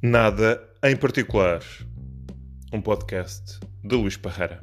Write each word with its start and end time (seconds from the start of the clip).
Nada 0.00 0.62
em 0.84 0.94
particular. 0.94 1.60
Um 2.72 2.80
podcast 2.80 3.58
de 3.82 3.96
Luís 3.96 4.16
Parreira. 4.16 4.60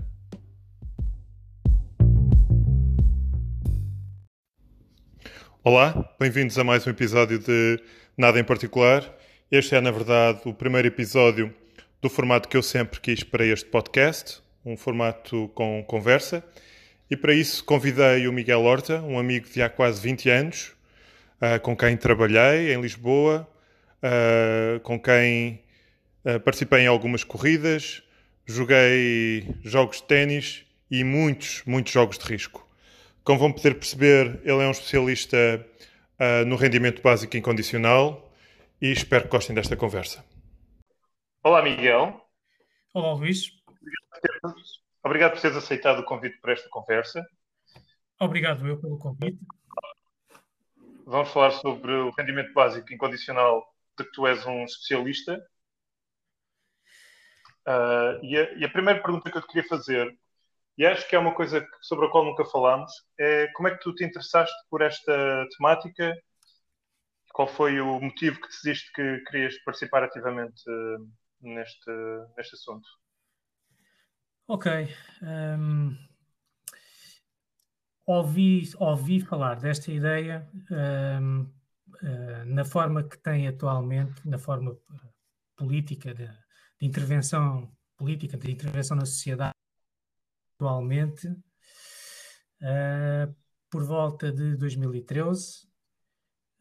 Olá, 5.61 6.09
bem-vindos 6.17 6.57
a 6.57 6.63
mais 6.63 6.87
um 6.87 6.89
episódio 6.89 7.37
de 7.37 7.77
Nada 8.17 8.39
em 8.39 8.45
Particular. 8.45 9.03
Este 9.51 9.75
é, 9.75 9.81
na 9.81 9.91
verdade, 9.91 10.39
o 10.45 10.53
primeiro 10.53 10.87
episódio 10.87 11.53
do 12.01 12.09
formato 12.09 12.47
que 12.47 12.55
eu 12.55 12.63
sempre 12.63 13.01
quis 13.01 13.21
para 13.21 13.45
este 13.45 13.69
podcast, 13.69 14.41
um 14.65 14.77
formato 14.77 15.51
com 15.53 15.83
conversa. 15.83 16.45
E 17.11 17.17
para 17.17 17.33
isso 17.33 17.61
convidei 17.65 18.25
o 18.25 18.31
Miguel 18.31 18.63
Horta, 18.63 19.01
um 19.01 19.19
amigo 19.19 19.49
de 19.49 19.61
há 19.61 19.67
quase 19.67 19.99
20 19.99 20.29
anos, 20.29 20.71
uh, 21.41 21.59
com 21.59 21.75
quem 21.75 21.97
trabalhei 21.97 22.73
em 22.73 22.79
Lisboa, 22.79 23.45
uh, 24.03 24.79
com 24.81 24.99
quem 24.99 25.63
uh, 26.25 26.39
participei 26.39 26.81
em 26.81 26.87
algumas 26.87 27.23
corridas, 27.23 28.03
joguei 28.45 29.55
jogos 29.63 29.97
de 29.97 30.03
ténis 30.03 30.65
e 30.89 31.03
muitos, 31.03 31.63
muitos 31.65 31.91
jogos 31.91 32.17
de 32.17 32.25
risco. 32.25 32.67
Como 33.23 33.39
vão 33.39 33.51
poder 33.51 33.75
perceber, 33.75 34.39
ele 34.43 34.63
é 34.63 34.67
um 34.67 34.71
especialista 34.71 35.37
uh, 36.19 36.45
no 36.45 36.55
rendimento 36.55 37.01
básico 37.01 37.35
incondicional 37.35 38.31
e 38.81 38.91
espero 38.91 39.23
que 39.23 39.31
gostem 39.31 39.55
desta 39.55 39.75
conversa. 39.75 40.23
Olá, 41.43 41.61
Miguel. 41.61 42.21
Olá, 42.93 43.13
Luís. 43.13 43.51
Obrigado 45.03 45.33
por 45.33 45.41
teres 45.41 45.57
aceitado 45.57 45.99
o 45.99 46.05
convite 46.05 46.39
para 46.39 46.53
esta 46.53 46.69
conversa. 46.69 47.23
Obrigado 48.19 48.67
eu 48.67 48.79
pelo 48.79 48.97
convite. 48.97 49.39
Vamos 51.05 51.29
falar 51.29 51.51
sobre 51.51 51.91
o 51.93 52.09
rendimento 52.11 52.51
básico 52.53 52.91
incondicional 52.91 53.74
de 53.97 54.05
que 54.05 54.11
tu 54.11 54.27
és 54.27 54.45
um 54.45 54.63
especialista. 54.63 55.41
Uh, 57.67 58.23
e, 58.23 58.37
a, 58.37 58.53
e, 58.59 58.65
a, 58.65 58.69
primeira 58.69 59.01
pergunta 59.01 59.31
que 59.31 59.37
eu 59.37 59.41
te 59.41 59.47
queria 59.47 59.67
fazer 59.67 60.15
e 60.77 60.85
acho 60.85 61.07
que 61.09 61.15
é 61.15 61.19
uma 61.19 61.33
coisa 61.33 61.65
sobre 61.81 62.05
a 62.05 62.09
qual 62.09 62.25
nunca 62.25 62.45
falámos. 62.45 62.91
É 63.17 63.47
como 63.53 63.67
é 63.67 63.71
que 63.71 63.81
tu 63.81 63.93
te 63.95 64.03
interessaste 64.03 64.55
por 64.69 64.81
esta 64.81 65.47
temática? 65.57 66.15
Qual 67.33 67.47
foi 67.47 67.79
o 67.81 67.99
motivo 67.99 68.39
que 68.39 68.47
decidiste 68.47 68.91
que 68.93 69.19
querias 69.25 69.57
participar 69.63 70.03
ativamente 70.03 70.61
uh, 70.69 71.09
neste, 71.41 71.91
neste 72.37 72.55
assunto? 72.55 72.87
Ok. 74.47 74.71
Um, 75.21 75.97
ouvi, 78.05 78.69
ouvi 78.77 79.19
falar 79.19 79.55
desta 79.55 79.91
ideia 79.91 80.47
um, 80.71 81.41
uh, 81.41 81.45
eh, 81.45 81.64
na 82.45 82.65
forma 82.65 83.03
que 83.03 83.17
tem 83.17 83.47
atualmente, 83.47 84.27
na 84.27 84.37
forma 84.37 84.77
política 85.55 86.13
de, 86.13 86.27
de 86.27 86.85
intervenção 86.85 87.71
política, 87.97 88.37
de 88.37 88.51
intervenção 88.51 88.97
na 88.97 89.05
sociedade 89.05 89.55
atualmente, 90.55 91.27
uh, 92.61 93.35
por 93.69 93.83
volta 93.83 94.31
de 94.31 94.55
2013, 94.55 95.67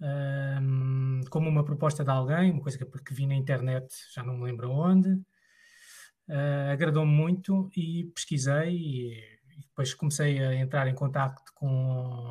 um, 0.00 1.20
como 1.30 1.48
uma 1.48 1.64
proposta 1.64 2.05
de 2.05 2.10
alguém, 2.10 2.50
uma 2.50 2.62
coisa 2.62 2.77
que, 2.77 2.84
que 2.84 3.14
vi 3.14 3.27
na 3.27 3.34
internet, 3.34 3.86
já 4.12 4.22
não 4.22 4.36
me 4.36 4.44
lembro 4.44 4.70
onde, 4.70 5.10
uh, 5.10 6.72
agradou-me 6.72 7.12
muito 7.12 7.70
e 7.77 8.05
pesquisei 8.14 8.77
e, 8.77 9.18
e, 9.56 9.60
depois 9.60 9.94
comecei 9.94 10.42
a 10.42 10.55
entrar 10.55 10.88
em 10.88 10.94
contato 10.94 11.42
com 11.55 11.68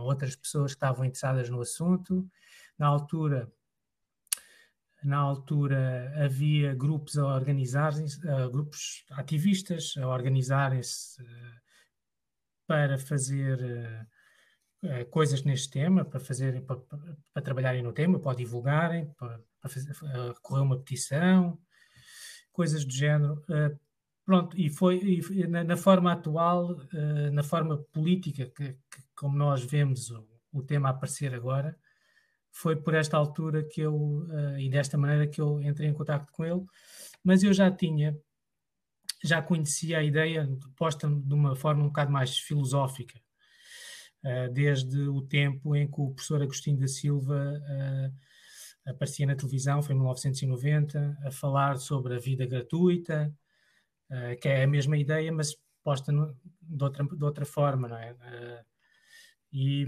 outras 0.01 0.35
pessoas 0.35 0.71
que 0.71 0.77
estavam 0.77 1.05
interessadas 1.05 1.49
no 1.49 1.61
assunto. 1.61 2.27
Na 2.83 2.89
altura, 2.89 3.49
na 5.01 5.15
altura 5.15 6.11
havia 6.17 6.75
grupos 6.75 7.17
a 7.17 7.25
organizarem-se, 7.25 8.19
grupos 8.51 9.05
ativistas 9.11 9.93
a 9.95 10.05
organizarem-se 10.05 11.21
uh, 11.21 11.25
para 12.67 12.97
fazer 12.97 14.05
uh, 14.83 15.05
coisas 15.09 15.43
neste 15.43 15.69
tema, 15.69 16.03
para 16.03 16.19
fazer 16.19 16.61
para, 16.63 16.75
para, 17.33 17.41
trabalharem 17.41 17.81
no 17.81 17.93
tema, 17.93 18.19
para 18.19 18.35
divulgarem, 18.35 19.09
para, 19.13 19.39
para 19.61 19.69
fazer, 19.69 19.95
correr 20.41 20.63
uma 20.63 20.77
petição, 20.77 21.57
coisas 22.51 22.83
do 22.83 22.91
género. 22.91 23.41
pronto, 24.25 24.59
e 24.59 24.69
foi 24.69 24.97
e 24.97 25.47
na, 25.47 25.63
na, 25.63 25.77
forma 25.77 26.11
atual, 26.11 26.75
na 27.31 27.43
forma 27.43 27.77
política 27.93 28.45
que, 28.47 28.73
que, 28.73 29.03
como 29.15 29.37
nós 29.37 29.63
vemos 29.63 30.11
o, 30.11 30.27
o 30.51 30.61
tema 30.61 30.89
aparecer 30.89 31.33
agora, 31.33 31.79
foi 32.53 32.75
por 32.75 32.93
esta 32.93 33.17
altura 33.17 33.63
que 33.63 33.81
eu, 33.81 33.95
uh, 33.95 34.59
e 34.59 34.69
desta 34.69 34.95
maneira 34.95 35.27
que 35.27 35.41
eu 35.41 35.59
entrei 35.59 35.89
em 35.89 35.93
contato 35.93 36.31
com 36.31 36.45
ele, 36.45 36.63
mas 37.23 37.41
eu 37.43 37.51
já 37.51 37.71
tinha, 37.71 38.15
já 39.23 39.41
conhecia 39.41 39.97
a 39.97 40.03
ideia 40.03 40.47
posta 40.77 41.09
de 41.09 41.33
uma 41.33 41.55
forma 41.55 41.83
um 41.83 41.87
bocado 41.87 42.11
mais 42.11 42.37
filosófica, 42.37 43.19
uh, 44.23 44.53
desde 44.53 45.01
o 45.09 45.21
tempo 45.23 45.75
em 45.75 45.89
que 45.89 45.99
o 45.99 46.11
professor 46.11 46.43
Agostinho 46.43 46.79
da 46.79 46.87
Silva 46.87 47.59
uh, 47.59 48.89
aparecia 48.89 49.25
na 49.25 49.35
televisão, 49.35 49.81
foi 49.81 49.95
em 49.95 49.97
1990, 49.97 51.17
a 51.25 51.31
falar 51.31 51.77
sobre 51.77 52.15
a 52.15 52.19
vida 52.19 52.45
gratuita, 52.45 53.33
que 54.41 54.47
é 54.47 54.63
a 54.63 54.67
mesma 54.67 54.95
ideia, 54.95 55.31
mas 55.31 55.55
posta 55.83 56.11
no, 56.11 56.37
de, 56.61 56.83
outra, 56.83 57.03
de 57.03 57.23
outra 57.23 57.45
forma, 57.45 57.87
não 57.87 57.97
é? 57.97 58.13
E, 59.51 59.87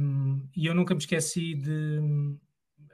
e, 0.56 0.66
eu 0.66 0.74
nunca 0.74 0.96
me 0.96 1.00
esqueci 1.00 1.53
de, 1.53 2.00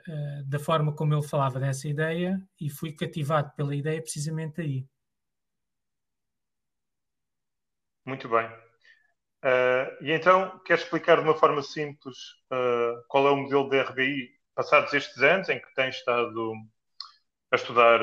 uh, 0.08 0.44
da 0.46 0.60
forma 0.60 0.94
como 0.94 1.14
ele 1.14 1.28
falava 1.28 1.60
dessa 1.60 1.88
ideia 1.88 2.42
e 2.60 2.70
fui 2.70 2.94
cativado 2.94 3.52
pela 3.56 3.76
ideia 3.76 4.02
precisamente 4.02 4.62
aí. 4.62 4.86
Muito 8.06 8.28
bem. 8.30 8.48
Uh, 9.44 10.04
e 10.04 10.12
então, 10.12 10.60
queres 10.66 10.84
explicar 10.84 11.18
de 11.18 11.24
uma 11.24 11.36
forma 11.36 11.62
simples 11.64 12.18
uh, 12.52 13.04
qual 13.08 13.28
é 13.28 13.32
o 13.32 13.38
modelo 13.38 13.70
da 13.70 13.82
RBI 13.84 14.30
passados 14.56 14.94
estes 14.94 15.22
anos 15.22 15.50
em 15.50 15.60
que 15.60 15.74
tens 15.74 15.96
estado 15.96 16.54
a 17.52 17.56
estudar 17.56 18.00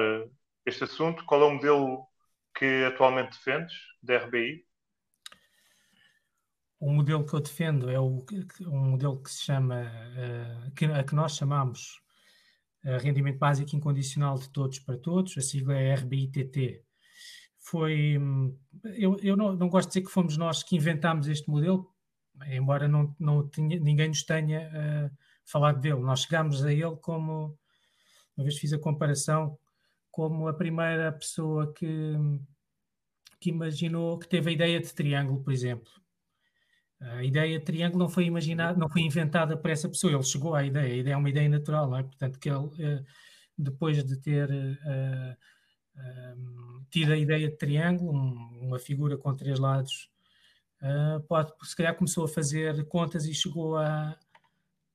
este 0.66 0.84
assunto? 0.84 1.24
Qual 1.24 1.42
é 1.42 1.44
o 1.46 1.54
modelo 1.54 2.06
que 2.54 2.84
atualmente 2.84 3.30
defendes 3.30 3.74
da 4.02 4.18
RBI? 4.18 4.67
O 6.80 6.92
modelo 6.92 7.24
que 7.24 7.34
eu 7.34 7.40
defendo 7.40 7.90
é 7.90 7.98
o, 7.98 8.24
um 8.62 8.90
modelo 8.90 9.20
que 9.22 9.30
se 9.30 9.44
chama, 9.44 9.82
uh, 9.82 10.70
que, 10.72 10.84
a 10.84 11.02
que 11.02 11.14
nós 11.14 11.36
chamamos 11.36 12.00
uh, 12.84 12.98
Rendimento 13.02 13.38
Básico 13.38 13.74
Incondicional 13.74 14.38
de 14.38 14.48
Todos 14.50 14.78
para 14.78 14.96
Todos, 14.96 15.36
a 15.36 15.40
sigla 15.40 15.76
é 15.76 15.94
RBITT. 15.94 16.84
Foi, 17.58 18.16
eu, 18.96 19.18
eu 19.20 19.36
não, 19.36 19.54
não, 19.54 19.68
gosto 19.68 19.88
de 19.88 19.94
dizer 19.94 20.06
que 20.06 20.12
fomos 20.12 20.36
nós 20.36 20.62
que 20.62 20.76
inventámos 20.76 21.28
este 21.28 21.50
modelo, 21.50 21.92
embora 22.46 22.86
não, 22.86 23.14
não 23.18 23.46
tinha, 23.48 23.78
ninguém 23.80 24.08
nos 24.08 24.22
tenha 24.22 24.70
uh, 24.70 25.16
falado 25.44 25.80
dele. 25.80 26.00
Nós 26.00 26.20
chegámos 26.22 26.64
a 26.64 26.72
ele 26.72 26.96
como, 27.02 27.58
uma 28.36 28.44
vez 28.44 28.56
fiz 28.56 28.72
a 28.72 28.78
comparação, 28.78 29.58
como 30.10 30.48
a 30.48 30.54
primeira 30.54 31.12
pessoa 31.12 31.72
que, 31.74 32.14
que 33.40 33.50
imaginou, 33.50 34.18
que 34.18 34.28
teve 34.28 34.50
a 34.50 34.52
ideia 34.52 34.80
de 34.80 34.94
triângulo, 34.94 35.42
por 35.42 35.52
exemplo 35.52 35.90
a 37.00 37.22
ideia 37.22 37.58
de 37.58 37.64
triângulo 37.64 38.02
não 38.02 38.08
foi 38.08 38.24
imaginada, 38.24 38.78
não 38.78 38.88
foi 38.88 39.02
inventada 39.02 39.56
por 39.56 39.70
essa 39.70 39.88
pessoa, 39.88 40.12
ele 40.12 40.22
chegou 40.22 40.54
à 40.54 40.64
ideia, 40.64 40.94
a 40.94 40.96
ideia 40.96 41.14
é 41.14 41.16
uma 41.16 41.30
ideia 41.30 41.48
natural, 41.48 41.96
é? 41.96 42.02
Portanto, 42.02 42.38
que 42.38 42.50
ele, 42.50 42.70
eh, 42.80 43.04
depois 43.56 44.02
de 44.04 44.16
ter 44.16 44.50
uh, 44.50 45.36
uh, 45.96 46.84
tido 46.90 47.12
a 47.12 47.16
ideia 47.16 47.48
de 47.48 47.56
triângulo, 47.56 48.12
uma 48.12 48.78
figura 48.78 49.16
com 49.16 49.34
três 49.34 49.58
lados, 49.58 50.10
pode, 51.26 51.52
se 51.62 51.74
calhar 51.74 51.94
começou 51.96 52.24
a 52.24 52.28
fazer 52.28 52.84
contas 52.86 53.26
e 53.26 53.34
chegou 53.34 53.76
a 53.76 54.16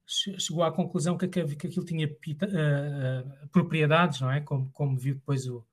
chegou 0.06 0.64
à 0.64 0.72
conclusão 0.72 1.18
que, 1.18 1.28
que 1.28 1.68
aquilo 1.68 1.86
tinha 1.86 2.10
propriedades, 3.52 4.22
não 4.22 4.32
é? 4.32 4.42
Como, 4.42 4.70
como 4.72 4.98
viu 4.98 5.16
depois 5.16 5.48
o, 5.48 5.66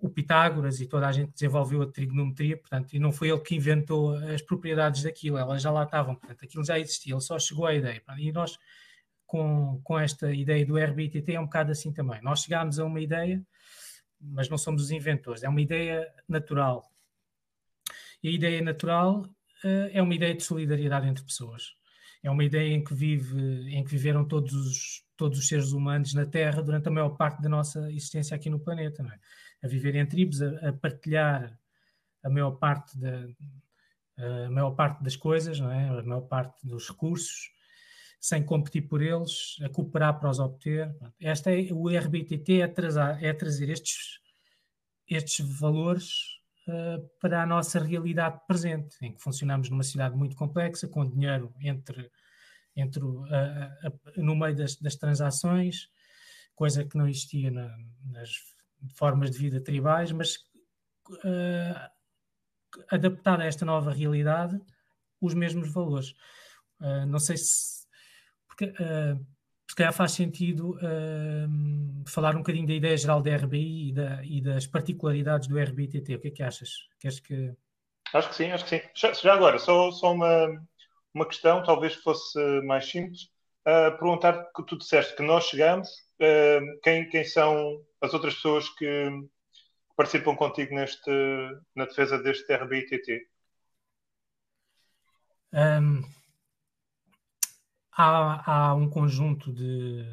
o 0.00 0.08
Pitágoras 0.08 0.80
e 0.80 0.86
toda 0.86 1.08
a 1.08 1.12
gente 1.12 1.32
desenvolveu 1.32 1.82
a 1.82 1.86
trigonometria, 1.86 2.56
portanto, 2.56 2.92
e 2.92 2.98
não 2.98 3.10
foi 3.10 3.30
ele 3.30 3.40
que 3.40 3.56
inventou 3.56 4.14
as 4.14 4.40
propriedades 4.40 5.02
daquilo, 5.02 5.36
elas 5.36 5.60
já 5.60 5.70
lá 5.70 5.82
estavam, 5.82 6.14
portanto, 6.14 6.44
aquilo 6.44 6.64
já 6.64 6.78
existia, 6.78 7.14
ele 7.14 7.20
só 7.20 7.38
chegou 7.38 7.66
à 7.66 7.74
ideia. 7.74 8.02
E 8.18 8.30
nós, 8.30 8.56
com, 9.26 9.80
com 9.82 9.98
esta 9.98 10.32
ideia 10.32 10.64
do 10.64 10.78
RBTT, 10.78 11.32
é 11.34 11.40
um 11.40 11.44
bocado 11.44 11.72
assim 11.72 11.92
também. 11.92 12.22
Nós 12.22 12.42
chegámos 12.42 12.78
a 12.78 12.84
uma 12.84 13.00
ideia, 13.00 13.42
mas 14.20 14.48
não 14.48 14.56
somos 14.56 14.82
os 14.82 14.90
inventores, 14.90 15.42
é 15.42 15.48
uma 15.48 15.60
ideia 15.60 16.06
natural. 16.28 16.88
E 18.22 18.28
a 18.28 18.32
ideia 18.32 18.62
natural 18.62 19.22
uh, 19.64 19.90
é 19.92 20.00
uma 20.00 20.14
ideia 20.14 20.34
de 20.34 20.42
solidariedade 20.42 21.06
entre 21.08 21.24
pessoas. 21.24 21.76
É 22.22 22.30
uma 22.30 22.44
ideia 22.44 22.74
em 22.74 22.82
que, 22.82 22.94
vive, 22.94 23.40
em 23.70 23.84
que 23.84 23.90
viveram 23.90 24.24
todos 24.24 24.52
os, 24.52 25.04
todos 25.16 25.38
os 25.38 25.46
seres 25.46 25.72
humanos 25.72 26.14
na 26.14 26.26
Terra 26.26 26.62
durante 26.62 26.88
a 26.88 26.90
maior 26.90 27.10
parte 27.10 27.40
da 27.40 27.48
nossa 27.48 27.90
existência 27.92 28.34
aqui 28.34 28.50
no 28.50 28.58
planeta. 28.58 29.02
Não 29.02 29.12
é? 29.12 29.18
A 29.62 29.68
viver 29.68 29.94
em 29.96 30.06
tribos, 30.06 30.42
a, 30.42 30.68
a 30.68 30.72
partilhar 30.72 31.58
a 32.22 32.28
maior 32.28 32.52
parte 32.52 32.98
da 32.98 33.26
a 34.18 34.50
maior 34.50 34.72
parte 34.72 35.02
das 35.04 35.14
coisas, 35.14 35.60
não 35.60 35.70
é? 35.70 35.88
a 35.88 36.02
maior 36.02 36.22
parte 36.22 36.66
dos 36.66 36.88
recursos 36.88 37.52
sem 38.20 38.42
competir 38.42 38.88
por 38.88 39.00
eles, 39.00 39.56
a 39.62 39.68
cooperar 39.68 40.18
para 40.18 40.30
os 40.30 40.40
obter. 40.40 40.92
Esta 41.20 41.52
é, 41.52 41.72
o 41.72 41.88
RBTT 41.88 42.60
é, 42.60 42.66
trazer, 42.66 43.24
é 43.24 43.32
trazer 43.32 43.70
estes, 43.70 44.20
estes 45.08 45.38
valores 45.58 46.10
uh, 46.66 47.08
para 47.20 47.42
a 47.42 47.46
nossa 47.46 47.78
realidade 47.78 48.40
presente, 48.46 48.96
em 49.02 49.12
que 49.12 49.22
funcionamos 49.22 49.70
numa 49.70 49.84
cidade 49.84 50.16
muito 50.16 50.34
complexa, 50.34 50.88
com 50.88 51.08
dinheiro 51.08 51.54
entre, 51.60 52.10
entre 52.74 53.04
uh, 53.04 53.20
uh, 53.20 54.00
no 54.16 54.34
meio 54.34 54.56
das, 54.56 54.74
das, 54.76 54.96
transações, 54.96 55.88
coisa 56.56 56.84
que 56.84 56.98
não 56.98 57.08
existia 57.08 57.52
na, 57.52 57.72
nas 58.04 58.30
formas 58.94 59.30
de 59.30 59.38
vida 59.38 59.60
tribais, 59.60 60.12
mas 60.12 60.38
adaptada 62.90 63.42
a 63.42 63.46
esta 63.46 63.64
nova 63.64 63.90
realidade, 63.92 64.60
os 65.20 65.34
mesmos 65.34 65.72
valores. 65.72 66.14
não 67.08 67.18
sei 67.18 67.36
se 67.36 67.78
porque 68.58 68.64
uh, 68.64 69.26
se 69.70 69.76
calhar 69.76 69.92
faz 69.92 70.12
sentido 70.12 70.76
uh, 70.76 72.08
falar 72.08 72.34
um 72.34 72.38
bocadinho 72.38 72.66
da 72.66 72.74
ideia 72.74 72.96
geral 72.96 73.22
da 73.22 73.36
RBI 73.36 73.88
e, 73.88 73.92
da, 73.92 74.24
e, 74.24 74.40
das 74.40 74.66
particularidades 74.66 75.46
do 75.46 75.58
RBTT. 75.58 76.16
O 76.16 76.20
que 76.20 76.28
é 76.28 76.30
que 76.32 76.42
achas? 76.42 76.70
Queres 76.98 77.20
que... 77.20 77.54
Acho 78.12 78.28
que 78.30 78.34
sim, 78.34 78.50
acho 78.50 78.64
que 78.64 78.70
sim. 78.70 78.80
Já, 78.96 79.12
já 79.12 79.34
agora, 79.34 79.58
só, 79.58 79.92
só 79.92 80.12
uma, 80.12 80.48
uma 81.14 81.26
questão, 81.26 81.62
talvez 81.62 81.94
fosse 81.94 82.38
mais 82.62 82.90
simples. 82.90 83.24
Uh, 83.66 83.92
perguntar 83.98 84.50
que 84.56 84.62
tu 84.64 84.78
disseste 84.78 85.14
que 85.14 85.22
nós 85.22 85.44
chegamos, 85.44 85.88
uh, 86.20 86.80
quem, 86.82 87.08
quem 87.10 87.22
são 87.22 87.84
as 88.00 88.14
outras 88.14 88.34
pessoas 88.34 88.68
que 88.68 89.10
participam 89.96 90.36
contigo 90.36 90.74
neste, 90.74 91.10
na 91.74 91.84
defesa 91.84 92.22
deste 92.22 92.54
RBITT? 92.54 93.26
Um, 95.52 96.02
há, 97.96 98.68
há 98.68 98.74
um 98.74 98.88
conjunto 98.88 99.52
de. 99.52 100.04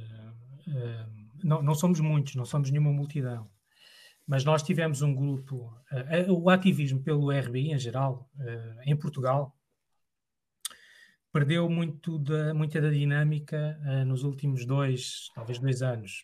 Uh, 0.68 1.26
não, 1.44 1.62
não 1.62 1.76
somos 1.76 2.00
muitos, 2.00 2.34
não 2.36 2.46
somos 2.46 2.72
nenhuma 2.72 2.92
multidão, 2.92 3.48
mas 4.26 4.44
nós 4.44 4.64
tivemos 4.64 5.02
um 5.04 5.14
grupo. 5.14 5.72
Uh, 5.92 6.34
o 6.34 6.50
ativismo 6.50 7.04
pelo 7.04 7.32
RBI 7.32 7.72
em 7.72 7.78
geral, 7.78 8.28
uh, 8.40 8.82
em 8.86 8.96
Portugal, 8.96 9.56
perdeu 11.32 11.70
muito 11.70 12.18
da, 12.18 12.54
muita 12.54 12.82
da 12.82 12.90
dinâmica 12.90 13.78
nos 14.08 14.24
últimos 14.24 14.66
dois, 14.66 15.30
talvez 15.36 15.60
dois 15.60 15.82
anos. 15.82 16.24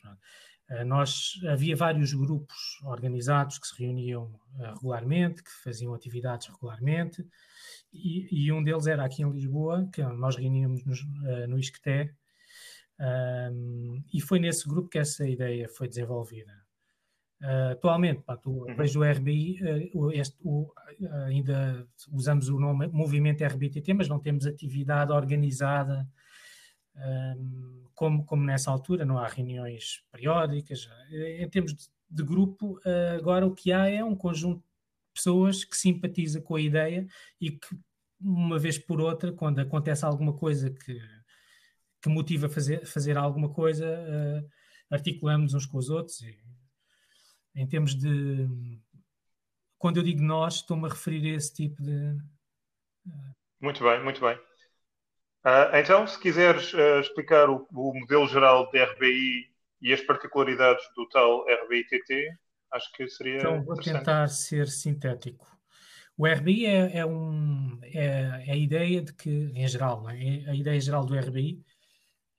Nós 0.85 1.33
havia 1.47 1.75
vários 1.75 2.13
grupos 2.13 2.79
organizados 2.83 3.57
que 3.57 3.67
se 3.67 3.83
reuniam 3.83 4.31
regularmente, 4.57 5.43
que 5.43 5.51
faziam 5.63 5.93
atividades 5.93 6.47
regularmente, 6.47 7.25
e, 7.93 8.45
e, 8.45 8.51
um 8.51 8.63
deles 8.63 8.87
era 8.87 9.03
aqui 9.03 9.21
em 9.21 9.29
Lisboa, 9.29 9.89
que 9.91 10.01
nós 10.01 10.35
reuníamos 10.37 10.83
nos, 10.85 11.01
uh, 11.01 11.47
no 11.47 11.59
Isqueté, 11.59 12.13
um, 13.51 14.01
e 14.13 14.21
foi 14.21 14.39
nesse 14.39 14.67
grupo 14.67 14.87
que 14.87 14.99
essa 14.99 15.27
ideia 15.27 15.67
foi 15.67 15.87
desenvolvida. 15.87 16.53
Uh, 17.41 17.71
atualmente, 17.71 18.21
pá, 18.21 18.37
tu, 18.37 18.65
uhum. 18.65 18.75
vejo 18.75 19.01
o 19.01 19.03
RBI, 19.03 19.89
uh, 19.93 20.11
este, 20.11 20.37
o, 20.41 20.71
ainda 21.25 21.85
usamos 22.11 22.47
o 22.47 22.59
nome 22.59 22.87
Movimento 22.87 23.43
RBTT, 23.43 23.93
mas 23.93 24.07
não 24.07 24.19
temos 24.19 24.45
atividade 24.45 25.11
organizada 25.11 26.07
como, 27.95 28.25
como 28.25 28.43
nessa 28.43 28.71
altura, 28.71 29.05
não 29.05 29.17
há 29.17 29.27
reuniões 29.27 30.03
periódicas. 30.11 30.89
Em 31.11 31.49
termos 31.49 31.73
de, 31.73 31.87
de 32.09 32.23
grupo, 32.23 32.79
agora 33.17 33.45
o 33.45 33.53
que 33.53 33.71
há 33.71 33.87
é 33.87 34.03
um 34.03 34.15
conjunto 34.15 34.63
pessoas 35.13 35.63
que 35.63 35.77
simpatiza 35.77 36.41
com 36.41 36.55
a 36.55 36.61
ideia 36.61 37.07
e 37.39 37.51
que, 37.51 37.77
uma 38.19 38.57
vez 38.59 38.77
por 38.77 39.01
outra, 39.01 39.31
quando 39.31 39.59
acontece 39.59 40.05
alguma 40.05 40.33
coisa 40.33 40.69
que, 40.69 40.99
que 42.01 42.09
motiva 42.09 42.49
fazer, 42.49 42.85
fazer 42.85 43.17
alguma 43.17 43.49
coisa, 43.49 43.85
uh, 43.85 44.49
articulamos 44.89 45.53
uns 45.53 45.65
com 45.65 45.77
os 45.77 45.89
outros. 45.89 46.21
E, 46.21 46.37
em 47.55 47.67
termos 47.67 47.95
de. 47.95 48.47
Quando 49.77 49.97
eu 49.97 50.03
digo 50.03 50.21
nós, 50.21 50.55
estou-me 50.55 50.85
a 50.85 50.89
referir 50.89 51.31
a 51.31 51.35
esse 51.35 51.53
tipo 51.53 51.81
de. 51.81 52.17
Muito 53.59 53.83
bem, 53.83 54.03
muito 54.03 54.21
bem. 54.21 54.39
Uh, 55.43 55.75
então, 55.75 56.05
se 56.05 56.19
quiseres 56.19 56.73
uh, 56.73 56.99
explicar 56.99 57.49
o, 57.49 57.67
o, 57.71 57.99
modelo 57.99 58.27
geral 58.27 58.69
de 58.69 58.83
RBI 58.83 59.49
e 59.81 59.91
as 59.91 60.01
particularidades 60.01 60.83
do 60.95 61.07
tal 61.09 61.45
RBI-TT, 61.47 62.37
Acho 62.71 62.91
que 62.93 63.07
seria. 63.09 63.37
Então, 63.37 63.63
vou 63.63 63.75
tentar 63.75 64.27
ser 64.29 64.67
sintético. 64.67 65.45
O 66.17 66.25
RBI 66.25 66.65
é, 66.65 66.97
é, 66.99 67.05
um, 67.05 67.79
é, 67.83 68.45
é, 68.47 68.51
a 68.51 68.55
ideia 68.55 69.01
de 69.01 69.13
que, 69.13 69.51
em 69.53 69.67
geral, 69.67 70.09
é? 70.09 70.49
a 70.49 70.55
ideia 70.55 70.79
geral 70.79 71.05
do 71.05 71.17
RBI 71.17 71.63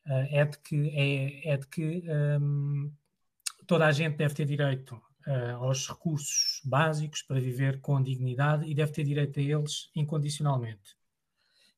uh, 0.07 0.13
é 0.31 0.45
de 0.45 0.59
que, 0.59 0.91
é, 0.91 1.53
é 1.53 1.57
de 1.57 1.67
que 1.67 2.03
um, 2.41 2.91
toda 3.67 3.87
a 3.87 3.93
gente 3.93 4.17
deve 4.17 4.35
ter 4.35 4.47
direito 4.47 5.01
aos 5.61 5.87
recursos 5.87 6.61
básicos 6.65 7.23
para 7.23 7.39
viver 7.39 7.81
com 7.81 8.03
dignidade 8.03 8.69
e 8.69 8.75
deve 8.75 8.91
ter 8.91 9.05
direito 9.05 9.39
a 9.39 9.43
eles 9.43 9.89
incondicionalmente. 9.95 10.97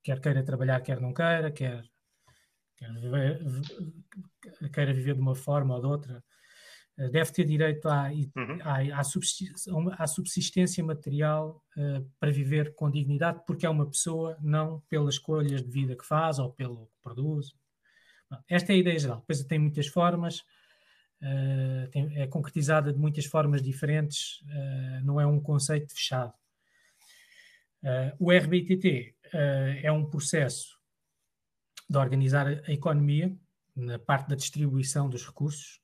Quer 0.05 0.21
queira 0.21 0.45
trabalhar, 0.45 0.81
quer 0.83 1.01
não 1.01 1.13
queira, 1.13 1.51
quer, 1.51 1.83
quer 2.77 2.93
viver, 2.95 3.41
queira 4.73 4.93
viver 4.93 5.15
de 5.15 5.21
uma 5.21 5.35
forma 5.35 5.75
ou 5.75 5.81
de 5.81 5.87
outra 5.87 6.25
eh, 6.97 7.09
deve 7.09 7.33
ter 7.33 7.45
direito 7.45 7.89
à, 7.89 8.09
uhum. 8.09 8.59
à, 8.63 9.01
à, 9.01 9.05
subsistência, 9.05 9.73
à 9.99 10.07
subsistência 10.07 10.85
material 10.85 11.63
uh, 11.77 12.09
para 12.21 12.31
viver 12.31 12.75
com 12.75 12.91
dignidade, 12.91 13.43
porque 13.47 13.67
é 13.67 13.71
uma 13.71 13.87
pessoa, 13.87 14.37
não 14.41 14.81
pelas 14.89 15.15
escolhas 15.15 15.63
de 15.63 15.71
vida 15.71 15.97
que 15.97 16.07
faz 16.07 16.39
ou 16.39 16.53
pelo 16.53 16.87
que 16.87 17.03
produz. 17.03 17.53
Esta 18.49 18.73
é 18.73 18.77
a 18.77 18.79
ideia 18.79 18.99
geral. 18.99 19.19
Depois 19.19 19.43
tem 19.45 19.59
muitas 19.59 19.89
formas, 19.89 20.41
uh, 21.21 21.89
tem, 21.91 22.17
é 22.17 22.27
concretizada 22.29 22.93
de 22.93 22.99
muitas 22.99 23.27
formas 23.27 23.61
diferentes, 23.61 24.41
uh, 24.43 25.05
não 25.05 25.21
é 25.21 25.27
um 25.27 25.41
conceito 25.41 25.93
fechado. 25.93 26.33
o 28.19 28.31
RBTT 28.33 29.15
é 29.33 29.91
um 29.91 30.05
processo 30.05 30.79
de 31.89 31.99
organizar 31.99 32.47
a 32.47 32.73
economia 32.73 33.37
na 33.75 33.99
parte 33.99 34.29
da 34.29 34.37
distribuição 34.37 35.09
dos 35.09 35.27
recursos 35.27 35.81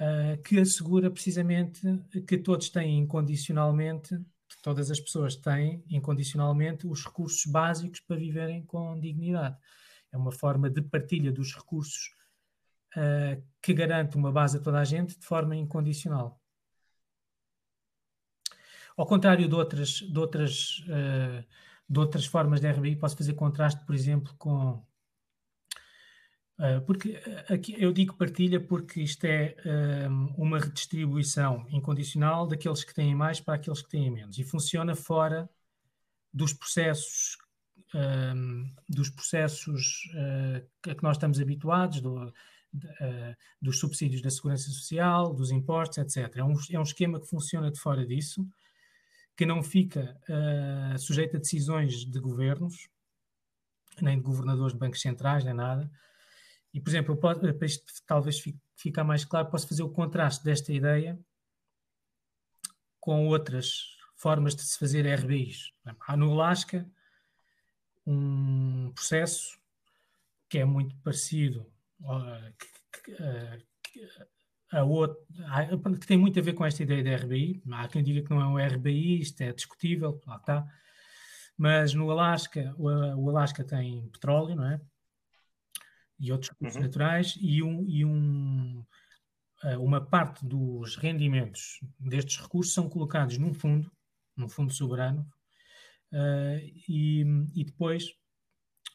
uh, 0.00 0.40
que 0.42 0.58
assegura 0.58 1.10
precisamente 1.10 1.80
que 2.26 2.38
todos 2.38 2.68
têm 2.70 2.98
incondicionalmente, 2.98 4.18
todas 4.62 4.90
as 4.90 5.00
pessoas 5.00 5.36
têm 5.36 5.84
incondicionalmente 5.88 6.86
os 6.86 7.04
recursos 7.04 7.44
básicos 7.46 8.00
para 8.00 8.16
viverem 8.16 8.64
com 8.64 8.98
dignidade. 8.98 9.56
É 10.10 10.16
uma 10.16 10.32
forma 10.32 10.70
de 10.70 10.80
partilha 10.80 11.32
dos 11.32 11.54
recursos 11.54 12.14
uh, 12.96 13.42
que 13.60 13.74
garante 13.74 14.16
uma 14.16 14.32
base 14.32 14.56
a 14.56 14.60
toda 14.60 14.78
a 14.78 14.84
gente 14.84 15.18
de 15.18 15.24
forma 15.24 15.56
incondicional. 15.56 16.40
Ao 18.96 19.06
contrário 19.06 19.48
de 19.48 19.54
outras, 19.54 19.90
de 19.90 20.18
outras, 20.18 20.78
uh, 20.86 21.44
de 21.88 21.98
outras 21.98 22.26
formas 22.26 22.60
de 22.60 22.70
RBI, 22.70 22.96
posso 22.96 23.16
fazer 23.16 23.34
contraste, 23.34 23.84
por 23.84 23.94
exemplo, 23.94 24.34
com 24.38 24.82
Uh, 26.56 26.80
porque 26.86 27.20
aqui 27.50 27.74
eu 27.76 27.92
digo 27.92 28.14
partilha 28.14 28.60
porque 28.60 29.00
isto 29.00 29.24
é 29.24 29.56
um, 30.08 30.26
uma 30.36 30.60
redistribuição 30.60 31.66
incondicional 31.68 32.46
daqueles 32.46 32.84
que 32.84 32.94
têm 32.94 33.12
mais 33.12 33.40
para 33.40 33.54
aqueles 33.54 33.82
que 33.82 33.88
têm 33.88 34.08
menos 34.08 34.38
e 34.38 34.44
funciona 34.44 34.94
fora 34.94 35.50
dos 36.32 36.52
processos 36.52 37.36
um, 37.94 38.72
dos 38.88 39.08
processos 39.08 40.10
uh, 40.14 40.90
a 40.90 40.94
que 40.94 41.02
nós 41.02 41.16
estamos 41.16 41.40
habituados 41.40 42.00
do, 42.00 42.32
de, 42.72 42.86
uh, 42.86 43.36
dos 43.60 43.78
subsídios 43.78 44.20
da 44.22 44.30
segurança 44.30 44.68
social, 44.70 45.32
dos 45.32 45.50
impostos, 45.50 45.98
etc. 45.98 46.36
É 46.36 46.44
um, 46.44 46.54
é 46.70 46.78
um 46.78 46.82
esquema 46.82 47.20
que 47.20 47.28
funciona 47.28 47.70
de 47.70 47.78
fora 47.78 48.04
disso, 48.06 48.46
que 49.36 49.44
não 49.46 49.62
fica 49.62 50.20
sujeito 50.98 51.36
a 51.36 51.40
decisões 51.40 52.04
de 52.04 52.20
governos, 52.20 52.88
nem 54.00 54.16
de 54.18 54.22
governadores 54.22 54.72
de 54.72 54.78
bancos 54.78 55.00
centrais, 55.00 55.44
nem 55.44 55.54
nada, 55.54 55.90
e, 56.72 56.80
por 56.80 56.90
exemplo, 56.90 57.16
posso, 57.16 57.40
para 57.40 57.66
isto 57.66 57.84
talvez 58.04 58.40
fique, 58.40 58.58
ficar 58.76 59.04
mais 59.04 59.24
claro, 59.24 59.48
posso 59.48 59.68
fazer 59.68 59.84
o 59.84 59.90
contraste 59.90 60.44
desta 60.44 60.72
ideia 60.72 61.18
com 62.98 63.28
outras 63.28 63.96
formas 64.16 64.56
de 64.56 64.62
se 64.62 64.78
fazer 64.78 65.06
RBIs. 65.06 65.72
Há 66.00 66.16
no 66.16 66.32
Alasca 66.32 66.90
um 68.06 68.90
processo 68.92 69.56
que 70.48 70.58
é 70.58 70.64
muito 70.64 70.96
parecido 70.96 71.72
a, 74.78 74.84
outro, 74.84 75.18
que 76.00 76.06
tem 76.06 76.16
muito 76.16 76.38
a 76.38 76.42
ver 76.42 76.54
com 76.54 76.64
esta 76.64 76.82
ideia 76.82 77.02
de 77.02 77.14
RBI. 77.14 77.62
Há 77.72 77.88
quem 77.88 78.02
diga 78.02 78.22
que 78.22 78.30
não 78.30 78.40
é 78.40 78.46
um 78.46 78.74
RBI, 78.74 79.20
isto 79.20 79.40
é 79.42 79.52
discutível, 79.52 80.20
lá 80.26 80.36
está. 80.36 80.66
Mas 81.56 81.94
no 81.94 82.10
Alasca, 82.10 82.74
o 82.78 83.30
Alasca 83.30 83.62
tem 83.62 84.08
petróleo, 84.08 84.56
não 84.56 84.66
é? 84.66 84.80
e 86.18 86.32
outros 86.32 86.50
recursos 86.50 86.76
uhum. 86.76 86.82
naturais 86.82 87.38
e, 87.40 87.62
um, 87.62 87.84
e 87.88 88.04
um, 88.04 88.84
eh, 89.64 89.76
uma 89.76 90.00
parte 90.00 90.44
dos 90.44 90.96
rendimentos 90.96 91.80
destes 91.98 92.38
recursos 92.38 92.72
são 92.72 92.88
colocados 92.88 93.38
num 93.38 93.52
fundo, 93.52 93.90
num 94.36 94.48
fundo 94.48 94.72
soberano, 94.72 95.26
uh, 96.12 96.58
e, 96.88 97.24
e, 97.54 97.64
depois 97.64 98.14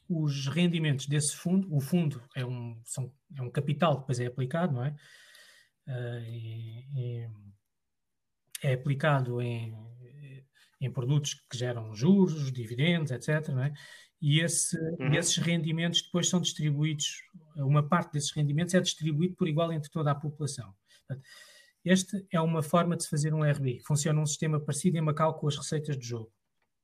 os 0.07 0.47
rendimentos 0.47 1.05
desse 1.05 1.35
fundo, 1.35 1.73
o 1.73 1.79
fundo 1.79 2.21
é 2.35 2.45
um, 2.45 2.81
são, 2.83 3.13
é 3.35 3.41
um 3.41 3.49
capital 3.49 3.95
que 3.95 4.01
depois 4.01 4.19
é 4.19 4.25
aplicado, 4.25 4.73
não 4.73 4.83
é? 4.83 4.95
Uh, 5.89 6.23
e, 6.27 6.85
e 6.95 7.29
é 8.61 8.73
aplicado 8.73 9.41
em, 9.41 9.75
em 10.79 10.91
produtos 10.91 11.33
que 11.33 11.57
geram 11.57 11.93
juros, 11.95 12.51
dividendos, 12.51 13.11
etc. 13.11 13.49
É? 13.49 13.73
E 14.21 14.41
esse, 14.41 14.77
uhum. 14.77 15.13
esses 15.13 15.37
rendimentos 15.37 16.01
depois 16.01 16.27
são 16.29 16.41
distribuídos, 16.41 17.21
uma 17.55 17.87
parte 17.87 18.13
desses 18.13 18.31
rendimentos 18.31 18.73
é 18.73 18.81
distribuído 18.81 19.35
por 19.35 19.47
igual 19.47 19.71
entre 19.71 19.89
toda 19.89 20.11
a 20.11 20.15
população. 20.15 20.73
Portanto, 21.07 21.27
esta 21.85 22.21
é 22.31 22.39
uma 22.39 22.61
forma 22.61 22.97
de 22.97 23.03
se 23.03 23.09
fazer 23.09 23.33
um 23.33 23.49
RBI. 23.49 23.79
Funciona 23.85 24.19
um 24.19 24.25
sistema 24.25 24.59
parecido 24.59 24.97
em 24.97 25.01
Macau 25.01 25.39
com 25.39 25.47
as 25.47 25.55
receitas 25.55 25.97
de 25.97 26.05
jogo. 26.05 26.31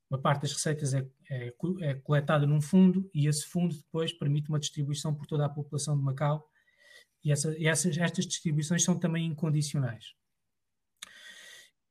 Uma 0.10 0.22
parte 0.22 0.44
das 0.44 0.54
receitas 0.54 0.94
é, 0.94 1.06
é, 1.30 1.54
é, 1.82 1.94
coletada 1.96 2.46
num 2.46 2.62
fundo 2.62 3.10
e 3.14 3.28
esse 3.28 3.46
fundo 3.46 3.76
depois 3.76 4.14
permite 4.14 4.50
uma 4.50 4.60
distribuição 4.60 5.14
por 5.14 5.26
toda 5.26 5.46
a 5.46 5.50
população 5.50 5.98
de 5.98 6.04
Macau 6.04 6.48
e 7.26 7.32
essa, 7.32 7.56
essas, 7.60 7.98
estas 7.98 8.28
distribuições 8.28 8.84
são 8.84 9.00
também 9.00 9.26
incondicionais. 9.26 10.14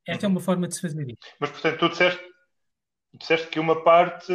Esta 0.07 0.25
é 0.25 0.29
uma 0.29 0.39
forma 0.39 0.65
de 0.65 0.75
se 0.75 0.81
fazer 0.81 1.09
isso. 1.09 1.17
Mas, 1.39 1.51
portanto, 1.51 1.79
tu 1.79 1.89
disseste, 1.89 2.23
disseste 3.13 3.47
que 3.47 3.59
uma 3.59 3.83
parte 3.83 4.33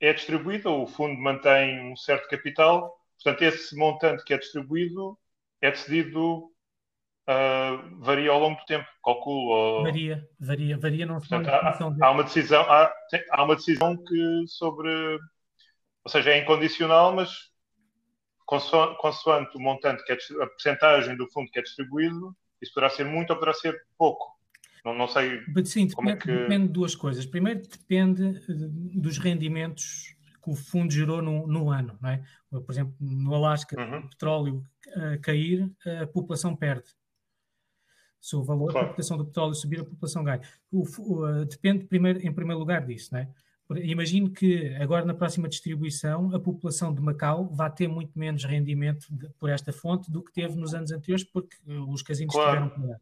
é 0.00 0.12
distribuída, 0.12 0.68
o 0.68 0.86
fundo 0.86 1.18
mantém 1.18 1.90
um 1.90 1.96
certo 1.96 2.28
capital, 2.28 2.94
portanto, 3.16 3.42
esse 3.42 3.74
montante 3.74 4.22
que 4.22 4.34
é 4.34 4.38
distribuído 4.38 5.18
é 5.62 5.70
decidido 5.70 6.52
uh, 7.28 8.00
varia 8.00 8.30
ao 8.30 8.38
longo 8.38 8.60
do 8.60 8.66
tempo, 8.66 8.86
calculo. 9.02 9.48
Ou... 9.48 9.82
Varia, 9.84 10.28
varia, 10.38 10.76
varia 10.76 11.06
não 11.06 11.18
Portanto, 11.18 11.48
há, 11.48 11.78
há, 12.02 12.10
uma 12.10 12.24
decisão, 12.24 12.62
há, 12.70 12.92
há, 13.30 13.44
uma 13.44 13.56
decisão 13.56 13.96
que 13.96 14.44
sobre, 14.46 14.90
ou 16.04 16.10
seja, 16.10 16.32
é 16.32 16.38
incondicional, 16.38 17.14
mas 17.14 17.50
consoante, 18.48 18.96
consoante 18.98 19.56
o 19.58 19.60
montante 19.60 20.02
que 20.04 20.12
é 20.12 20.16
a 20.42 20.46
percentagem 20.46 21.14
do 21.16 21.28
fundo 21.28 21.50
que 21.50 21.58
é 21.58 21.62
distribuído, 21.62 22.34
isso 22.62 22.72
poderá 22.72 22.90
ser 22.90 23.04
muito 23.04 23.30
ou 23.30 23.36
poderá 23.36 23.52
ser 23.52 23.78
pouco. 23.96 24.26
Não, 24.82 24.94
não 24.94 25.06
sei. 25.06 25.42
Sim, 25.66 25.90
como 25.90 26.08
depende, 26.08 26.30
é 26.30 26.34
que... 26.34 26.42
depende 26.42 26.66
de 26.66 26.72
duas 26.72 26.96
coisas. 26.96 27.26
Primeiro, 27.26 27.60
depende 27.60 28.24
eh, 28.24 28.54
dos 28.98 29.18
rendimentos 29.18 30.16
que 30.42 30.50
o 30.50 30.54
fundo 30.54 30.90
gerou 30.90 31.20
no, 31.20 31.46
no 31.46 31.70
ano. 31.70 31.98
Não 32.00 32.08
é? 32.08 32.22
Por 32.50 32.70
exemplo, 32.70 32.94
no 32.98 33.34
Alasca, 33.34 33.78
uhum. 33.78 33.98
o 33.98 34.08
petróleo 34.08 34.64
uh, 34.96 35.20
cair, 35.20 35.70
a 36.02 36.06
população 36.06 36.56
perde. 36.56 36.88
Se 38.18 38.34
o 38.34 38.42
valor 38.42 38.72
claro. 38.72 38.86
da 38.86 38.92
cotação 38.92 39.18
do 39.18 39.26
petróleo 39.26 39.54
subir, 39.54 39.80
a 39.80 39.84
população 39.84 40.24
ganha. 40.24 40.40
O, 40.72 40.84
o, 40.98 41.44
depende, 41.44 41.84
primeiro, 41.84 42.26
em 42.26 42.32
primeiro 42.32 42.58
lugar, 42.58 42.84
disso. 42.86 43.10
Não 43.12 43.20
é? 43.20 43.28
Imagino 43.76 44.30
que 44.30 44.74
agora 44.76 45.04
na 45.04 45.12
próxima 45.12 45.48
distribuição 45.48 46.34
a 46.34 46.40
população 46.40 46.94
de 46.94 47.02
Macau 47.02 47.48
vai 47.48 47.70
ter 47.70 47.86
muito 47.86 48.18
menos 48.18 48.44
rendimento 48.44 49.06
de, 49.10 49.28
por 49.38 49.50
esta 49.50 49.72
fonte 49.72 50.10
do 50.10 50.22
que 50.22 50.32
teve 50.32 50.56
nos 50.56 50.72
anos 50.72 50.90
anteriores, 50.90 51.24
porque 51.24 51.56
os 51.66 52.02
casinos 52.02 52.34
claro. 52.34 52.70
tiveram 52.70 52.98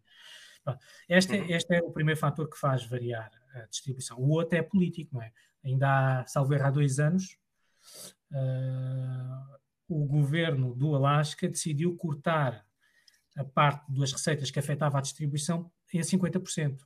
este, 1.08 1.38
uhum. 1.38 1.46
este 1.48 1.76
é 1.76 1.78
o 1.80 1.92
primeiro 1.92 2.18
fator 2.18 2.48
que 2.48 2.58
faz 2.58 2.84
variar 2.84 3.30
a 3.54 3.60
distribuição. 3.66 4.18
O 4.18 4.30
outro 4.30 4.58
é 4.58 4.62
político, 4.62 5.14
não 5.14 5.22
é? 5.22 5.32
Ainda 5.64 6.20
há, 6.20 6.26
salvo 6.26 6.54
erro, 6.54 6.66
há 6.66 6.70
dois 6.70 6.98
anos, 6.98 7.38
uh, 8.32 9.58
o 9.88 10.04
governo 10.04 10.74
do 10.74 10.94
Alasca 10.94 11.48
decidiu 11.48 11.96
cortar 11.96 12.64
a 13.36 13.44
parte 13.44 13.92
das 13.92 14.12
receitas 14.12 14.50
que 14.50 14.58
afetava 14.58 14.98
a 14.98 15.00
distribuição 15.00 15.70
em 15.92 16.00
50%. 16.00 16.78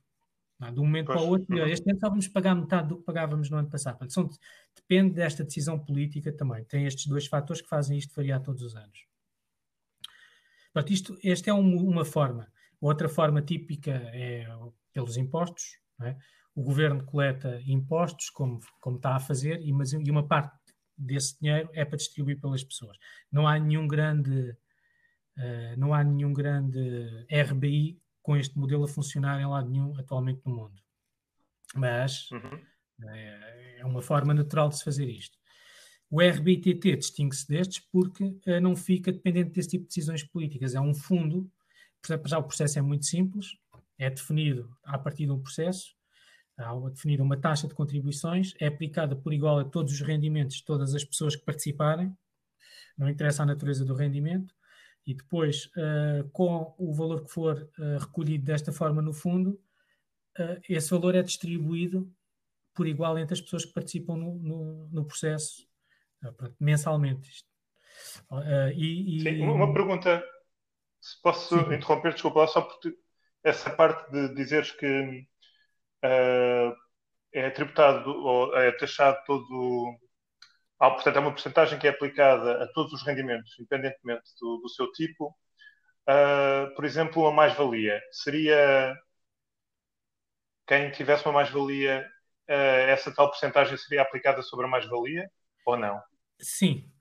Não, 0.61 0.67
é? 0.67 0.71
de 0.71 0.79
um 0.79 0.83
momento 0.83 1.07
pois. 1.07 1.19
para 1.19 1.27
o 1.27 1.29
outro, 1.31 1.57
uhum. 1.57 1.65
este 1.65 1.89
ano 1.89 1.99
só 1.99 2.09
vamos 2.09 2.27
pagar 2.27 2.53
metade 2.53 2.87
do 2.87 2.97
que 2.97 3.03
pagávamos 3.03 3.49
no 3.49 3.57
ano 3.57 3.69
passado. 3.69 3.97
Portanto, 3.97 4.13
são, 4.13 4.29
depende 4.75 5.15
desta 5.15 5.43
decisão 5.43 5.79
política 5.79 6.31
também. 6.31 6.63
Tem 6.65 6.85
estes 6.85 7.07
dois 7.07 7.25
fatores 7.25 7.61
que 7.63 7.67
fazem 7.67 7.97
isto 7.97 8.13
variar 8.15 8.39
todos 8.41 8.61
os 8.61 8.75
anos. 8.75 9.05
Portanto, 10.71 10.93
isto, 10.93 11.17
esta 11.23 11.49
é 11.49 11.53
um, 11.53 11.75
uma 11.83 12.05
forma. 12.05 12.47
Outra 12.79 13.09
forma 13.09 13.41
típica 13.41 13.91
é 13.91 14.47
pelos 14.93 15.17
impostos. 15.17 15.79
É? 16.01 16.15
O 16.53 16.63
governo 16.63 17.03
coleta 17.05 17.61
impostos, 17.65 18.29
como, 18.29 18.59
como 18.79 18.97
está 18.97 19.15
a 19.15 19.19
fazer, 19.19 19.59
e, 19.61 19.73
mas, 19.73 19.93
e 19.93 20.11
uma 20.11 20.27
parte 20.27 20.55
desse 20.95 21.39
dinheiro 21.39 21.69
é 21.73 21.83
para 21.83 21.97
distribuir 21.97 22.39
pelas 22.39 22.63
pessoas. 22.63 22.97
Não 23.31 23.47
há 23.47 23.57
nenhum 23.57 23.87
grande, 23.87 24.51
uh, 25.37 25.77
não 25.77 25.93
há 25.93 26.03
nenhum 26.03 26.33
grande 26.33 27.25
RBI 27.31 27.99
com 28.21 28.37
este 28.37 28.57
modelo 28.57 28.83
a 28.83 28.87
funcionar 28.87 29.39
em 29.41 29.45
lado 29.45 29.69
nenhum 29.69 29.97
atualmente 29.97 30.41
no 30.45 30.55
mundo. 30.55 30.81
Mas 31.75 32.29
uhum. 32.31 32.59
é, 33.09 33.77
é 33.79 33.85
uma 33.85 34.01
forma 34.01 34.33
natural 34.33 34.69
de 34.69 34.77
se 34.77 34.83
fazer 34.83 35.05
isto. 35.09 35.37
O 36.09 36.21
RBTT 36.21 36.97
distingue-se 36.97 37.47
destes 37.47 37.79
porque 37.91 38.23
uh, 38.23 38.59
não 38.61 38.75
fica 38.75 39.11
dependente 39.11 39.51
desse 39.51 39.69
tipo 39.69 39.83
de 39.83 39.87
decisões 39.87 40.23
políticas. 40.23 40.75
É 40.75 40.81
um 40.81 40.93
fundo 40.93 41.49
já 42.25 42.39
o 42.39 42.43
processo 42.43 42.79
é 42.79 42.81
muito 42.81 43.05
simples, 43.05 43.57
é 43.97 44.09
definido 44.09 44.75
a 44.83 44.97
partir 44.97 45.25
de 45.25 45.31
um 45.31 45.39
processo, 45.39 45.93
há 46.57 46.73
definida 46.89 47.23
uma 47.23 47.37
taxa 47.37 47.67
de 47.67 47.75
contribuições, 47.75 48.53
é 48.59 48.67
aplicada 48.67 49.15
por 49.15 49.33
igual 49.33 49.59
a 49.59 49.65
todos 49.65 49.93
os 49.93 50.01
rendimentos 50.01 50.57
de 50.57 50.65
todas 50.65 50.95
as 50.95 51.03
pessoas 51.03 51.35
que 51.35 51.45
participarem, 51.45 52.15
não 52.97 53.09
interessa 53.09 53.43
a 53.43 53.45
natureza 53.45 53.85
do 53.85 53.93
rendimento, 53.93 54.53
e 55.05 55.13
depois, 55.13 55.65
uh, 55.77 56.29
com 56.31 56.75
o 56.77 56.93
valor 56.93 57.23
que 57.23 57.31
for 57.31 57.69
uh, 57.79 57.97
recolhido 57.99 58.45
desta 58.45 58.71
forma 58.71 59.01
no 59.01 59.13
fundo, 59.13 59.59
uh, 60.39 60.61
esse 60.69 60.91
valor 60.91 61.15
é 61.15 61.23
distribuído 61.23 62.11
por 62.73 62.87
igual 62.87 63.17
entre 63.17 63.33
as 63.33 63.41
pessoas 63.41 63.65
que 63.65 63.73
participam 63.73 64.15
no, 64.15 64.35
no, 64.35 64.89
no 64.89 65.05
processo, 65.05 65.67
mensalmente. 66.57 67.43
E, 68.73 69.17
e... 69.17 69.21
Sim, 69.21 69.41
uma 69.41 69.73
pergunta 69.73 70.23
se 71.01 71.21
posso 71.21 71.49
Sim. 71.49 71.73
interromper, 71.73 72.13
desculpa, 72.13 72.47
só 72.47 72.61
porque 72.61 72.95
essa 73.43 73.69
parte 73.71 74.09
de 74.09 74.33
dizeres 74.33 74.71
que 74.71 75.27
é 77.33 77.49
tributado 77.49 78.09
ou 78.09 78.55
é 78.55 78.71
taxado 78.71 79.17
todo. 79.25 79.99
Ah, 80.81 80.89
portanto, 80.89 81.15
é 81.15 81.19
uma 81.19 81.31
porcentagem 81.31 81.77
que 81.77 81.85
é 81.85 81.91
aplicada 81.91 82.63
a 82.63 82.67
todos 82.73 82.91
os 82.91 83.03
rendimentos, 83.03 83.55
independentemente 83.59 84.31
do, 84.41 84.57
do 84.57 84.67
seu 84.67 84.91
tipo. 84.91 85.27
Uh, 86.09 86.73
por 86.75 86.83
exemplo, 86.85 87.27
a 87.27 87.31
mais-valia 87.31 88.01
seria 88.11 88.97
quem 90.65 90.89
tivesse 90.89 91.23
uma 91.23 91.33
mais-valia, 91.33 92.03
uh, 92.49 92.89
essa 92.89 93.13
tal 93.13 93.27
porcentagem 93.29 93.77
seria 93.77 94.01
aplicada 94.01 94.41
sobre 94.41 94.65
a 94.65 94.69
mais-valia 94.69 95.29
ou 95.67 95.77
não? 95.77 96.01
Sim. 96.39 96.91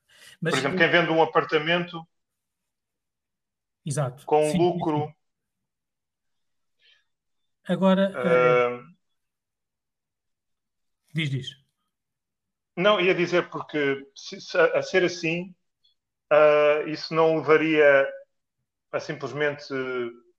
Mas... 0.42 0.52
Por 0.52 0.58
exemplo, 0.58 0.76
quem 0.76 0.90
vende 0.90 1.10
um 1.10 1.22
apartamento 1.22 2.06
Exato. 3.82 4.26
Com 4.26 4.44
sim, 4.50 4.58
lucro. 4.58 5.06
Sim. 5.06 5.14
Agora. 7.72 8.12
Uh... 8.12 8.94
Diz, 11.14 11.30
diz. 11.30 11.59
Não, 12.76 13.00
ia 13.00 13.14
dizer 13.14 13.50
porque 13.50 14.06
se, 14.14 14.40
se, 14.40 14.56
a 14.58 14.82
ser 14.82 15.04
assim, 15.04 15.54
uh, 16.32 16.88
isso 16.88 17.14
não 17.14 17.36
levaria 17.36 18.08
a 18.92 19.00
simplesmente 19.00 19.64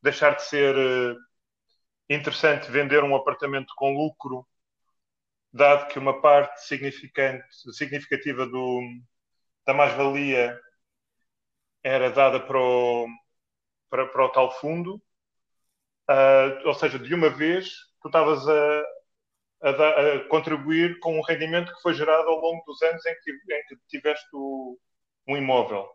deixar 0.01 0.35
de 0.35 0.43
ser 0.43 0.75
uh, 0.75 1.17
interessante 2.09 2.71
vender 2.71 3.03
um 3.03 3.15
apartamento 3.15 3.73
com 3.75 3.93
lucro, 3.93 4.47
dado 5.53 5.87
que 5.89 5.99
uma 5.99 6.21
parte 6.21 6.61
significante, 6.65 7.45
significativa 7.73 8.45
do, 8.45 8.81
da 9.65 9.73
mais-valia 9.73 10.59
era 11.83 12.09
dada 12.11 12.39
para 12.39 12.59
o, 12.59 13.07
para, 13.89 14.07
para 14.07 14.25
o 14.25 14.29
tal 14.29 14.51
fundo, 14.59 14.95
uh, 16.09 16.67
ou 16.67 16.73
seja, 16.73 16.99
de 16.99 17.13
uma 17.13 17.29
vez 17.29 17.69
tu 18.01 18.07
estavas 18.07 18.47
a, 18.47 18.83
a, 19.61 19.69
a, 19.69 20.27
contribuir 20.27 20.99
com 20.99 21.17
um 21.17 21.23
rendimento 21.23 21.73
que 21.73 21.81
foi 21.81 21.93
gerado 21.93 22.27
ao 22.27 22.39
longo 22.39 22.63
dos 22.65 22.81
anos 22.81 23.05
em 23.05 23.15
que, 23.21 23.31
em 23.31 23.65
que 23.67 23.77
tiveste 23.87 24.27
o, 24.33 24.77
um 25.27 25.37
imóvel. 25.37 25.89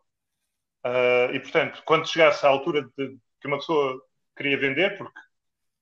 Uh, 0.85 1.35
e, 1.35 1.41
portanto, 1.41 1.83
quando 1.85 2.09
chegasse 2.09 2.47
à 2.47 2.49
altura 2.49 2.83
de, 2.97 3.19
que 3.41 3.49
uma 3.49 3.59
pessoa 3.59 4.01
queria 4.37 4.59
vender, 4.59 4.97
porque 4.97 5.19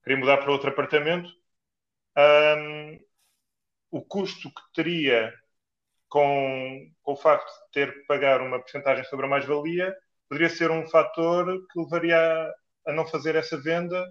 queria 0.03 0.19
mudar 0.19 0.38
para 0.38 0.50
outro 0.50 0.71
apartamento, 0.71 1.31
um, 2.17 2.99
o 3.91 4.03
custo 4.03 4.49
que 4.49 4.62
teria 4.75 5.33
com, 6.09 6.91
com, 7.03 7.12
o 7.12 7.17
facto 7.17 7.47
de 7.47 7.71
ter 7.73 7.93
que 7.93 8.07
pagar 8.07 8.41
uma 8.41 8.59
porcentagem 8.61 9.05
sobre 9.05 9.26
a 9.26 9.29
mais-valia 9.29 9.95
poderia 10.29 10.49
ser 10.49 10.71
um 10.71 10.87
fator 10.88 11.67
que 11.71 11.81
levaria 11.81 12.17
a, 12.19 12.91
a 12.91 12.93
não 12.93 13.07
fazer 13.07 13.35
essa 13.37 13.61
venda. 13.61 14.03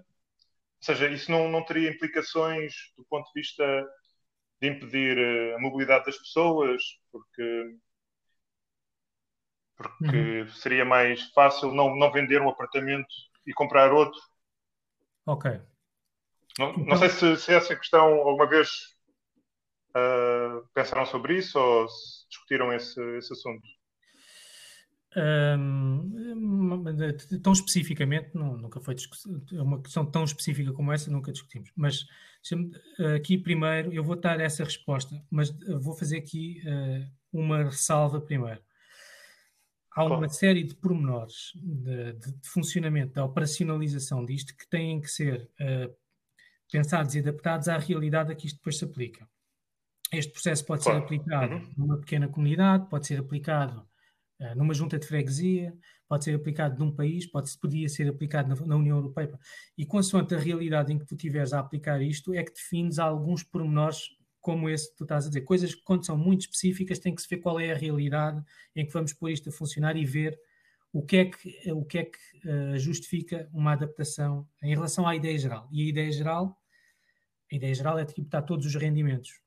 Ou 0.84 0.94
seja, 0.94 1.08
isso 1.08 1.30
não, 1.30 1.48
não 1.48 1.64
teria 1.64 1.88
implicações 1.88 2.74
do 2.94 3.04
ponto 3.06 3.24
de 3.32 3.40
vista 3.40 3.64
de 4.60 4.68
impedir 4.68 5.16
eh, 5.16 5.54
a 5.54 5.58
mobilidade 5.58 6.04
das 6.04 6.18
pessoas, 6.18 6.82
porque, 7.10 7.76
porque 9.74 10.40
uhum. 10.42 10.48
seria 10.48 10.84
mais 10.84 11.22
fácil 11.30 11.72
não, 11.72 11.96
não 11.96 12.12
vender 12.12 12.42
um 12.42 12.50
apartamento 12.50 13.08
e 13.46 13.54
comprar 13.54 13.94
outro. 13.94 14.20
Ok. 15.24 15.50
Não, 16.58 16.70
então... 16.72 16.84
não 16.84 16.96
sei 16.98 17.08
se, 17.08 17.36
se 17.38 17.54
essa 17.54 17.74
questão 17.74 18.20
alguma 18.20 18.46
vez 18.46 18.94
Uh, 19.96 20.66
pensaram 20.74 21.06
sobre 21.06 21.38
isso 21.38 21.56
ou 21.56 21.86
discutiram 22.28 22.72
esse, 22.72 23.00
esse 23.16 23.32
assunto? 23.32 23.64
Um, 25.16 26.82
tão 27.42 27.52
especificamente, 27.52 28.30
não, 28.34 28.56
nunca 28.56 28.80
foi 28.80 28.96
é 29.52 29.62
uma 29.62 29.80
questão 29.80 30.04
tão 30.04 30.24
específica 30.24 30.72
como 30.72 30.92
essa, 30.92 31.10
nunca 31.10 31.30
discutimos. 31.30 31.70
Mas 31.76 32.06
aqui 33.16 33.38
primeiro, 33.38 33.92
eu 33.92 34.02
vou 34.02 34.16
dar 34.16 34.40
essa 34.40 34.64
resposta, 34.64 35.22
mas 35.30 35.50
vou 35.80 35.94
fazer 35.94 36.18
aqui 36.18 36.60
uh, 36.66 37.06
uma 37.32 37.64
ressalva 37.64 38.20
primeiro. 38.20 38.60
Há 39.96 40.04
uma 40.04 40.28
série 40.28 40.64
de 40.64 40.74
pormenores 40.74 41.52
de, 41.54 42.14
de, 42.14 42.32
de, 42.32 42.48
funcionamento, 42.48 43.14
da 43.14 43.24
operacionalização 43.24 44.24
disto 44.26 44.56
que 44.56 44.68
têm 44.68 45.00
que 45.00 45.08
ser 45.08 45.48
uh, 45.60 45.94
pensados 46.70 47.14
e 47.14 47.20
adaptados 47.20 47.68
à 47.68 47.78
realidade 47.78 48.32
a 48.32 48.34
que 48.34 48.48
isto 48.48 48.56
depois 48.56 48.76
se 48.76 48.84
aplica. 48.84 49.28
Este 50.12 50.32
processo 50.32 50.66
pode 50.66 50.82
claro. 50.82 50.98
ser 50.98 51.04
aplicado 51.04 51.54
uhum. 51.54 51.72
numa 51.76 51.98
pequena 51.98 52.26
comunidade, 52.26 52.88
pode 52.88 53.06
ser 53.06 53.20
aplicado 53.20 53.86
numa 54.56 54.74
junta 54.74 54.98
de 54.98 55.06
freguesia, 55.06 55.72
pode 56.08 56.24
ser 56.24 56.34
aplicado 56.34 56.78
num 56.78 56.94
país, 56.94 57.26
pode, 57.26 57.56
podia 57.58 57.88
ser 57.88 58.08
aplicado 58.08 58.48
na, 58.48 58.66
na, 58.66 58.76
União 58.76 58.96
Europeia. 58.96 59.38
E 59.76 59.86
consoante 59.86 60.34
a 60.34 60.38
realidade 60.38 60.92
em 60.92 60.98
que 60.98 61.06
tu 61.06 61.16
tiveres 61.16 61.52
a 61.52 61.60
aplicar 61.60 62.02
isto, 62.02 62.34
é 62.34 62.42
que 62.42 62.52
defines 62.52 62.98
alguns 62.98 63.42
pormenores 63.42 64.08
como 64.40 64.68
esse 64.68 64.90
que 64.90 64.96
tu 64.96 65.04
estás 65.04 65.24
a 65.24 65.28
dizer. 65.28 65.40
Coisas 65.40 65.74
que, 65.74 65.82
quando 65.82 66.04
são 66.04 66.18
muito 66.18 66.42
específicas, 66.42 66.98
tem 66.98 67.14
que 67.14 67.22
se 67.22 67.28
ver 67.28 67.38
qual 67.38 67.58
é 67.58 67.72
a 67.72 67.76
realidade 67.76 68.42
em 68.76 68.84
que 68.84 68.92
vamos 68.92 69.12
pôr 69.14 69.30
isto 69.30 69.48
a 69.48 69.52
funcionar 69.52 69.96
e 69.96 70.04
ver 70.04 70.38
o 70.92 71.02
que 71.02 71.16
é 71.16 71.24
que, 71.24 71.72
o 71.72 71.84
que, 71.84 71.98
é 71.98 72.04
que 72.04 72.18
uh, 72.46 72.78
justifica 72.78 73.48
uma 73.52 73.72
adaptação 73.72 74.46
em 74.62 74.74
relação 74.74 75.08
à 75.08 75.16
ideia 75.16 75.38
geral. 75.38 75.66
E 75.72 75.82
a 75.82 75.88
ideia 75.88 76.12
geral, 76.12 76.60
a 77.50 77.56
ideia 77.56 77.74
geral 77.74 77.98
é 77.98 78.04
tributar 78.04 78.44
todos 78.44 78.66
os 78.66 78.74
rendimentos. 78.74 79.40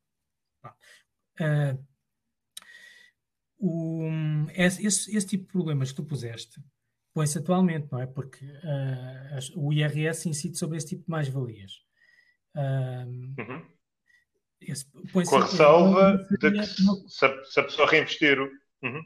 Uh, 1.39 1.77
o, 3.59 4.07
esse, 4.53 4.85
esse, 4.85 5.27
tipo 5.27 5.45
de 5.45 5.51
problemas 5.51 5.89
que 5.89 5.95
tu 5.95 6.03
puseste 6.03 6.61
põe-se 7.17 7.39
atualmente, 7.39 7.87
não 7.91 7.99
é? 7.99 8.05
Porque 8.05 8.45
uh, 8.45 9.59
o 9.59 9.73
IRS 9.73 10.29
incide 10.29 10.55
sobre 10.55 10.77
esse 10.77 10.89
tipo 10.89 11.03
de 11.03 11.09
mais-valias. 11.09 11.71
Uh, 12.55 13.41
uhum. 13.41 13.65
Com 15.23 15.37
a 15.37 15.41
ressalva 15.41 16.27
de 16.29 16.51
que 16.51 16.65
se 16.65 17.25
a, 17.25 17.43
se 17.43 17.59
a, 17.59 17.63
pessoa 17.63 17.89
reinvestir 17.89 18.39
uhum. 18.39 19.03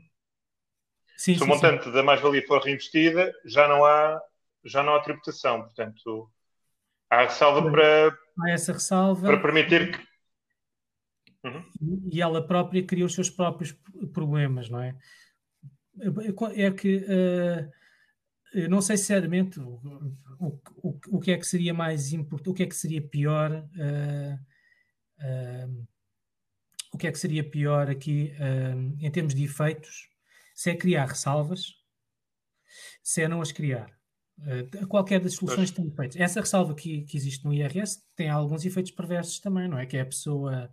sim, 1.17 1.33
se 1.33 1.39
sim, 1.39 1.43
o 1.43 1.47
montante 1.47 1.85
sim. 1.85 1.91
da 1.91 2.03
mais-valia 2.03 2.45
for 2.45 2.61
reinvestida, 2.61 3.33
já 3.45 3.67
não 3.69 3.85
há, 3.85 4.21
já 4.65 4.83
não 4.83 4.93
há 4.93 4.99
tributação. 5.01 5.61
Portanto, 5.61 6.29
há 7.09 7.21
ressalva 7.23 7.71
para, 7.71 8.17
há 8.41 8.51
essa 8.51 8.73
ressalva 8.73 9.27
para 9.27 9.41
permitir 9.41 9.91
que 9.97 10.10
Uhum. 11.43 12.09
E 12.11 12.21
ela 12.21 12.45
própria 12.45 12.85
cria 12.85 13.05
os 13.05 13.13
seus 13.13 13.29
próprios 13.29 13.71
problemas, 14.13 14.69
não 14.69 14.79
é? 14.79 14.95
É 16.55 16.71
que 16.71 16.97
uh, 16.97 17.71
eu 18.53 18.69
não 18.69 18.81
sei 18.81 18.95
sinceramente 18.97 19.59
o, 19.59 19.79
o, 20.39 20.99
o, 21.09 21.19
que 21.19 21.31
é 21.31 21.37
que 21.37 21.45
seria 21.45 21.73
mais 21.73 22.13
importante, 22.13 22.49
o 22.49 22.53
que 22.53 22.63
é 22.63 22.67
que 22.67 22.75
seria 22.75 23.01
pior, 23.01 23.51
uh, 23.51 24.35
uh, 25.19 25.87
o 26.93 26.97
que 26.97 27.07
é 27.07 27.11
que 27.11 27.19
seria 27.19 27.43
pior 27.43 27.89
aqui 27.89 28.33
em 28.99 29.09
termos 29.09 29.33
de 29.33 29.43
efeitos, 29.45 30.09
se 30.53 30.69
é 30.69 30.75
criar 30.75 31.05
ressalvas, 31.05 31.73
se 33.01 33.21
é 33.21 33.27
não 33.29 33.41
as 33.41 33.53
criar. 33.53 33.89
qualquer 34.89 35.21
das 35.21 35.35
soluções 35.35 35.71
tem 35.71 35.87
efeitos. 35.87 36.17
Essa 36.17 36.41
ressalva 36.41 36.75
que, 36.75 37.03
que 37.03 37.15
existe 37.15 37.45
no 37.45 37.53
IRS 37.53 38.03
tem 38.15 38.29
alguns 38.29 38.65
efeitos 38.65 38.91
perversos 38.91 39.39
também, 39.39 39.69
não 39.69 39.79
é? 39.79 39.85
Que 39.85 39.95
é 39.95 40.01
a 40.01 40.05
pessoa 40.05 40.69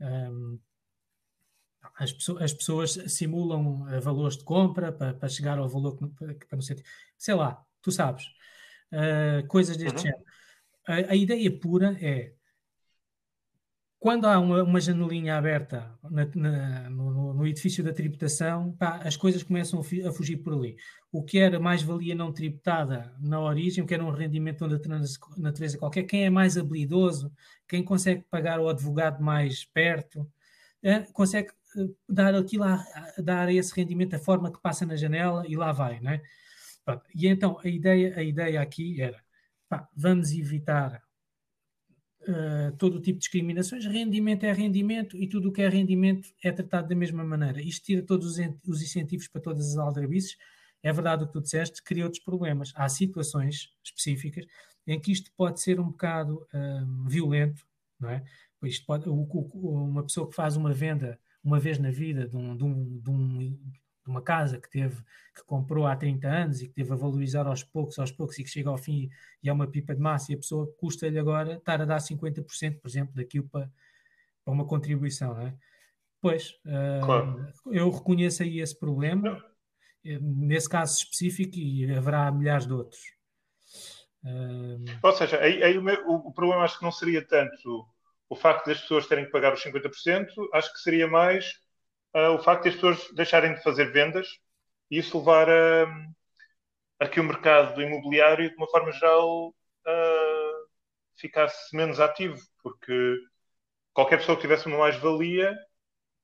um, 0.00 0.58
as, 1.98 2.12
pessoas, 2.12 2.42
as, 2.42 2.52
pessoas, 2.52 2.90
simulam 3.08 3.82
uh, 3.82 4.00
valores 4.00 4.36
de 4.36 4.44
compra 4.44 4.92
para, 4.92 5.14
para 5.14 5.28
chegar 5.28 5.58
ao 5.58 5.68
valor 5.68 5.96
que, 5.96 6.06
para, 6.08 6.34
para 6.34 6.46
não 6.52 6.62
ser. 6.62 6.82
Sei 7.16 7.34
lá, 7.34 7.64
tu 7.82 7.90
sabes. 7.90 8.24
Uh, 8.92 9.46
coisas 9.46 9.76
deste 9.76 9.96
uhum. 9.96 10.02
género. 10.02 10.24
A, 10.86 11.12
a, 11.12 11.16
ideia 11.16 11.50
pura 11.50 11.96
é 12.00 12.32
quando 14.00 14.24
há 14.24 14.38
uma, 14.38 14.62
uma 14.62 14.80
janelinha 14.80 15.36
aberta 15.36 15.94
na, 16.10 16.26
na, 16.34 16.90
no, 16.90 17.34
no, 17.34 17.46
edifício 17.46 17.84
da 17.84 17.92
tributação, 17.92 18.72
pá, 18.72 18.96
as 19.04 19.14
coisas 19.14 19.42
começam 19.42 19.78
a, 19.78 20.08
a, 20.08 20.12
fugir 20.12 20.38
por 20.38 20.54
ali. 20.54 20.76
O 21.12 21.22
que 21.22 21.38
era 21.38 21.60
mais-valia 21.60 22.14
não 22.14 22.32
tributada 22.32 23.14
na 23.20 23.38
origem, 23.38 23.84
o 23.84 23.86
que 23.86 23.92
era 23.92 24.02
um 24.02 24.10
rendimento 24.10 24.66
de 24.66 24.88
natureza 25.36 25.76
qualquer, 25.76 26.04
quem 26.04 26.24
é 26.24 26.30
mais 26.30 26.56
habilidoso, 26.56 27.30
quem 27.70 27.84
consegue 27.84 28.24
pagar 28.28 28.58
o 28.58 28.68
advogado 28.68 29.22
mais 29.22 29.64
perto, 29.64 30.28
é, 30.82 31.00
consegue 31.12 31.50
eh, 31.76 31.88
dar 32.08 32.34
aquilo 32.34 32.64
a, 32.64 32.84
dar 33.18 33.48
esse 33.48 33.72
rendimento 33.74 34.10
da 34.10 34.18
forma 34.18 34.52
que 34.52 34.60
passa 34.60 34.84
na 34.84 34.96
janela 34.96 35.46
e 35.46 35.54
lá 35.54 35.70
vai, 35.70 36.00
né? 36.00 36.20
E 37.14 37.28
então 37.28 37.60
a 37.62 37.68
ideia, 37.68 38.16
a 38.16 38.22
ideia 38.24 38.60
aqui 38.60 39.00
era 39.00 39.22
pá, 39.68 39.88
vamos 39.94 40.32
evitar 40.32 41.00
uh, 42.22 42.76
todo 42.76 42.96
o 42.96 43.00
tipo 43.00 43.18
de 43.18 43.20
discriminações, 43.20 43.86
rendimento 43.86 44.42
é 44.44 44.52
rendimento 44.52 45.16
e 45.16 45.28
tudo 45.28 45.50
o 45.50 45.52
que 45.52 45.62
é 45.62 45.68
rendimento 45.68 46.28
é 46.42 46.50
tratado 46.50 46.88
da 46.88 46.96
mesma 46.96 47.24
maneira. 47.24 47.62
Isto 47.62 47.84
tira 47.86 48.02
todos 48.02 48.36
os, 48.36 48.38
os 48.66 48.82
incentivos 48.82 49.28
para 49.28 49.40
todas 49.40 49.70
as 49.70 49.76
aldrabices. 49.76 50.36
É 50.82 50.92
verdade 50.92 51.24
o 51.24 51.26
que 51.26 51.32
tu 51.32 51.40
disseste, 51.40 51.82
cria 51.82 52.04
outros 52.04 52.22
problemas. 52.22 52.72
Há 52.74 52.88
situações 52.88 53.72
específicas 53.84 54.46
em 54.86 54.98
que 54.98 55.12
isto 55.12 55.30
pode 55.36 55.60
ser 55.60 55.78
um 55.78 55.90
bocado 55.90 56.46
um, 56.52 57.06
violento, 57.06 57.64
não 57.98 58.10
é? 58.10 58.24
Isto 58.62 58.86
pode, 58.86 59.08
uma 59.08 60.02
pessoa 60.02 60.28
que 60.28 60.34
faz 60.34 60.56
uma 60.56 60.72
venda 60.72 61.18
uma 61.42 61.58
vez 61.58 61.78
na 61.78 61.90
vida 61.90 62.28
de, 62.28 62.36
um, 62.36 62.56
de, 62.56 62.64
um, 62.64 62.98
de, 62.98 63.10
um, 63.10 63.38
de, 63.38 63.80
uma 64.06 64.20
casa 64.20 64.58
que 64.58 64.68
teve 64.68 65.02
que 65.34 65.42
comprou 65.46 65.86
há 65.86 65.96
30 65.96 66.28
anos 66.28 66.60
e 66.60 66.68
que 66.68 66.74
teve 66.74 66.92
a 66.92 66.96
valorizar 66.96 67.46
aos 67.46 67.62
poucos, 67.62 67.98
aos 67.98 68.10
poucos 68.10 68.38
e 68.38 68.44
que 68.44 68.50
chega 68.50 68.68
ao 68.68 68.76
fim 68.76 69.08
e 69.42 69.48
é 69.48 69.52
uma 69.52 69.66
pipa 69.66 69.94
de 69.94 70.00
massa 70.00 70.32
e 70.32 70.34
a 70.34 70.38
pessoa 70.38 70.70
custa-lhe 70.76 71.18
agora 71.18 71.54
estar 71.54 71.80
a 71.80 71.86
dar 71.86 71.98
50%, 71.98 72.44
por 72.80 72.88
exemplo, 72.88 73.14
daquilo 73.14 73.48
para, 73.48 73.70
para 74.44 74.52
uma 74.52 74.66
contribuição, 74.66 75.34
não 75.34 75.46
é? 75.46 75.54
Pois, 76.20 76.50
uh, 76.66 77.04
claro. 77.04 77.48
eu 77.70 77.88
reconheço 77.88 78.42
aí 78.42 78.60
esse 78.60 78.78
problema, 78.78 79.42
nesse 80.04 80.68
caso 80.68 80.98
específico, 80.98 81.56
e 81.56 81.92
haverá 81.94 82.30
milhares 82.30 82.66
de 82.66 82.72
outros. 82.72 83.00
Ou 85.02 85.12
seja, 85.12 85.40
aí, 85.40 85.62
aí 85.62 85.78
o, 85.78 85.82
meu, 85.82 86.06
o, 86.06 86.32
problema 86.32 86.62
acho 86.64 86.78
que 86.78 86.84
não 86.84 86.92
seria 86.92 87.26
tanto 87.26 87.86
o 88.28 88.36
facto 88.36 88.66
das 88.66 88.80
pessoas 88.80 89.06
terem 89.06 89.24
que 89.24 89.30
pagar 89.30 89.52
os 89.52 89.62
50%, 89.62 90.26
acho 90.52 90.72
que 90.72 90.78
seria 90.80 91.08
mais 91.08 91.52
uh, 92.14 92.34
o 92.34 92.38
facto 92.38 92.64
das 92.64 92.74
pessoas 92.74 93.08
deixarem 93.14 93.54
de 93.54 93.62
fazer 93.62 93.92
vendas 93.92 94.28
e 94.90 94.98
isso 94.98 95.18
levar 95.18 95.48
a, 95.48 95.86
a 97.00 97.08
que 97.08 97.18
o 97.18 97.24
mercado 97.24 97.74
do 97.74 97.82
imobiliário, 97.82 98.50
de 98.50 98.56
uma 98.56 98.68
forma 98.68 98.92
geral, 98.92 99.48
uh, 99.48 100.68
ficasse 101.16 101.74
menos 101.74 101.98
ativo, 101.98 102.36
porque 102.62 103.16
qualquer 103.92 104.18
pessoa 104.18 104.36
que 104.36 104.42
tivesse 104.42 104.66
uma 104.66 104.78
mais-valia, 104.78 105.56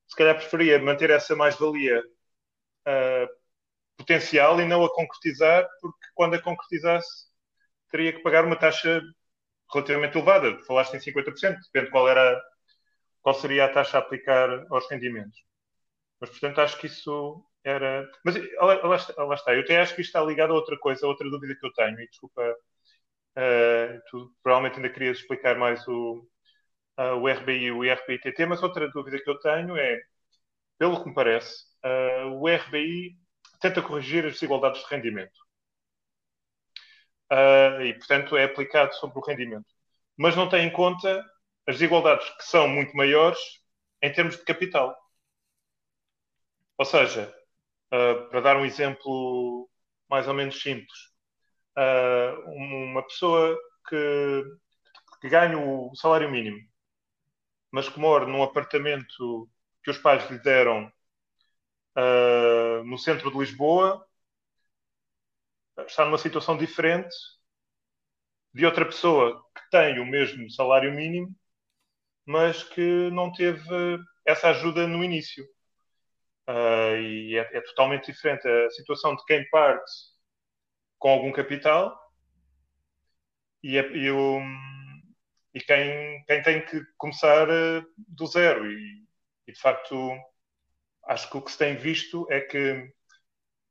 se 0.07 0.17
calhar 0.17 0.37
preferia 0.37 0.79
manter 0.79 1.11
essa 1.11 1.35
mais-valia 1.35 2.01
uh, 2.87 3.36
potencial 3.97 4.61
e 4.61 4.67
não 4.67 4.85
a 4.85 4.95
concretizar, 4.95 5.67
porque 5.81 6.07
quando 6.15 6.35
a 6.35 6.43
concretizasse 6.43 7.27
teria 7.91 8.13
que 8.13 8.23
pagar 8.23 8.45
uma 8.45 8.57
taxa 8.57 9.01
relativamente 9.73 10.17
elevada. 10.17 10.59
Falaste 10.65 10.95
em 10.95 11.01
50%, 11.01 11.59
depende 11.73 11.91
qual, 11.91 12.09
era, 12.09 12.41
qual 13.23 13.35
seria 13.35 13.65
a 13.67 13.73
taxa 13.73 13.99
a 13.99 14.01
aplicar 14.01 14.65
aos 14.71 14.89
rendimentos. 14.91 15.39
Mas, 16.21 16.31
portanto, 16.31 16.61
acho 16.61 16.79
que 16.79 16.87
isso 16.87 17.45
era. 17.65 18.09
Mas 18.25 18.37
lá, 18.37 18.75
lá 19.25 19.35
está, 19.35 19.55
eu 19.55 19.61
até 19.61 19.81
acho 19.81 19.95
que 19.95 20.01
isto 20.03 20.11
está 20.11 20.23
ligado 20.25 20.53
a 20.53 20.57
outra 20.57 20.79
coisa, 20.79 21.05
a 21.07 21.09
outra 21.09 21.29
dúvida 21.29 21.57
que 21.59 21.67
eu 21.67 21.73
tenho, 21.73 22.01
e 22.01 22.09
desculpa, 22.09 22.43
uh, 23.37 24.01
tu 24.11 24.35
provavelmente 24.43 24.77
ainda 24.77 24.91
querias 24.91 25.19
explicar 25.19 25.59
mais 25.59 25.87
o, 25.89 26.27
uh, 26.99 27.17
o 27.21 27.29
RBI 27.29 27.65
e 27.65 27.73
o 27.73 27.85
IRBITT, 27.85 28.47
mas 28.47 28.63
outra 28.63 28.89
dúvida 28.91 29.19
que 29.23 29.29
eu 29.31 29.39
tenho 29.41 29.77
é, 29.77 30.01
pelo 30.79 31.03
que 31.03 31.09
me 31.09 31.15
parece, 31.15 31.65
uh, 31.85 32.29
o 32.41 32.49
RBI 32.49 33.17
tenta 33.68 33.83
corrigir 33.83 34.24
as 34.24 34.35
desigualdades 34.35 34.83
de 34.83 34.88
rendimento 34.88 35.38
uh, 37.33 37.83
e, 37.83 37.94
portanto, 37.94 38.37
é 38.37 38.44
aplicado 38.44 38.94
sobre 38.94 39.18
o 39.18 39.22
rendimento. 39.22 39.66
Mas 40.16 40.37
não 40.37 40.48
tem 40.48 40.66
em 40.66 40.72
conta 40.72 41.24
as 41.66 41.76
desigualdades 41.76 42.29
que 42.37 42.44
são 42.44 42.68
muito 42.68 42.96
maiores 42.96 43.38
em 44.02 44.12
termos 44.12 44.37
de 44.37 44.44
capital. 44.44 44.96
Ou 46.79 46.85
seja, 46.85 47.35
uh, 47.92 48.29
para 48.31 48.40
dar 48.40 48.57
um 48.57 48.64
exemplo 48.64 49.68
mais 50.09 50.29
ou 50.29 50.35
menos 50.35 50.61
simples, 50.61 50.98
uh, 51.76 52.50
uma 52.50 53.02
pessoa 53.02 53.59
que, 53.88 54.44
que 55.20 55.29
ganha 55.29 55.59
o 55.59 55.94
salário 55.96 56.31
mínimo, 56.31 56.59
mas 57.70 57.88
que 57.88 57.98
mora 57.98 58.26
num 58.26 58.42
apartamento 58.42 59.50
que 59.83 59.90
os 59.90 59.98
pais 59.98 60.29
lhe 60.31 60.38
deram 60.38 60.92
uh, 61.97 62.85
no 62.85 62.99
centro 62.99 63.31
de 63.31 63.39
Lisboa, 63.39 64.07
está 65.87 66.05
numa 66.05 66.19
situação 66.19 66.57
diferente 66.57 67.15
de 68.55 68.65
outra 68.65 68.87
pessoa 68.87 69.43
que 69.55 69.71
tem 69.71 69.99
o 70.01 70.07
mesmo 70.07 70.51
salário 70.51 70.95
mínimo, 70.95 71.35
mas 72.25 72.63
que 72.63 73.11
não 73.11 73.33
teve 73.33 73.99
essa 74.25 74.49
ajuda 74.49 74.87
no 74.87 75.05
início. 75.05 75.45
Uh, 76.49 76.97
e 77.01 77.37
é, 77.37 77.59
é, 77.59 77.61
totalmente 77.61 78.13
diferente 78.13 78.49
a 78.49 78.71
situação 78.71 79.17
de 79.17 79.25
quem 79.25 79.49
parte 79.51 79.91
com 80.97 81.09
algum 81.09 81.33
capital 81.33 82.01
e, 83.63 83.77
é, 83.77 83.83
e, 83.97 84.11
o, 84.13 84.41
e 85.53 85.61
quem, 85.61 86.25
quem, 86.25 86.43
tem 86.43 86.65
que 86.65 86.81
começar 86.97 87.49
uh, 87.49 87.85
do 87.97 88.27
zero. 88.27 88.71
E, 88.71 89.05
e, 89.49 89.53
de 89.53 89.61
facto, 89.61 89.97
acho 91.07 91.31
que 91.31 91.37
o 91.37 91.42
que 91.42 91.53
se 91.53 91.59
tem 91.59 91.77
visto 91.77 92.27
é 92.31 92.40
que 92.40 92.90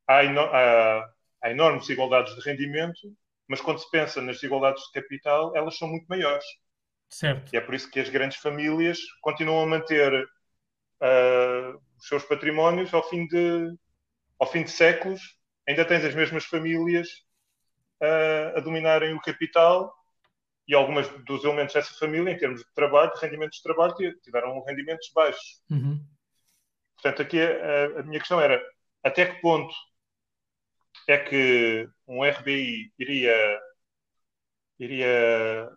há, 0.06 0.20
há, 0.20 1.10
há 1.42 1.50
enormes 1.50 1.82
desigualdades 1.82 2.34
de 2.34 2.40
rendimento, 2.40 3.14
mas 3.48 3.60
quando 3.60 3.78
se 3.78 3.90
pensa 3.90 4.20
nas 4.20 4.36
desigualdades 4.36 4.82
de 4.84 5.00
capital, 5.00 5.54
elas 5.56 5.76
são 5.76 5.88
muito 5.88 6.06
maiores. 6.08 6.44
Certo. 7.08 7.54
E 7.54 7.56
é 7.56 7.60
por 7.60 7.74
isso 7.74 7.90
que 7.90 8.00
as 8.00 8.08
grandes 8.08 8.38
famílias 8.38 8.98
continuam 9.20 9.62
a 9.62 9.66
manter 9.66 10.12
uh, 10.14 11.80
os 11.98 12.08
seus 12.08 12.24
patrimónios 12.24 12.92
ao 12.92 13.08
fim 13.08 13.26
de, 13.26 13.72
ao 14.38 14.50
fim 14.50 14.64
de 14.64 14.70
séculos. 14.70 15.20
Ainda 15.68 15.84
tens 15.84 16.04
as 16.04 16.14
mesmas 16.14 16.44
famílias 16.44 17.08
uh, 18.02 18.56
a 18.56 18.60
dominarem 18.60 19.14
o 19.14 19.20
capital 19.20 19.94
e 20.68 20.74
algumas 20.74 21.08
dos 21.24 21.44
elementos 21.44 21.74
dessa 21.74 21.94
família, 21.94 22.32
em 22.32 22.36
termos 22.36 22.60
de 22.60 22.74
trabalho, 22.74 23.12
de 23.14 23.20
rendimentos 23.20 23.58
de 23.58 23.62
trabalho, 23.62 23.94
tiveram 24.20 24.60
rendimentos 24.64 25.10
baixos. 25.14 25.62
Uhum. 25.70 26.04
Portanto, 27.06 27.22
aqui 27.22 27.40
a, 27.40 28.00
a, 28.00 28.02
minha 28.02 28.18
questão 28.18 28.40
era 28.40 28.60
até 29.04 29.26
que 29.26 29.40
ponto 29.40 29.72
é 31.06 31.16
que 31.16 31.88
um 32.08 32.24
RBI 32.24 32.92
iria, 32.98 33.60
iria 34.76 35.70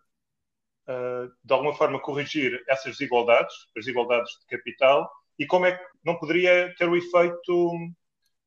uh, 0.87 1.31
de 1.43 1.53
alguma 1.53 1.75
forma 1.75 2.01
corrigir 2.01 2.63
essas 2.67 2.97
desigualdades, 2.97 3.53
as 3.77 3.85
desigualdades 3.85 4.31
de 4.39 4.57
capital, 4.57 5.07
e 5.37 5.45
como 5.45 5.67
é 5.67 5.77
que 5.77 5.85
não 6.03 6.17
poderia 6.17 6.73
ter 6.79 6.89
o 6.89 6.97
efeito 6.97 7.77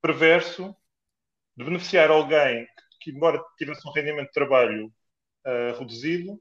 perverso 0.01 0.75
de 1.57 1.65
beneficiar 1.65 2.11
alguém 2.11 2.67
que, 3.01 3.13
embora 3.13 3.41
tivesse 3.57 3.87
um 3.87 3.93
rendimento 3.93 4.27
de 4.27 4.33
trabalho 4.33 4.93
uh, 5.47 5.79
reduzido, 5.79 6.37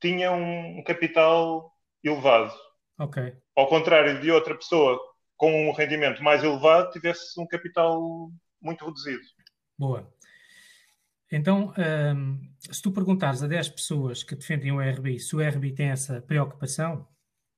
tinha 0.00 0.30
um, 0.30 0.78
um, 0.78 0.84
capital 0.84 1.72
elevado. 2.04 2.54
Ok. 2.96 3.36
Ao 3.56 3.66
contrário 3.66 4.20
de 4.20 4.30
outra 4.30 4.54
pessoa 4.54 5.13
com 5.44 5.68
um 5.68 5.72
rendimento 5.72 6.22
mais 6.22 6.42
elevado, 6.42 6.90
tivesse 6.90 7.38
um 7.38 7.46
capital 7.46 8.30
muito 8.62 8.82
reduzido. 8.82 9.20
Boa. 9.78 10.10
Então, 11.30 11.74
um, 12.16 12.40
se 12.58 12.80
tu 12.80 12.90
perguntares 12.90 13.42
a 13.42 13.46
10 13.46 13.68
pessoas 13.68 14.22
que 14.22 14.34
defendem 14.34 14.72
o 14.72 14.80
RBI 14.80 15.20
se 15.20 15.36
o 15.36 15.46
RBI 15.46 15.72
tem 15.72 15.88
essa 15.88 16.22
preocupação, 16.22 17.06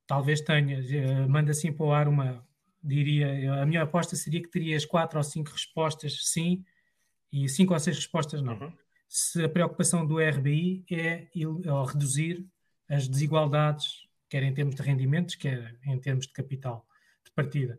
talvez 0.04 0.40
tenha, 0.40 0.80
uh, 0.80 1.28
manda 1.28 1.52
assim 1.52 1.72
para 1.72 1.86
o 1.86 1.92
ar 1.92 2.08
uma, 2.08 2.44
diria, 2.82 3.62
a 3.62 3.66
minha 3.66 3.82
aposta 3.82 4.16
seria 4.16 4.42
que 4.42 4.50
terias 4.50 4.84
4 4.84 5.16
ou 5.16 5.22
5 5.22 5.50
respostas 5.52 6.26
sim 6.26 6.64
e 7.32 7.48
5 7.48 7.72
ou 7.72 7.78
6 7.78 7.96
respostas 7.98 8.42
não. 8.42 8.58
Uhum. 8.58 8.72
Se 9.08 9.44
a 9.44 9.48
preocupação 9.48 10.04
do 10.04 10.18
RBI 10.18 10.84
é 10.90 11.28
il, 11.32 11.60
reduzir 11.84 12.44
as 12.88 13.06
desigualdades, 13.06 14.08
quer 14.28 14.42
em 14.42 14.52
termos 14.52 14.74
de 14.74 14.82
rendimentos, 14.82 15.36
quer 15.36 15.78
em 15.84 15.98
termos 16.00 16.26
de 16.26 16.32
capital 16.32 16.84
partida. 17.36 17.78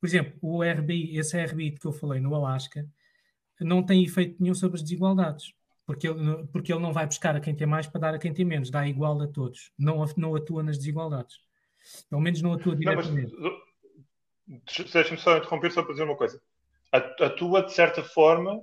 Por 0.00 0.06
exemplo, 0.06 0.38
o 0.40 0.62
RBI, 0.62 1.18
esse 1.18 1.36
RBI 1.42 1.72
que 1.72 1.86
eu 1.86 1.92
falei 1.92 2.20
no 2.20 2.34
Alasca, 2.34 2.86
não 3.60 3.82
tem 3.82 4.04
efeito 4.04 4.40
nenhum 4.40 4.54
sobre 4.54 4.76
as 4.76 4.82
desigualdades, 4.82 5.52
porque 5.84 6.06
ele, 6.06 6.46
porque 6.52 6.72
ele 6.72 6.82
não 6.82 6.92
vai 6.92 7.06
buscar 7.06 7.34
a 7.34 7.40
quem 7.40 7.54
tem 7.54 7.66
mais 7.66 7.86
para 7.86 8.00
dar 8.00 8.14
a 8.14 8.18
quem 8.18 8.32
tem 8.32 8.44
menos, 8.44 8.70
dá 8.70 8.86
igual 8.86 9.20
a 9.20 9.26
todos, 9.26 9.72
não, 9.76 10.04
não 10.16 10.36
atua 10.36 10.62
nas 10.62 10.78
desigualdades. 10.78 11.40
Pelo 12.08 12.20
menos 12.20 12.42
não 12.42 12.52
atua 12.52 12.76
diretamente. 12.76 13.34
Deixa-me 14.92 15.18
só 15.18 15.36
interromper 15.36 15.72
só 15.72 15.82
para 15.82 15.92
dizer 15.92 16.04
uma 16.04 16.16
coisa. 16.16 16.40
Atua 16.92 17.62
de 17.62 17.72
certa 17.72 18.02
forma 18.02 18.62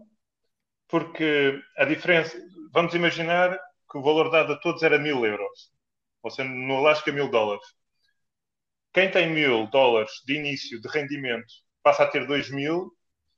porque 0.87 1.59
a 1.77 1.85
diferença. 1.85 2.37
Vamos 2.71 2.93
imaginar 2.93 3.57
que 3.89 3.97
o 3.97 4.01
valor 4.01 4.29
dado 4.29 4.53
a 4.53 4.57
todos 4.57 4.83
era 4.83 4.99
mil 4.99 5.25
euros, 5.25 5.71
ou 6.21 6.29
seja, 6.29 6.47
no 6.49 6.77
Alasca 6.77 7.11
mil 7.11 7.29
dólares. 7.29 7.65
Quem 8.95 9.11
tem 9.11 9.29
mil 9.29 9.67
dólares 9.67 10.11
de 10.25 10.35
início 10.35 10.79
de 10.79 10.87
rendimento 10.87 11.53
passa 11.83 12.03
a 12.03 12.07
ter 12.07 12.25
dois 12.25 12.49
mil 12.49 12.95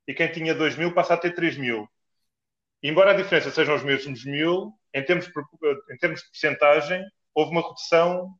e 0.07 0.13
quem 0.13 0.31
tinha 0.31 0.53
2 0.53 0.77
mil 0.77 0.93
passa 0.93 1.15
a 1.15 1.17
ter 1.17 1.33
3 1.33 1.57
mil. 1.57 1.89
Embora 2.81 3.11
a 3.11 3.15
diferença 3.15 3.49
sejam 3.49 3.75
os 3.75 3.83
mesmos 3.83 4.23
mil, 4.23 4.71
em 4.93 5.03
termos, 5.03 5.27
em 5.91 5.97
termos 5.97 6.21
de 6.21 6.27
porcentagem, 6.27 7.03
houve 7.33 7.51
uma 7.51 7.61
redução 7.61 8.35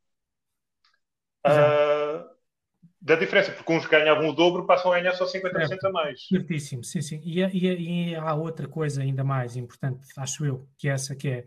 uh, 1.46 2.24
da 3.02 3.16
diferença, 3.16 3.52
porque 3.52 3.74
uns 3.74 3.88
ganhavam 3.88 4.30
o 4.30 4.34
dobro, 4.34 4.68
passam 4.68 4.94
a 4.94 5.00
ganhar 5.00 5.14
só 5.14 5.26
50% 5.26 5.78
a 5.86 5.92
mais. 5.92 6.28
Certíssimo, 6.28 6.84
sim, 6.84 7.02
sim. 7.02 7.20
E, 7.26 7.42
e, 7.42 8.12
e, 8.12 8.16
há 8.16 8.36
outra 8.36 8.68
coisa 8.68 9.02
ainda 9.02 9.24
mais 9.24 9.58
importante, 9.58 10.08
acho 10.18 10.46
eu, 10.46 10.70
que 10.78 10.88
é 10.88 10.92
essa 10.92 11.16
que 11.16 11.28
é 11.28 11.46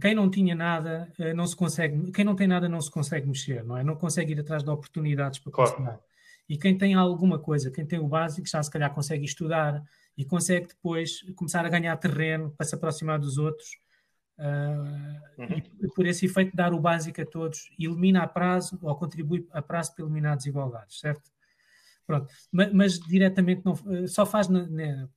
quem 0.00 0.14
não 0.14 0.30
tinha 0.30 0.54
nada, 0.54 1.12
uh, 1.18 1.34
não 1.34 1.46
se 1.46 1.56
consegue, 1.56 2.12
quem 2.12 2.24
não 2.24 2.36
tem 2.36 2.46
nada 2.46 2.68
não 2.68 2.80
se 2.80 2.90
consegue 2.90 3.26
mexer, 3.26 3.64
não 3.64 3.76
é? 3.76 3.82
Não 3.82 3.96
consegue 3.96 4.32
ir 4.32 4.40
atrás 4.40 4.62
de 4.62 4.70
oportunidades 4.70 5.38
para 5.38 5.52
claro. 5.52 5.72
conseguir. 5.72 5.98
E 6.48 6.56
quem 6.56 6.76
tem 6.76 6.94
alguma 6.94 7.38
coisa, 7.38 7.70
quem 7.70 7.86
tem 7.86 7.98
o 7.98 8.06
básico, 8.06 8.46
já 8.46 8.62
se 8.62 8.70
calhar 8.70 8.92
consegue 8.92 9.24
estudar 9.24 9.82
e 10.16 10.24
consegue 10.24 10.68
depois 10.68 11.22
começar 11.34 11.64
a 11.64 11.68
ganhar 11.68 11.96
terreno 11.96 12.52
para 12.56 12.66
se 12.66 12.74
aproximar 12.74 13.18
dos 13.18 13.38
outros. 13.38 13.82
Uh, 14.36 15.40
uhum. 15.40 15.62
e 15.80 15.88
por 15.94 16.06
esse 16.06 16.26
efeito 16.26 16.56
dar 16.56 16.74
o 16.74 16.80
básico 16.80 17.20
a 17.20 17.24
todos 17.24 17.70
elimina 17.78 18.20
a 18.20 18.26
prazo 18.26 18.76
ou 18.82 18.92
contribui 18.96 19.46
a 19.52 19.62
prazo 19.62 19.94
para 19.94 20.04
eliminar 20.04 20.36
desigualdades, 20.36 20.98
certo? 20.98 21.30
Pronto, 22.04 22.26
mas, 22.50 22.72
mas 22.72 22.98
diretamente 22.98 23.62
não, 23.64 23.74
só 24.08 24.26
faz 24.26 24.48
na, 24.48 24.66
na, 24.66 25.08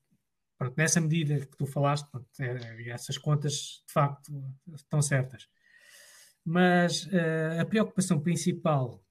pronto, 0.57 0.75
nessa 0.77 0.99
medida 0.99 1.45
que 1.45 1.57
tu 1.57 1.65
falaste, 1.65 2.09
pronto, 2.09 2.27
é, 2.39 2.89
essas 2.89 3.17
contas 3.17 3.83
de 3.85 3.93
facto 3.93 4.31
estão 4.73 5.01
certas. 5.01 5.47
Mas 6.43 7.05
uh, 7.05 7.61
a 7.61 7.65
preocupação 7.65 8.19
principal 8.19 9.03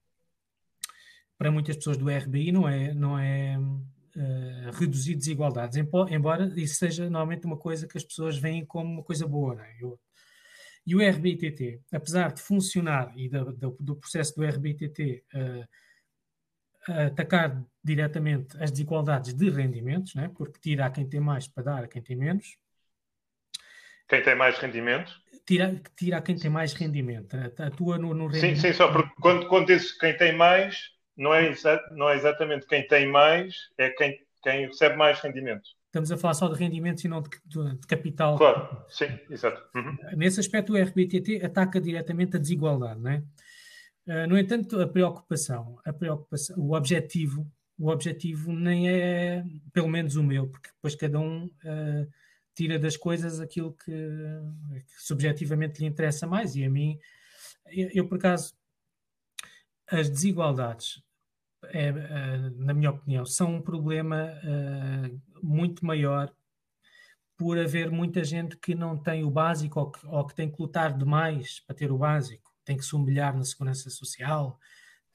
para 1.37 1.51
muitas 1.51 1.75
pessoas 1.75 1.97
do 1.97 2.09
RBI 2.09 2.51
não 2.51 2.67
é, 2.67 2.93
não 2.93 3.17
é 3.17 3.57
uh, 3.59 4.71
reduzir 4.73 5.15
desigualdades, 5.15 5.77
embora 6.09 6.51
isso 6.59 6.75
seja 6.75 7.03
normalmente 7.03 7.45
uma 7.45 7.57
coisa 7.57 7.87
que 7.87 7.97
as 7.97 8.03
pessoas 8.03 8.37
veem 8.37 8.65
como 8.65 8.91
uma 8.91 9.03
coisa 9.03 9.27
boa. 9.27 9.63
É? 9.63 9.77
Eu, 9.79 9.99
e 10.85 10.95
o 10.95 10.99
RBITT, 10.99 11.81
apesar 11.91 12.31
de 12.31 12.41
funcionar 12.41 13.13
e 13.17 13.29
do 13.29 13.95
processo 13.97 14.35
do 14.35 14.45
RBITT 14.45 15.23
uh, 15.35 15.67
eh, 16.87 17.05
atacar 17.07 17.61
diretamente 17.87 18.57
as 18.61 18.69
desigualdades 18.69 19.33
de 19.33 19.49
rendimentos, 19.49 20.13
né? 20.13 20.29
porque 20.35 20.59
tira 20.59 20.85
a 20.85 20.89
quem 20.89 21.07
tem 21.07 21.21
mais 21.21 21.47
para 21.47 21.63
dar 21.63 21.83
a 21.85 21.87
quem 21.87 22.01
tem 22.01 22.17
menos. 22.17 22.57
Quem 24.09 24.21
tem 24.21 24.35
mais 24.35 24.57
rendimento? 24.57 25.11
Tira, 25.45 25.81
tira 25.95 26.17
a 26.17 26.21
quem 26.21 26.35
tem 26.35 26.51
mais 26.51 26.73
rendimento. 26.73 27.35
Atua 27.57 27.97
no, 27.97 28.13
no 28.13 28.27
rendimento. 28.27 28.57
Sim, 28.57 28.67
sim, 28.67 28.73
só 28.73 28.91
porque 28.91 29.13
quando, 29.21 29.47
quando 29.47 29.67
diz 29.67 29.97
quem 29.97 30.15
tem 30.17 30.35
mais, 30.35 30.91
não 31.15 31.33
é, 31.33 31.49
não 31.91 32.09
é 32.09 32.15
exatamente 32.15 32.67
quem 32.67 32.85
tem 32.85 33.09
mais, 33.09 33.55
é 33.77 33.89
quem, 33.91 34.19
quem 34.43 34.67
recebe 34.67 34.97
mais 34.97 35.19
rendimento. 35.21 35.63
Estamos 35.85 36.11
a 36.11 36.17
falar 36.17 36.33
só 36.33 36.49
de 36.49 36.59
rendimentos 36.59 37.03
e 37.05 37.07
não 37.07 37.21
de, 37.21 37.29
de, 37.45 37.79
de 37.79 37.87
capital. 37.87 38.37
Claro, 38.37 38.85
sim, 38.89 39.07
exato. 39.29 39.61
Uhum. 39.73 39.97
Nesse 40.17 40.41
aspecto, 40.41 40.73
o 40.73 40.77
RBTT 40.77 41.43
ataca 41.43 41.79
diretamente 41.79 42.35
a 42.35 42.39
desigualdade, 42.39 42.99
não 42.99 43.11
é? 43.11 43.23
Uh, 44.05 44.27
no 44.27 44.37
entanto, 44.37 44.79
a 44.79 44.87
preocupação, 44.87 45.79
a 45.85 45.91
preocupação, 45.91 46.57
o 46.57 46.75
objetivo, 46.75 47.49
o 47.77 47.89
objetivo 47.89 48.51
nem 48.51 48.89
é, 48.89 49.45
pelo 49.71 49.87
menos 49.87 50.15
o 50.15 50.23
meu, 50.23 50.47
porque 50.47 50.69
depois 50.69 50.95
cada 50.95 51.19
um 51.19 51.45
uh, 51.45 52.11
tira 52.55 52.79
das 52.79 52.97
coisas 52.97 53.39
aquilo 53.39 53.73
que, 53.73 53.91
que, 53.91 55.01
subjetivamente 55.01 55.79
lhe 55.79 55.87
interessa 55.87 56.25
mais. 56.25 56.55
E 56.55 56.63
a 56.65 56.69
mim, 56.69 56.99
eu, 57.67 57.89
eu 57.93 58.07
por 58.07 58.17
acaso, 58.17 58.55
as 59.89 60.09
desigualdades 60.09 61.03
é, 61.65 61.87
é, 61.87 62.49
na 62.55 62.73
minha 62.73 62.91
opinião, 62.91 63.25
são 63.25 63.55
um 63.55 63.61
problema 63.61 64.31
uh, 64.43 65.21
muito 65.43 65.85
maior 65.85 66.31
por 67.35 67.57
haver 67.57 67.91
muita 67.91 68.23
gente 68.23 68.57
que 68.57 68.73
não 68.73 68.97
tem 68.97 69.23
o 69.23 69.29
básico 69.29 69.79
ou 69.79 69.91
que, 69.91 70.07
ou 70.07 70.25
que, 70.25 70.35
tem 70.35 70.51
que 70.51 70.61
lutar 70.61 70.95
demais 70.97 71.59
para 71.65 71.75
ter 71.75 71.91
o 71.91 71.97
básico, 71.97 72.51
tem 72.63 72.77
que 72.77 72.85
se 72.85 72.95
humilhar 72.95 73.35
na 73.35 73.43
segurança 73.43 73.89
social, 73.89 74.59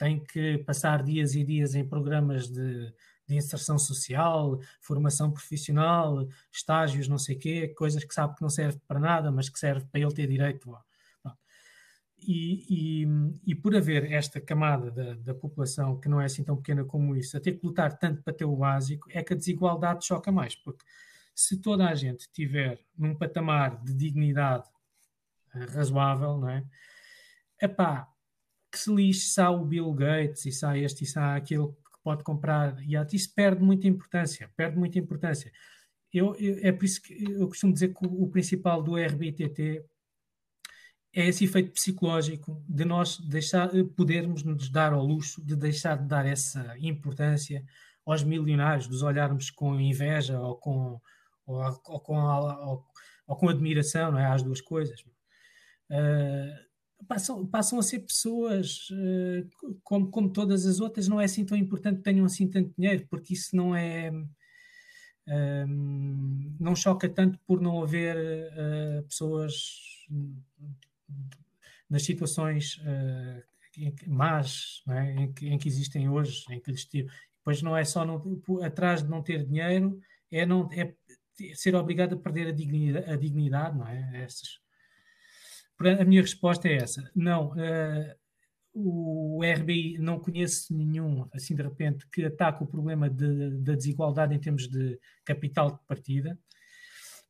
tem 0.03 0.19
que 0.19 0.59
passar 0.59 1.01
dias 1.01 1.37
e 1.37 1.45
dias 1.45 1.77
em 1.77 1.87
programas 1.87 2.49
de, 2.49 2.93
de 3.25 3.37
inserção 3.37 3.79
social, 3.79 4.59
formação 4.81 5.31
profissional, 5.31 6.27
estágios, 6.51 7.07
não 7.07 7.19
sei 7.19 7.37
o 7.37 7.38
quê, 7.38 7.69
coisas 7.69 8.03
que 8.03 8.12
sabe 8.12 8.35
que 8.35 8.43
não 8.43 8.51
serve 8.51 8.81
para 8.88 8.99
nada, 8.99 9.31
mas 9.31 9.49
que 9.49 9.57
serve 9.57 9.87
para 9.87 10.01
ele 10.01 10.12
ter 10.12 10.27
direito 10.27 10.77
e, 12.19 13.05
e, 13.05 13.07
e, 13.47 13.55
por 13.55 13.77
haver 13.77 14.11
esta 14.11 14.41
camada 14.41 14.91
da, 14.91 15.15
da, 15.15 15.35
população 15.35 15.99
que 16.01 16.09
não 16.09 16.21
é 16.21 16.25
assim 16.25 16.43
tão 16.43 16.57
pequena 16.57 16.85
como 16.85 17.15
isso, 17.15 17.37
a 17.37 17.41
ter 17.41 17.53
que 17.53 17.65
lutar 17.65 17.97
tanto 17.97 18.23
para 18.23 18.33
ter 18.33 18.45
o 18.45 18.57
básico, 18.57 19.09
é 19.11 19.23
que 19.23 19.33
a 19.33 19.37
desigualdade 19.37 20.05
choca 20.05 20.31
mais, 20.33 20.57
porque 20.57 20.85
se 21.35 21.61
toda 21.61 21.88
a 21.88 21.95
gente 21.95 22.29
tiver 22.33 22.81
num 22.97 23.15
patamar 23.15 23.81
de 23.83 23.95
dignidade 23.95 24.69
eh, 25.55 25.65
razoável, 25.65 26.38
não 26.38 26.49
é? 26.49 26.65
Epá, 27.61 28.12
que 28.73 28.79
se 28.79 28.93
lixe 28.93 29.29
se 29.29 29.41
há 29.41 29.51
o 29.51 29.65
Bill 29.65 29.93
Gates 29.93 30.47
e 30.47 30.51
se 30.51 30.65
há 30.65 30.77
este 30.77 31.05
e 31.05 31.07
se 31.07 31.19
há 31.19 31.37
aquele 31.37 31.69
que 31.69 32.03
pode 32.03 32.25
comprar 32.25 32.83
iate, 32.83 33.15
isso 33.15 33.33
perde 33.35 33.63
muita 33.63 33.87
importância, 33.87 34.51
perde 34.57 34.79
muita 34.79 34.99
importância. 34.99 35.53
Eu, 36.13 36.35
eu, 36.37 36.59
é 36.63 36.73
por 36.73 36.85
isso 36.85 37.03
que 37.03 37.25
eu 37.25 37.49
costumo 37.49 37.73
dizer 37.73 37.95
que 37.95 38.07
o, 38.07 38.23
o 38.23 38.31
principal 38.31 38.83
do 38.83 38.97
RBTT 38.97 39.85
é 41.15 41.27
esse 41.27 41.45
efeito 41.45 41.73
psicológico 41.73 42.65
de 42.67 42.85
nós 42.85 43.19
deixar, 43.19 43.71
podermos 43.95 44.43
nos 44.43 44.71
dar 44.71 44.95
ao 44.95 45.05
luxo 45.05 45.45
de 45.45 45.55
deixar 45.55 45.99
de 45.99 46.09
dar 46.09 46.27
essa 46.27 46.75
importância 46.79 47.63
aos 48.05 48.25
milionários, 48.25 48.89
dos 48.89 49.03
olharmos 49.03 49.51
com 49.51 49.79
inveja 49.79 50.41
ou 50.41 50.57
com, 50.57 51.01
ou, 51.47 51.81
ou 51.85 52.01
com, 52.01 52.17
ou, 52.17 52.85
ou, 53.27 53.37
com 53.37 53.49
admiração, 53.49 54.13
não 54.13 54.19
é? 54.19 54.27
Às 54.27 54.43
duas 54.43 54.61
coisas. 54.61 55.01
Uh, 55.91 56.72
passam, 57.07 57.47
passam 57.47 57.79
a 57.79 57.83
ser 57.83 58.01
pessoas 58.01 58.88
uh, 58.91 59.77
como, 59.83 60.11
como 60.11 60.31
todas 60.31 60.67
as 60.67 60.81
outras, 60.81 61.09
não 61.09 61.21
é 61.21 61.25
assim 61.25 61.45
tão 61.45 61.57
importante 61.57 61.99
que 61.99 62.03
tenham 62.03 62.25
assim 62.25 62.49
tanto 62.49 62.75
dinheiro, 62.77 63.07
porque 63.09 63.35
isso 63.35 63.55
não 63.57 63.75
é. 63.75 64.11
Um, 65.25 66.57
não 66.59 66.75
choca 66.75 67.09
tanto 67.09 67.38
por 67.47 67.61
não 67.61 67.81
haver 67.81 68.17
uh, 68.17 69.05
pessoas 69.05 69.79
nas 71.88 72.03
situações 72.03 72.79
uh, 72.79 73.43
más 74.09 74.83
é? 74.88 75.12
em, 75.12 75.33
que, 75.33 75.49
em, 75.49 75.59
que, 75.59 75.69
existem 75.69 76.09
hoje, 76.09 76.45
em 76.51 76.61
que 76.61 76.71
lhes 76.71 76.85
tiro. 76.85 77.09
Pois 77.45 77.62
não 77.62 77.77
é 77.77 77.85
só 77.85 78.05
não, 78.05 78.23
atrás 78.62 79.03
de 79.03 79.09
não 79.09 79.23
ter 79.23 79.45
dinheiro, 79.45 80.01
é, 80.31 80.45
não, 80.47 80.69
é 80.73 80.93
ser 81.55 81.75
obrigado 81.75 82.15
a 82.15 82.19
perder 82.19 82.49
a 82.49 82.53
dignidade, 82.53 83.11
a 83.11 83.17
dignidade 83.17 83.79
não 83.79 83.87
é? 83.87 84.23
Essas. 84.23 84.62
A 85.81 86.05
minha 86.05 86.23
resposta 86.23 86.69
é 86.69 86.77
essa. 86.77 87.11
Não, 87.15 87.53
uh, 87.53 88.15
o 88.75 89.41
RBI 89.45 89.99
não 89.99 90.19
conhece 90.19 90.73
nenhum, 90.73 91.29
assim 91.33 91.55
de 91.55 91.63
repente, 91.63 92.07
que 92.09 92.25
ataque 92.25 92.63
o 92.63 92.67
problema 92.67 93.11
de, 93.11 93.59
da 93.59 93.75
desigualdade 93.75 94.35
em 94.35 94.41
termos 94.41 94.69
de 94.69 94.99
capital 95.25 95.73
de 95.73 95.79
partida. 95.87 96.39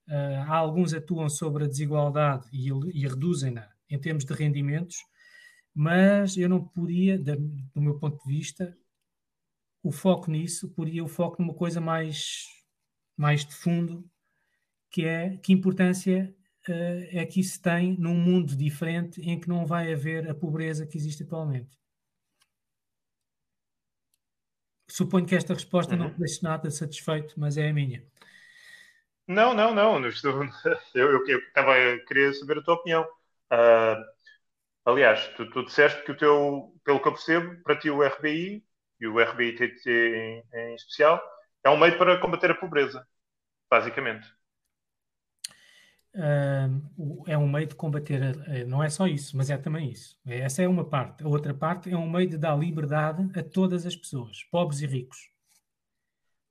Uh, 0.08 0.42
há 0.46 0.56
alguns 0.56 0.92
atuam 0.92 1.28
sobre 1.28 1.64
a 1.64 1.68
desigualdade 1.68 2.46
e, 2.52 2.68
e 2.68 3.06
reduzem-na 3.06 3.68
em 3.88 3.98
termos 3.98 4.24
de 4.24 4.32
rendimentos, 4.32 4.96
mas 5.74 6.36
eu 6.36 6.48
não 6.48 6.62
podia, 6.62 7.18
do 7.18 7.80
meu 7.80 7.98
ponto 7.98 8.22
de 8.22 8.34
vista, 8.34 8.76
o 9.82 9.90
foco 9.90 10.30
nisso, 10.30 10.70
poria 10.70 11.02
o 11.02 11.08
foco 11.08 11.42
numa 11.42 11.54
coisa 11.54 11.80
mais, 11.80 12.46
mais 13.16 13.44
de 13.44 13.54
fundo, 13.54 14.08
que 14.90 15.04
é 15.04 15.36
que 15.38 15.52
importância 15.52 16.34
é 16.70 17.26
que 17.26 17.40
isso 17.40 17.60
tem 17.60 17.96
num 17.98 18.14
mundo 18.14 18.56
diferente 18.56 19.20
em 19.20 19.38
que 19.40 19.48
não 19.48 19.66
vai 19.66 19.92
haver 19.92 20.30
a 20.30 20.34
pobreza 20.34 20.86
que 20.86 20.96
existe 20.96 21.22
atualmente. 21.22 21.76
Suponho 24.88 25.26
que 25.26 25.34
esta 25.34 25.54
resposta 25.54 25.94
uhum. 25.94 26.00
não 26.00 26.10
te 26.10 26.18
deixe 26.18 26.42
nada 26.42 26.70
satisfeito, 26.70 27.34
mas 27.38 27.56
é 27.56 27.70
a 27.70 27.72
minha. 27.72 28.06
Não, 29.26 29.54
não, 29.54 29.74
não. 29.74 30.06
Estou, 30.06 30.44
eu, 30.94 31.24
estava 31.24 31.74
a 31.74 31.98
querer 32.04 32.34
saber 32.34 32.58
a 32.58 32.62
tua 32.62 32.74
opinião. 32.74 33.02
Uh, 33.50 34.04
aliás, 34.84 35.28
tu, 35.36 35.48
tu 35.50 35.64
disseste 35.64 36.04
que 36.04 36.12
o 36.12 36.16
teu, 36.16 36.74
pelo 36.84 37.00
que 37.00 37.08
eu 37.08 37.12
percebo, 37.12 37.62
para 37.62 37.78
ti 37.78 37.88
o 37.90 38.02
RBI 38.02 38.64
e 39.00 39.06
o 39.06 39.18
RBI-TT 39.18 39.90
em, 39.90 40.44
em 40.52 40.74
especial 40.74 41.22
é 41.64 41.70
um 41.70 41.78
meio 41.78 41.96
para 41.96 42.20
combater 42.20 42.50
a 42.50 42.54
pobreza, 42.54 43.06
basicamente. 43.70 44.28
Uh, 46.14 47.24
é 47.26 47.38
um 47.38 47.48
meio 47.48 47.66
de 47.66 47.74
combater, 47.74 48.22
a, 48.22 48.64
não 48.66 48.82
é 48.82 48.90
só 48.90 49.06
isso, 49.06 49.34
mas 49.36 49.48
é 49.48 49.56
também 49.56 49.90
isso. 49.90 50.18
Essa 50.26 50.62
é 50.62 50.68
uma 50.68 50.84
parte. 50.84 51.24
A 51.24 51.28
outra 51.28 51.54
parte 51.54 51.90
é 51.90 51.96
um 51.96 52.08
meio 52.08 52.28
de 52.28 52.36
dar 52.36 52.54
liberdade 52.54 53.30
a 53.38 53.42
todas 53.42 53.86
as 53.86 53.96
pessoas, 53.96 54.44
pobres 54.50 54.82
e 54.82 54.86
ricos. 54.86 55.30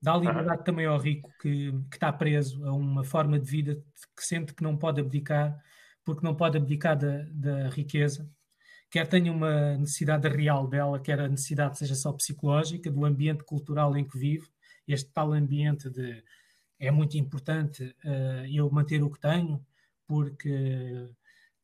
Dá 0.01 0.17
liberdade 0.17 0.63
também 0.65 0.87
ao 0.87 0.97
rico 0.97 1.31
que, 1.39 1.71
que 1.91 1.95
está 1.95 2.11
preso 2.11 2.65
a 2.65 2.73
uma 2.73 3.03
forma 3.03 3.37
de 3.37 3.45
vida 3.49 3.75
que 4.17 4.25
sente 4.25 4.51
que 4.51 4.63
não 4.63 4.75
pode 4.75 4.99
abdicar, 4.99 5.55
porque 6.03 6.25
não 6.25 6.33
pode 6.33 6.57
abdicar 6.57 6.97
da, 6.97 7.23
da 7.31 7.69
riqueza, 7.69 8.27
quer 8.89 9.07
tenha 9.07 9.31
uma 9.31 9.77
necessidade 9.77 10.27
real 10.27 10.67
dela, 10.67 10.99
quer 10.99 11.19
a 11.19 11.27
necessidade 11.27 11.77
seja 11.77 11.93
só 11.93 12.11
psicológica, 12.11 12.89
do 12.89 13.05
ambiente 13.05 13.43
cultural 13.43 13.95
em 13.95 14.03
que 14.03 14.17
vive, 14.17 14.47
este 14.87 15.11
tal 15.13 15.33
ambiente 15.33 15.87
de 15.87 16.23
é 16.81 16.89
muito 16.89 17.15
importante 17.15 17.95
uh, 18.03 18.45
eu 18.51 18.69
manter 18.71 19.03
o 19.03 19.11
que 19.11 19.19
tenho, 19.19 19.63
porque 20.07 21.07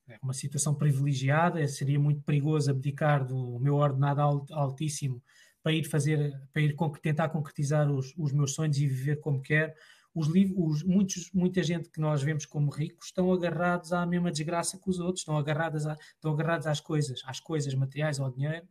é 0.08 0.20
uma 0.22 0.32
situação 0.32 0.76
privilegiada, 0.76 1.68
seria 1.68 2.00
muito 2.00 2.22
perigoso 2.22 2.70
abdicar 2.70 3.26
do 3.26 3.60
meu 3.60 3.76
ordenado 3.76 4.46
altíssimo 4.52 5.22
para 5.64 5.74
ir 5.74 5.84
fazer, 5.84 6.40
para 6.54 6.62
ir 6.62 6.76
tentar 7.02 7.30
concretizar 7.30 7.92
os, 7.92 8.14
os 8.16 8.32
meus 8.32 8.54
sonhos 8.54 8.78
e 8.78 8.86
viver 8.86 9.20
como 9.20 9.42
quero. 9.42 9.74
Os, 10.14 10.28
os, 10.56 10.84
muitos, 10.84 11.32
muita 11.34 11.64
gente 11.64 11.90
que 11.90 12.00
nós 12.00 12.22
vemos 12.22 12.46
como 12.46 12.70
ricos 12.70 13.08
estão 13.08 13.34
agarrados 13.34 13.92
à 13.94 14.06
mesma 14.06 14.32
desgraça 14.32 14.78
que 14.78 14.90
os 14.90 15.00
outros, 15.00 15.22
estão 15.22 15.36
agarrados, 15.36 15.88
a, 15.88 15.98
estão 16.16 16.32
agarrados 16.32 16.68
às 16.68 16.80
coisas, 16.80 17.22
às 17.26 17.40
coisas 17.40 17.74
materiais, 17.74 18.20
ao 18.20 18.32
dinheiro, 18.32 18.68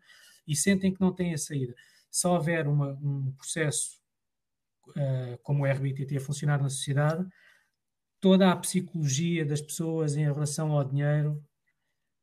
e 0.47 0.55
sentem 0.55 0.95
que 0.95 1.01
não 1.01 1.13
têm 1.13 1.35
a 1.35 1.39
saída. 1.39 1.75
Se 2.09 2.27
houver 2.27 2.69
uma, 2.69 2.93
um 3.03 3.33
processo 3.33 4.06
uh, 4.89 5.39
como 5.43 5.63
o 5.63 5.67
RBTT 5.67 6.17
a 6.17 6.21
funcionar 6.21 6.63
na 6.63 6.69
sociedade, 6.69 7.27
toda 8.21 8.51
a 8.51 8.57
psicologia 8.57 9.45
das 9.45 9.61
pessoas 9.61 10.17
em 10.17 10.25
relação 10.25 10.73
ao 10.73 10.85
dinheiro, 10.85 11.43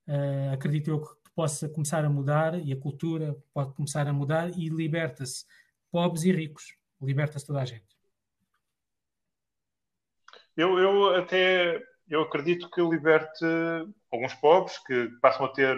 uh, 0.08 0.54
acredito 0.54 0.90
eu 0.90 1.02
que 1.02 1.30
possa 1.36 1.68
começar 1.70 2.04
a 2.06 2.10
mudar 2.10 2.60
e 2.60 2.72
a 2.72 2.80
cultura 2.80 3.36
pode 3.54 3.74
começar 3.74 4.08
a 4.08 4.14
mudar 4.14 4.50
e 4.58 4.70
liberta-se 4.70 5.46
pobres 5.92 6.24
e 6.24 6.32
ricos, 6.32 6.76
liberta-se 7.02 7.46
toda 7.46 7.62
a 7.62 7.66
gente. 7.66 7.94
Eu, 10.56 10.78
eu 10.78 11.16
até 11.16 11.82
eu 12.08 12.22
acredito 12.22 12.70
que 12.70 12.82
liberte 12.82 13.46
alguns 14.12 14.34
pobres 14.36 14.78
que 14.86 15.10
passam 15.22 15.46
a 15.46 15.50
ter 15.50 15.76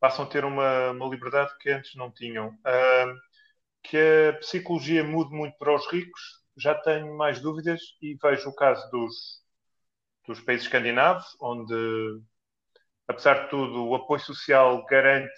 passam 0.00 0.24
a 0.24 0.28
ter 0.28 0.44
uma, 0.44 0.90
uma 0.90 1.08
liberdade 1.08 1.56
que 1.58 1.70
antes 1.70 1.94
não 1.96 2.10
tinham. 2.10 2.48
Uh, 2.48 3.27
que 3.88 3.96
a 4.28 4.38
psicologia 4.38 5.02
mude 5.02 5.34
muito 5.34 5.56
para 5.58 5.74
os 5.74 5.86
ricos, 5.90 6.20
já 6.56 6.74
tenho 6.74 7.16
mais 7.16 7.40
dúvidas 7.40 7.80
e 8.02 8.16
vejo 8.22 8.50
o 8.50 8.54
caso 8.54 8.88
dos, 8.90 9.42
dos 10.26 10.40
países 10.40 10.66
escandinavos, 10.66 11.24
onde 11.40 11.74
apesar 13.08 13.44
de 13.44 13.50
tudo, 13.50 13.86
o 13.86 13.94
apoio 13.94 14.20
social 14.20 14.84
garante 14.84 15.32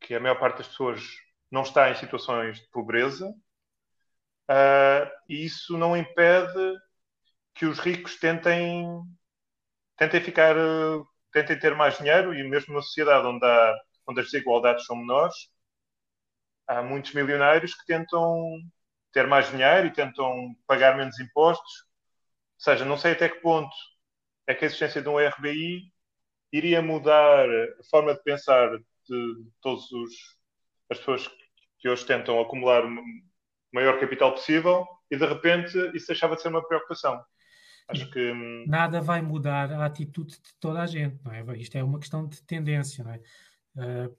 que 0.00 0.14
a 0.14 0.20
maior 0.20 0.38
parte 0.38 0.58
das 0.58 0.68
pessoas 0.68 1.02
não 1.50 1.62
está 1.62 1.90
em 1.90 1.96
situações 1.96 2.60
de 2.60 2.68
pobreza, 2.70 3.28
uh, 3.28 5.10
e 5.28 5.44
isso 5.44 5.76
não 5.76 5.96
impede 5.96 6.76
que 7.54 7.66
os 7.66 7.80
ricos 7.80 8.16
tentem, 8.16 8.86
tentem 9.96 10.20
ficar, 10.20 10.54
tentem 11.32 11.58
ter 11.58 11.74
mais 11.74 11.98
dinheiro, 11.98 12.32
e 12.32 12.48
mesmo 12.48 12.72
numa 12.74 12.82
sociedade 12.82 13.26
onde, 13.26 13.44
há, 13.44 13.74
onde 14.06 14.20
as 14.20 14.26
desigualdades 14.30 14.86
são 14.86 14.94
menores, 14.94 15.34
há 16.68 16.82
muitos 16.82 17.12
milionários 17.14 17.74
que 17.74 17.86
tentam 17.86 18.60
ter 19.12 19.26
mais 19.26 19.50
dinheiro 19.50 19.86
e 19.86 19.92
tentam 19.92 20.54
pagar 20.66 20.96
menos 20.96 21.18
impostos. 21.18 21.86
Ou 22.58 22.64
seja, 22.64 22.84
não 22.84 22.98
sei 22.98 23.12
até 23.12 23.28
que 23.28 23.40
ponto 23.40 23.74
é 24.46 24.54
que 24.54 24.64
a 24.64 24.66
existência 24.66 25.00
de 25.00 25.08
um 25.08 25.18
RBI 25.18 25.92
iria 26.52 26.82
mudar 26.82 27.48
a 27.48 27.84
forma 27.90 28.14
de 28.14 28.22
pensar 28.22 28.70
de 28.78 29.50
todas 29.60 29.84
as 30.90 30.98
pessoas 30.98 31.30
que 31.78 31.88
hoje 31.88 32.06
tentam 32.06 32.40
acumular 32.40 32.84
o 32.84 33.04
maior 33.72 33.98
capital 33.98 34.32
possível 34.32 34.86
e 35.10 35.16
de 35.16 35.26
repente 35.26 35.76
isso 35.94 36.08
deixava 36.08 36.36
de 36.36 36.42
ser 36.42 36.48
uma 36.48 36.66
preocupação. 36.66 37.22
Acho 37.88 38.10
que 38.10 38.32
hum, 38.32 38.64
nada 38.66 39.00
vai 39.00 39.22
mudar 39.22 39.72
a 39.72 39.86
atitude 39.86 40.34
de 40.34 40.54
toda 40.60 40.82
a 40.82 40.86
gente, 40.86 41.18
não 41.24 41.32
é? 41.32 41.42
Isto 41.56 41.76
é 41.76 41.82
uma 41.82 41.98
questão 41.98 42.26
de 42.26 42.42
tendência, 42.42 43.02
não 43.02 43.12
é? 43.12 43.20
Uh, 43.76 44.16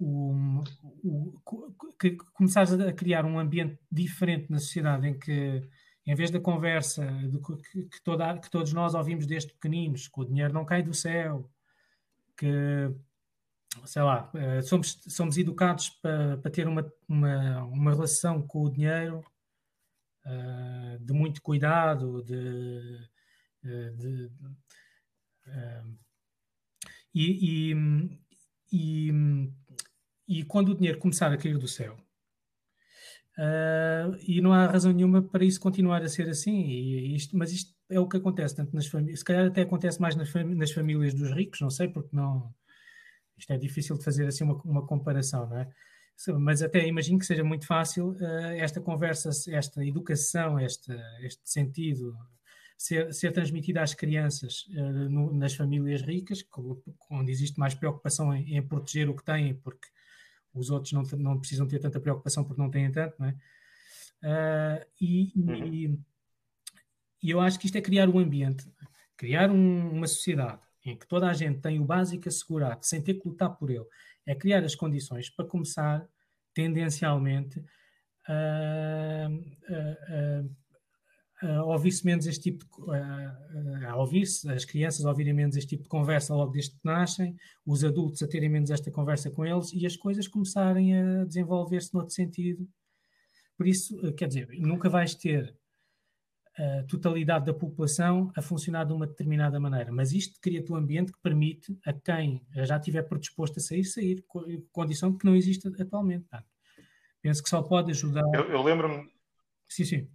o, 0.00 0.64
o, 1.04 1.40
que 1.98 2.16
começares 2.32 2.72
a 2.72 2.92
criar 2.92 3.24
um 3.24 3.38
ambiente 3.38 3.78
diferente 3.92 4.50
na 4.50 4.58
sociedade 4.58 5.06
em 5.06 5.18
que 5.18 5.62
em 6.06 6.14
vez 6.14 6.30
da 6.30 6.40
conversa 6.40 7.06
de, 7.06 7.38
que, 7.38 7.82
que, 7.84 8.02
toda, 8.02 8.38
que 8.38 8.50
todos 8.50 8.72
nós 8.72 8.94
ouvimos 8.94 9.26
desde 9.26 9.52
pequeninos, 9.52 10.08
que 10.08 10.20
o 10.20 10.24
dinheiro 10.24 10.52
não 10.52 10.64
cai 10.64 10.82
do 10.82 10.94
céu, 10.94 11.48
que, 12.36 12.90
sei 13.84 14.02
lá, 14.02 14.30
eh, 14.34 14.62
somos, 14.62 14.98
somos 15.06 15.36
educados 15.36 15.90
para, 15.90 16.50
ter 16.50 16.66
uma, 16.66 16.90
uma, 17.06 17.64
uma 17.64 17.90
relação 17.92 18.42
com 18.42 18.64
o 18.64 18.70
dinheiro 18.70 19.22
uh, 20.24 20.98
de 20.98 21.12
muito 21.12 21.42
cuidado, 21.42 22.22
de, 22.24 23.08
eh, 23.64 23.90
de, 23.90 24.28
de 24.30 24.46
uh, 25.46 25.98
e, 27.14 27.72
e, 27.72 28.18
e, 28.72 29.12
e, 30.38 30.44
quando 30.44 30.70
o 30.70 30.74
dinheiro 30.74 30.98
começar 30.98 31.32
a 31.32 31.36
cair 31.36 31.58
do 31.58 31.68
céu, 31.68 31.96
Uh, 33.38 34.18
e 34.26 34.38
não 34.42 34.52
há 34.52 34.66
razão 34.66 34.92
nenhuma 34.92 35.22
para 35.22 35.44
isso 35.44 35.58
continuar 35.60 36.02
a 36.02 36.08
ser 36.08 36.28
assim. 36.28 36.62
E 36.62 37.14
isto, 37.16 37.34
mas 37.34 37.50
isto 37.52 37.74
é 37.88 37.98
o 37.98 38.06
que 38.06 38.18
acontece 38.18 38.54
tanto 38.54 38.74
nas 38.74 38.86
famílias, 38.86 39.20
se 39.20 39.24
calhar 39.24 39.46
até 39.46 39.62
acontece 39.62 39.98
mais 39.98 40.14
nas, 40.14 40.28
fami 40.28 40.54
nas, 40.54 40.72
famílias 40.72 41.14
dos 41.14 41.30
ricos, 41.30 41.60
não 41.60 41.70
sei, 41.70 41.88
porque 41.88 42.14
não. 42.14 42.52
Isto 43.38 43.52
é 43.54 43.56
difícil 43.56 43.96
de 43.96 44.04
fazer 44.04 44.26
assim 44.26 44.44
uma, 44.44 44.60
uma 44.62 44.86
comparação, 44.86 45.48
não 45.48 45.58
é? 45.58 45.68
Mas 46.38 46.60
até 46.60 46.86
imagino 46.86 47.18
que 47.18 47.24
seja 47.24 47.42
muito 47.42 47.66
fácil 47.66 48.10
uh, 48.10 48.52
esta 48.58 48.80
conversa, 48.80 49.30
esta 49.50 49.84
educação, 49.86 50.60
este, 50.60 50.92
este 51.22 51.40
sentido 51.44 52.14
ser, 52.76 53.14
ser 53.14 53.32
às 53.78 53.94
crianças 53.94 54.66
uh, 54.76 55.08
no, 55.08 55.32
nas 55.32 55.54
famílias 55.54 56.02
ricas, 56.02 56.44
onde 57.10 57.32
existe 57.32 57.58
mais 57.58 57.74
preocupação 57.74 58.34
em, 58.34 58.56
em 58.56 58.62
proteger 58.62 59.08
o 59.08 59.16
que 59.16 59.24
têm, 59.24 59.54
porque 59.54 59.88
os 60.54 60.70
outros 60.70 60.92
não, 60.92 61.02
não 61.18 61.38
precisam 61.38 61.66
ter 61.66 61.78
tanta 61.78 62.00
preocupação 62.00 62.44
porque 62.44 62.60
não 62.60 62.70
têm 62.70 62.90
tanto, 62.90 63.14
não 63.18 63.28
é? 63.28 63.36
Uh, 64.22 64.86
e, 65.00 65.32
uhum. 65.36 65.66
e, 65.66 65.98
e, 67.22 67.30
eu 67.30 67.40
acho 67.40 67.58
que 67.58 67.66
isto 67.66 67.76
é 67.76 67.80
criar 67.80 68.08
um 68.08 68.18
ambiente, 68.18 68.70
criar 69.16 69.50
um, 69.50 69.90
uma 69.90 70.06
sociedade 70.06 70.60
em 70.84 70.96
que 70.96 71.06
toda 71.06 71.28
a 71.28 71.32
gente 71.32 71.60
tem 71.60 71.80
o 71.80 71.84
básico 71.84 72.28
assegurado, 72.28 72.84
sem 72.84 73.02
ter 73.02 73.14
que 73.14 73.28
lutar 73.28 73.56
por 73.56 73.70
ele, 73.70 73.86
é 74.26 74.34
criar 74.34 74.62
as 74.64 74.74
condições 74.74 75.30
para 75.30 75.46
começar, 75.46 76.06
tendencialmente, 76.52 77.62
a, 78.26 79.28
a, 79.68 79.78
a 79.78 80.44
ouvir-se 81.64 82.04
menos 82.04 82.26
este 82.26 82.52
tipo 82.52 82.64
de, 82.64 82.96
a, 82.96 83.90
a 83.92 83.96
ouvir-se, 83.96 84.50
as 84.50 84.64
crianças 84.64 85.04
ouvirem 85.04 85.32
menos 85.32 85.56
este 85.56 85.70
tipo 85.70 85.84
de 85.84 85.88
conversa 85.88 86.34
logo 86.34 86.52
desde 86.52 86.72
que 86.72 86.80
nascem, 86.84 87.36
os 87.64 87.82
adultos 87.82 88.22
a 88.22 88.28
terem 88.28 88.48
menos 88.48 88.70
esta 88.70 88.90
conversa 88.90 89.30
com 89.30 89.44
eles 89.46 89.72
e 89.72 89.86
as 89.86 89.96
coisas 89.96 90.28
começarem 90.28 90.96
a 90.96 91.24
desenvolver-se 91.24 91.94
noutro 91.94 92.14
sentido. 92.14 92.68
Por 93.56 93.66
isso, 93.66 93.98
quer 94.14 94.28
dizer, 94.28 94.48
nunca 94.58 94.88
vais 94.88 95.14
ter 95.14 95.54
a 96.56 96.82
totalidade 96.84 97.46
da 97.46 97.54
população 97.54 98.30
a 98.36 98.42
funcionar 98.42 98.84
de 98.84 98.92
uma 98.92 99.06
determinada 99.06 99.58
maneira, 99.58 99.90
mas 99.90 100.12
isto 100.12 100.38
cria-te 100.40 100.70
um 100.70 100.76
ambiente 100.76 101.12
que 101.12 101.18
permite 101.22 101.78
a 101.86 101.92
quem 101.92 102.44
já 102.52 102.76
estiver 102.76 103.02
predisposto 103.02 103.58
a 103.58 103.62
sair, 103.62 103.84
sair, 103.84 104.24
condição 104.72 105.16
que 105.16 105.24
não 105.24 105.34
existe 105.34 105.68
atualmente. 105.80 106.26
Portanto, 106.28 106.48
penso 107.22 107.42
que 107.42 107.48
só 107.48 107.62
pode 107.62 107.92
ajudar. 107.92 108.24
Eu, 108.34 108.50
eu 108.50 108.62
lembro-me. 108.62 109.08
Sim, 109.68 109.84
sim. 109.84 110.08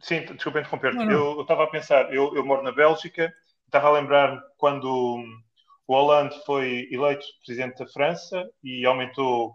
Sim, 0.00 0.24
desculpa 0.34 0.60
interromper. 0.60 0.92
-te. 0.92 1.10
Eu 1.10 1.42
estava 1.42 1.64
a 1.64 1.70
pensar, 1.70 2.12
eu, 2.12 2.34
eu, 2.34 2.44
moro 2.44 2.62
na 2.62 2.72
Bélgica, 2.72 3.32
estava 3.66 3.88
a 3.88 3.92
lembrar 3.92 4.40
quando 4.56 5.22
o 5.86 5.94
Hollande 5.94 6.38
foi 6.44 6.88
eleito 6.90 7.26
presidente 7.44 7.78
da 7.78 7.86
França 7.86 8.48
e 8.62 8.86
aumentou 8.86 9.54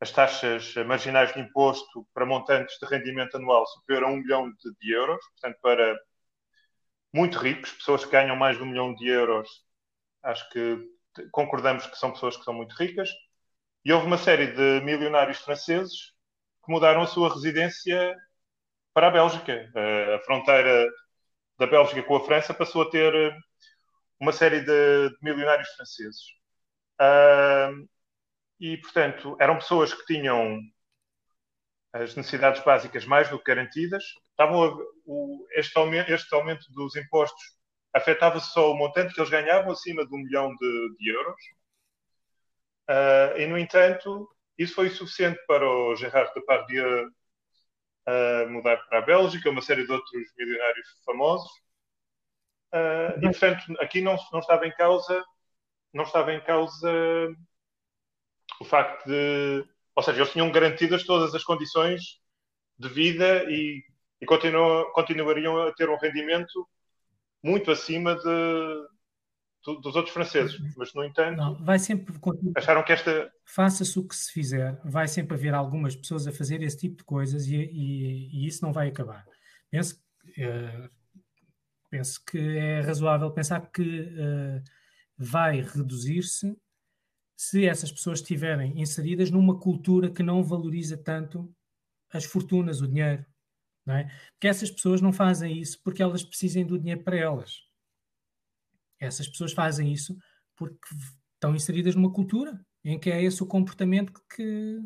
as 0.00 0.10
taxas 0.10 0.74
marginais 0.86 1.32
de 1.32 1.40
imposto 1.40 2.06
para 2.12 2.26
montantes 2.26 2.76
de 2.78 2.86
rendimento 2.86 3.36
anual 3.36 3.66
superior 3.66 4.04
a 4.04 4.08
um 4.08 4.16
milhão 4.16 4.50
de, 4.50 4.74
de 4.80 4.92
euros, 4.92 5.24
portanto, 5.30 5.58
para 5.62 5.96
muito 7.12 7.38
ricos, 7.38 7.72
pessoas 7.72 8.04
que 8.04 8.10
ganham 8.10 8.34
mais 8.34 8.56
de 8.56 8.62
um 8.62 8.66
milhão 8.66 8.94
de 8.94 9.06
euros, 9.06 9.48
acho 10.22 10.48
que 10.50 10.78
concordamos 11.30 11.86
que 11.86 11.96
são 11.96 12.10
pessoas 12.12 12.36
que 12.36 12.44
são 12.44 12.54
muito 12.54 12.74
ricas. 12.74 13.10
E 13.84 13.92
houve 13.92 14.06
uma 14.06 14.18
série 14.18 14.48
de 14.48 14.84
milionários 14.84 15.38
franceses 15.38 16.12
que 16.64 16.72
mudaram 16.72 17.02
a 17.02 17.06
sua 17.06 17.32
residência 17.32 18.16
para 18.94 19.08
a 19.08 19.10
Bélgica. 19.10 19.70
A 20.14 20.18
fronteira 20.24 20.88
da 21.58 21.66
Bélgica 21.66 22.02
com 22.02 22.16
a 22.16 22.24
França 22.24 22.54
passou 22.54 22.82
a 22.82 22.90
ter 22.90 23.14
eh, 23.14 23.36
uma 24.20 24.32
série 24.32 24.60
de, 24.60 25.08
de 25.10 25.16
milionários 25.22 25.68
franceses. 25.70 26.20
e, 28.60 28.76
portanto, 28.78 29.36
eram 29.40 29.56
pessoas 29.56 29.92
que 29.92 30.04
tinham 30.06 30.60
as 31.92 32.14
necessidades 32.16 32.62
básicas 32.64 33.04
mais 33.04 33.28
do 33.28 33.38
que 33.38 33.44
garantidas. 33.44 34.04
Estavam 34.30 34.62
a, 34.62 34.76
o, 35.04 35.46
este, 35.52 35.76
aumento, 35.78 36.10
este, 36.12 36.34
aumento, 36.34 36.64
dos 36.72 36.96
impostos 36.96 37.42
afetava 37.92 38.40
só 38.40 38.72
o 38.72 38.76
montante 38.76 39.14
que 39.14 39.20
eles 39.20 39.30
ganhavam, 39.30 39.72
acima 39.72 40.06
de 40.06 40.14
um 40.14 40.18
milhão 40.18 40.54
de, 40.56 40.96
de 40.98 41.10
euros. 41.10 41.42
Uh, 42.88 43.38
e, 43.38 43.46
no 43.46 43.58
entanto, 43.58 44.28
isso 44.58 44.74
foi 44.74 44.90
suficiente 44.90 45.38
para 45.46 45.68
o 45.68 45.94
Gerard 45.94 46.32
Depardieu 46.34 47.10
a 48.06 48.46
mudar 48.48 48.76
para 48.88 48.98
a 48.98 49.02
Bélgica, 49.02 49.50
uma 49.50 49.62
série 49.62 49.84
de 49.84 49.92
outros 49.92 50.12
milionários 50.36 50.88
famosos. 51.04 51.50
Uh, 52.72 53.18
e, 53.18 53.22
portanto, 53.22 53.64
aqui 53.80 54.00
não, 54.00 54.16
não 54.32 54.40
estava 54.40 54.66
em 54.66 54.72
causa 54.72 55.22
não 55.92 56.04
estava 56.04 56.32
em 56.32 56.40
causa 56.40 56.90
o 58.60 58.64
facto 58.64 59.06
de, 59.06 59.64
ou 59.94 60.02
seja, 60.02 60.18
eles 60.20 60.32
tinham 60.32 60.50
garantidas 60.50 61.04
todas 61.04 61.34
as 61.34 61.44
condições 61.44 62.20
de 62.78 62.88
vida 62.88 63.44
e, 63.50 63.82
e 64.20 64.26
continuam, 64.26 64.90
continuariam 64.92 65.60
a 65.62 65.72
ter 65.72 65.90
um 65.90 65.98
rendimento 65.98 66.66
muito 67.42 67.70
acima 67.70 68.14
de, 68.14 68.88
dos 69.64 69.94
outros 69.94 70.12
franceses, 70.12 70.58
uhum. 70.58 70.72
mas 70.76 70.92
no 70.92 71.04
entanto 71.04 71.36
não, 71.36 71.64
vai 71.64 71.78
sempre 71.78 72.14
acharam 72.56 72.82
que 72.82 72.92
esta 72.92 73.32
faça-se 73.44 73.96
o 73.98 74.06
que 74.06 74.16
se 74.16 74.32
fizer, 74.32 74.80
vai 74.84 75.06
sempre 75.06 75.36
haver 75.36 75.54
algumas 75.54 75.94
pessoas 75.94 76.26
a 76.26 76.32
fazer 76.32 76.62
esse 76.62 76.76
tipo 76.76 76.96
de 76.96 77.04
coisas 77.04 77.46
e, 77.46 77.56
e, 77.56 78.28
e 78.32 78.46
isso 78.46 78.64
não 78.64 78.72
vai 78.72 78.88
acabar. 78.88 79.24
Penso, 79.70 80.02
uh, 80.26 80.90
penso 81.88 82.24
que 82.24 82.38
é 82.38 82.80
razoável 82.80 83.30
pensar 83.30 83.70
que 83.70 83.82
uh, 83.82 84.62
vai 85.16 85.60
reduzir-se 85.60 86.56
se 87.36 87.64
essas 87.64 87.92
pessoas 87.92 88.18
estiverem 88.18 88.80
inseridas 88.80 89.30
numa 89.30 89.58
cultura 89.58 90.10
que 90.10 90.22
não 90.22 90.42
valoriza 90.42 90.96
tanto 90.96 91.54
as 92.12 92.24
fortunas, 92.24 92.80
o 92.80 92.88
dinheiro. 92.88 93.24
Não 93.86 93.94
é? 93.94 94.04
Porque 94.32 94.48
essas 94.48 94.70
pessoas 94.70 95.00
não 95.00 95.12
fazem 95.12 95.58
isso 95.58 95.80
porque 95.82 96.02
elas 96.02 96.22
precisem 96.22 96.64
do 96.64 96.78
dinheiro 96.78 97.02
para 97.02 97.16
elas 97.16 97.71
essas 99.04 99.28
pessoas 99.28 99.52
fazem 99.52 99.92
isso 99.92 100.16
porque 100.56 100.78
estão 101.34 101.54
inseridas 101.54 101.94
numa 101.94 102.12
cultura 102.12 102.60
em 102.84 102.98
que 102.98 103.10
é 103.10 103.22
esse 103.22 103.42
o 103.42 103.46
comportamento 103.46 104.12
que, 104.34 104.80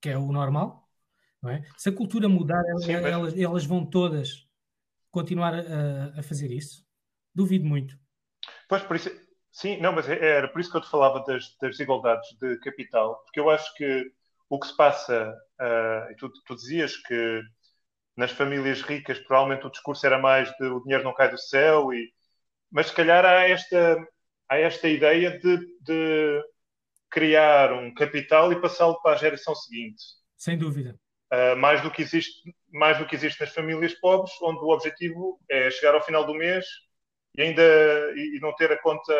que 0.00 0.08
é 0.08 0.18
o 0.18 0.32
normal. 0.32 0.88
Não 1.42 1.50
é? 1.50 1.62
Se 1.76 1.88
a 1.90 1.92
cultura 1.92 2.28
mudar, 2.28 2.62
Sim, 2.78 2.92
elas, 2.92 3.32
mas... 3.32 3.38
elas, 3.38 3.64
vão 3.64 3.84
todas 3.84 4.46
continuar 5.10 5.54
a, 5.54 6.18
a, 6.18 6.22
fazer 6.22 6.50
isso? 6.50 6.84
Duvido 7.34 7.66
muito. 7.66 7.98
Pois, 8.68 8.82
por 8.82 8.96
isso, 8.96 9.10
sim, 9.52 9.78
não, 9.78 9.92
mas 9.92 10.08
é, 10.08 10.18
era 10.18 10.48
por 10.48 10.60
isso 10.60 10.70
que 10.70 10.76
eu 10.76 10.80
te 10.80 10.90
falava 10.90 11.22
das, 11.24 11.54
das 11.60 11.72
desigualdades 11.72 12.28
de 12.40 12.58
capital, 12.60 13.22
porque 13.24 13.40
eu 13.40 13.50
acho 13.50 13.74
que 13.74 14.10
o 14.48 14.58
que 14.58 14.66
se 14.66 14.76
passa, 14.76 15.34
uh, 15.60 16.12
e 16.12 16.16
tu, 16.16 16.30
tu 16.46 16.54
dizias 16.54 16.96
que 16.96 17.42
nas 18.16 18.30
famílias 18.30 18.80
ricas 18.82 19.18
provavelmente 19.18 19.66
o 19.66 19.70
discurso 19.70 20.06
era 20.06 20.18
mais 20.18 20.50
de 20.56 20.66
o 20.66 20.80
dinheiro 20.80 21.04
não 21.04 21.14
cai 21.14 21.30
do 21.30 21.38
céu 21.38 21.92
e 21.92 22.12
mas 22.74 22.88
se 22.88 22.92
calhar 22.92 23.24
há 23.24 23.48
esta, 23.48 24.04
há 24.48 24.58
esta 24.58 24.88
ideia 24.88 25.38
de, 25.38 25.58
de 25.80 26.42
criar 27.08 27.72
um 27.72 27.94
capital 27.94 28.52
e 28.52 28.60
passá-lo 28.60 29.00
para 29.00 29.14
a 29.14 29.18
geração 29.18 29.54
seguinte. 29.54 30.02
Sem 30.36 30.58
dúvida. 30.58 30.98
Uh, 31.32 31.56
mais, 31.56 31.80
do 31.82 31.90
que 31.90 32.02
existe, 32.02 32.52
mais 32.72 32.98
do 32.98 33.06
que 33.06 33.14
existe 33.14 33.40
nas 33.40 33.54
famílias 33.54 33.94
pobres, 33.94 34.32
onde 34.42 34.58
o 34.58 34.70
objetivo 34.70 35.38
é 35.48 35.70
chegar 35.70 35.94
ao 35.94 36.02
final 36.02 36.26
do 36.26 36.34
mês 36.34 36.66
e 37.38 37.42
ainda 37.42 37.62
e, 38.16 38.40
não 38.40 38.52
ter 38.56 38.72
a 38.72 38.82
conta 38.82 39.14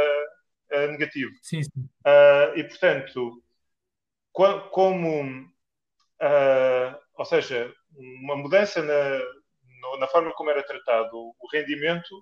uh, 0.73 0.89
negativa. 0.89 1.31
Sim, 1.41 1.63
sim. 1.63 1.89
Uh, 2.05 2.59
e 2.59 2.65
portanto, 2.65 3.41
como 4.33 5.49
ou 7.17 7.25
seja, 7.25 7.73
uma 7.97 8.35
mudança 8.35 8.83
na, 8.83 9.19
na 10.01 10.09
forma 10.09 10.33
como 10.33 10.51
era 10.51 10.63
tratado 10.65 11.17
o 11.17 11.49
rendimento 11.53 12.21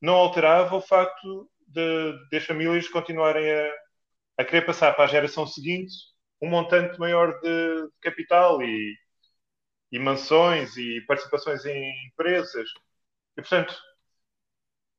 não 0.00 0.14
alterava 0.14 0.76
o 0.76 0.80
facto 0.80 1.50
de, 1.66 2.28
de 2.30 2.36
as 2.36 2.44
famílias 2.44 2.88
continuarem 2.88 3.50
a, 3.50 3.72
a 4.38 4.44
querer 4.44 4.64
passar 4.66 4.94
para 4.94 5.04
a 5.04 5.08
geração 5.08 5.46
seguinte 5.46 5.92
um 6.40 6.48
montante 6.48 6.98
maior 6.98 7.40
de, 7.40 7.88
capital 8.00 8.62
e, 8.62 8.94
e 9.92 9.98
mansões 9.98 10.76
e 10.76 11.00
participações 11.06 11.64
em 11.66 12.06
empresas. 12.06 12.68
E, 13.36 13.42
portanto, 13.42 13.76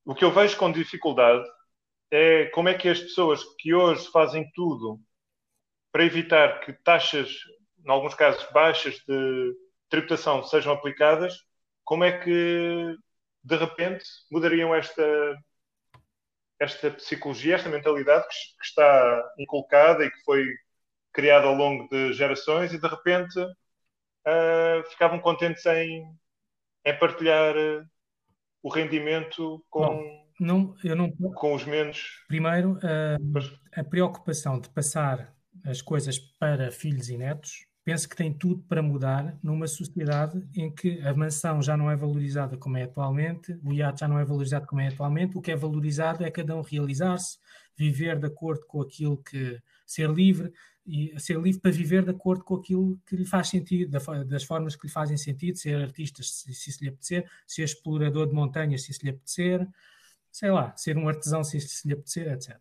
o 0.05 0.15
que 0.15 0.23
eu 0.25 0.31
vejo 0.31 0.57
com 0.57 0.71
dificuldade 0.71 1.47
é 2.11 2.45
como 2.47 2.69
é 2.69 2.73
que 2.73 2.89
as 2.89 2.99
pessoas 2.99 3.43
que 3.59 3.73
hoje 3.73 4.07
fazem 4.11 4.49
tudo 4.53 4.99
para 5.91 6.03
evitar 6.05 6.59
que 6.61 6.73
taxas, 6.73 7.29
em 7.85 7.89
alguns 7.89 8.15
casos 8.15 8.45
baixas 8.51 8.95
de 9.07 9.55
tributação, 9.89 10.43
sejam 10.43 10.73
aplicadas, 10.73 11.33
como 11.83 12.03
é 12.03 12.19
que 12.19 12.95
de 13.43 13.55
repente 13.55 14.03
mudariam 14.31 14.73
esta, 14.73 15.37
esta 16.59 16.91
psicologia, 16.91 17.55
esta 17.55 17.69
mentalidade 17.69 18.27
que, 18.27 18.35
que, 18.59 18.65
está 18.65 19.33
inculcada 19.37 20.05
e 20.05 20.11
que 20.11 20.23
foi 20.23 20.45
criada 21.13 21.47
ao 21.47 21.55
longo 21.55 21.87
de 21.89 22.13
gerações 22.13 22.73
e 22.73 22.79
de 22.79 22.87
repente 22.87 23.39
uh, 23.39 24.89
ficavam 24.89 25.19
contentes 25.19 25.65
em, 25.65 26.05
em 26.85 26.99
partilhar 26.99 27.55
uh, 27.55 27.85
o 28.61 28.69
rendimento 28.69 29.63
com, 29.69 30.25
não, 30.39 30.75
eu 30.83 30.95
não, 30.95 31.11
com 31.11 31.53
os 31.53 31.65
menos. 31.65 32.23
Primeiro, 32.27 32.73
uh, 32.73 33.59
a 33.73 33.83
preocupação 33.83 34.59
de 34.59 34.69
passar 34.69 35.33
as 35.65 35.81
coisas 35.81 36.17
para 36.17 36.71
filhos 36.71 37.09
e 37.09 37.17
netos 37.17 37.68
penso 37.83 38.07
que 38.07 38.15
tem 38.15 38.33
tudo 38.33 38.61
para 38.63 38.81
mudar 38.81 39.37
numa 39.41 39.67
sociedade 39.67 40.43
em 40.53 40.73
que 40.73 41.01
a 41.01 41.13
mansão 41.13 41.61
já 41.61 41.75
não 41.75 41.89
é 41.89 41.95
valorizada 41.95 42.57
como 42.57 42.77
é 42.77 42.83
atualmente, 42.83 43.57
o 43.63 43.73
iate 43.73 44.01
já 44.01 44.07
não 44.07 44.19
é 44.19 44.25
valorizado 44.25 44.67
como 44.67 44.81
é 44.81 44.87
atualmente, 44.87 45.37
o 45.37 45.41
que 45.41 45.51
é 45.51 45.55
valorizado 45.55 46.23
é 46.23 46.29
cada 46.29 46.55
um 46.55 46.61
realizar-se, 46.61 47.37
viver 47.75 48.19
de 48.19 48.27
acordo 48.27 48.65
com 48.67 48.81
aquilo 48.81 49.17
que 49.17 49.59
ser 49.85 50.09
livre 50.09 50.51
e 50.85 51.13
ser 51.19 51.39
livre 51.39 51.61
para 51.61 51.71
viver 51.71 52.03
de 52.03 52.11
acordo 52.11 52.43
com 52.43 52.55
aquilo 52.55 52.99
que 53.07 53.15
lhe 53.15 53.25
faz 53.25 53.47
sentido, 53.47 53.91
das 54.25 54.43
formas 54.43 54.75
que 54.75 54.87
lhe 54.87 54.93
fazem 54.93 55.17
sentido, 55.17 55.57
ser 55.57 55.75
artista 55.75 56.21
se, 56.23 56.53
se 56.53 56.83
lhe 56.83 56.89
apetecer, 56.89 57.29
ser 57.47 57.63
explorador 57.63 58.27
de 58.27 58.33
montanhas 58.33 58.83
se 58.83 58.91
isso 58.91 59.03
lhe 59.03 59.11
apetecer, 59.11 59.67
sei 60.31 60.51
lá, 60.51 60.75
ser 60.75 60.97
um 60.97 61.07
artesão 61.07 61.43
se 61.43 61.57
isso 61.57 61.87
lhe 61.87 61.93
apetecer, 61.93 62.31
etc. 62.31 62.59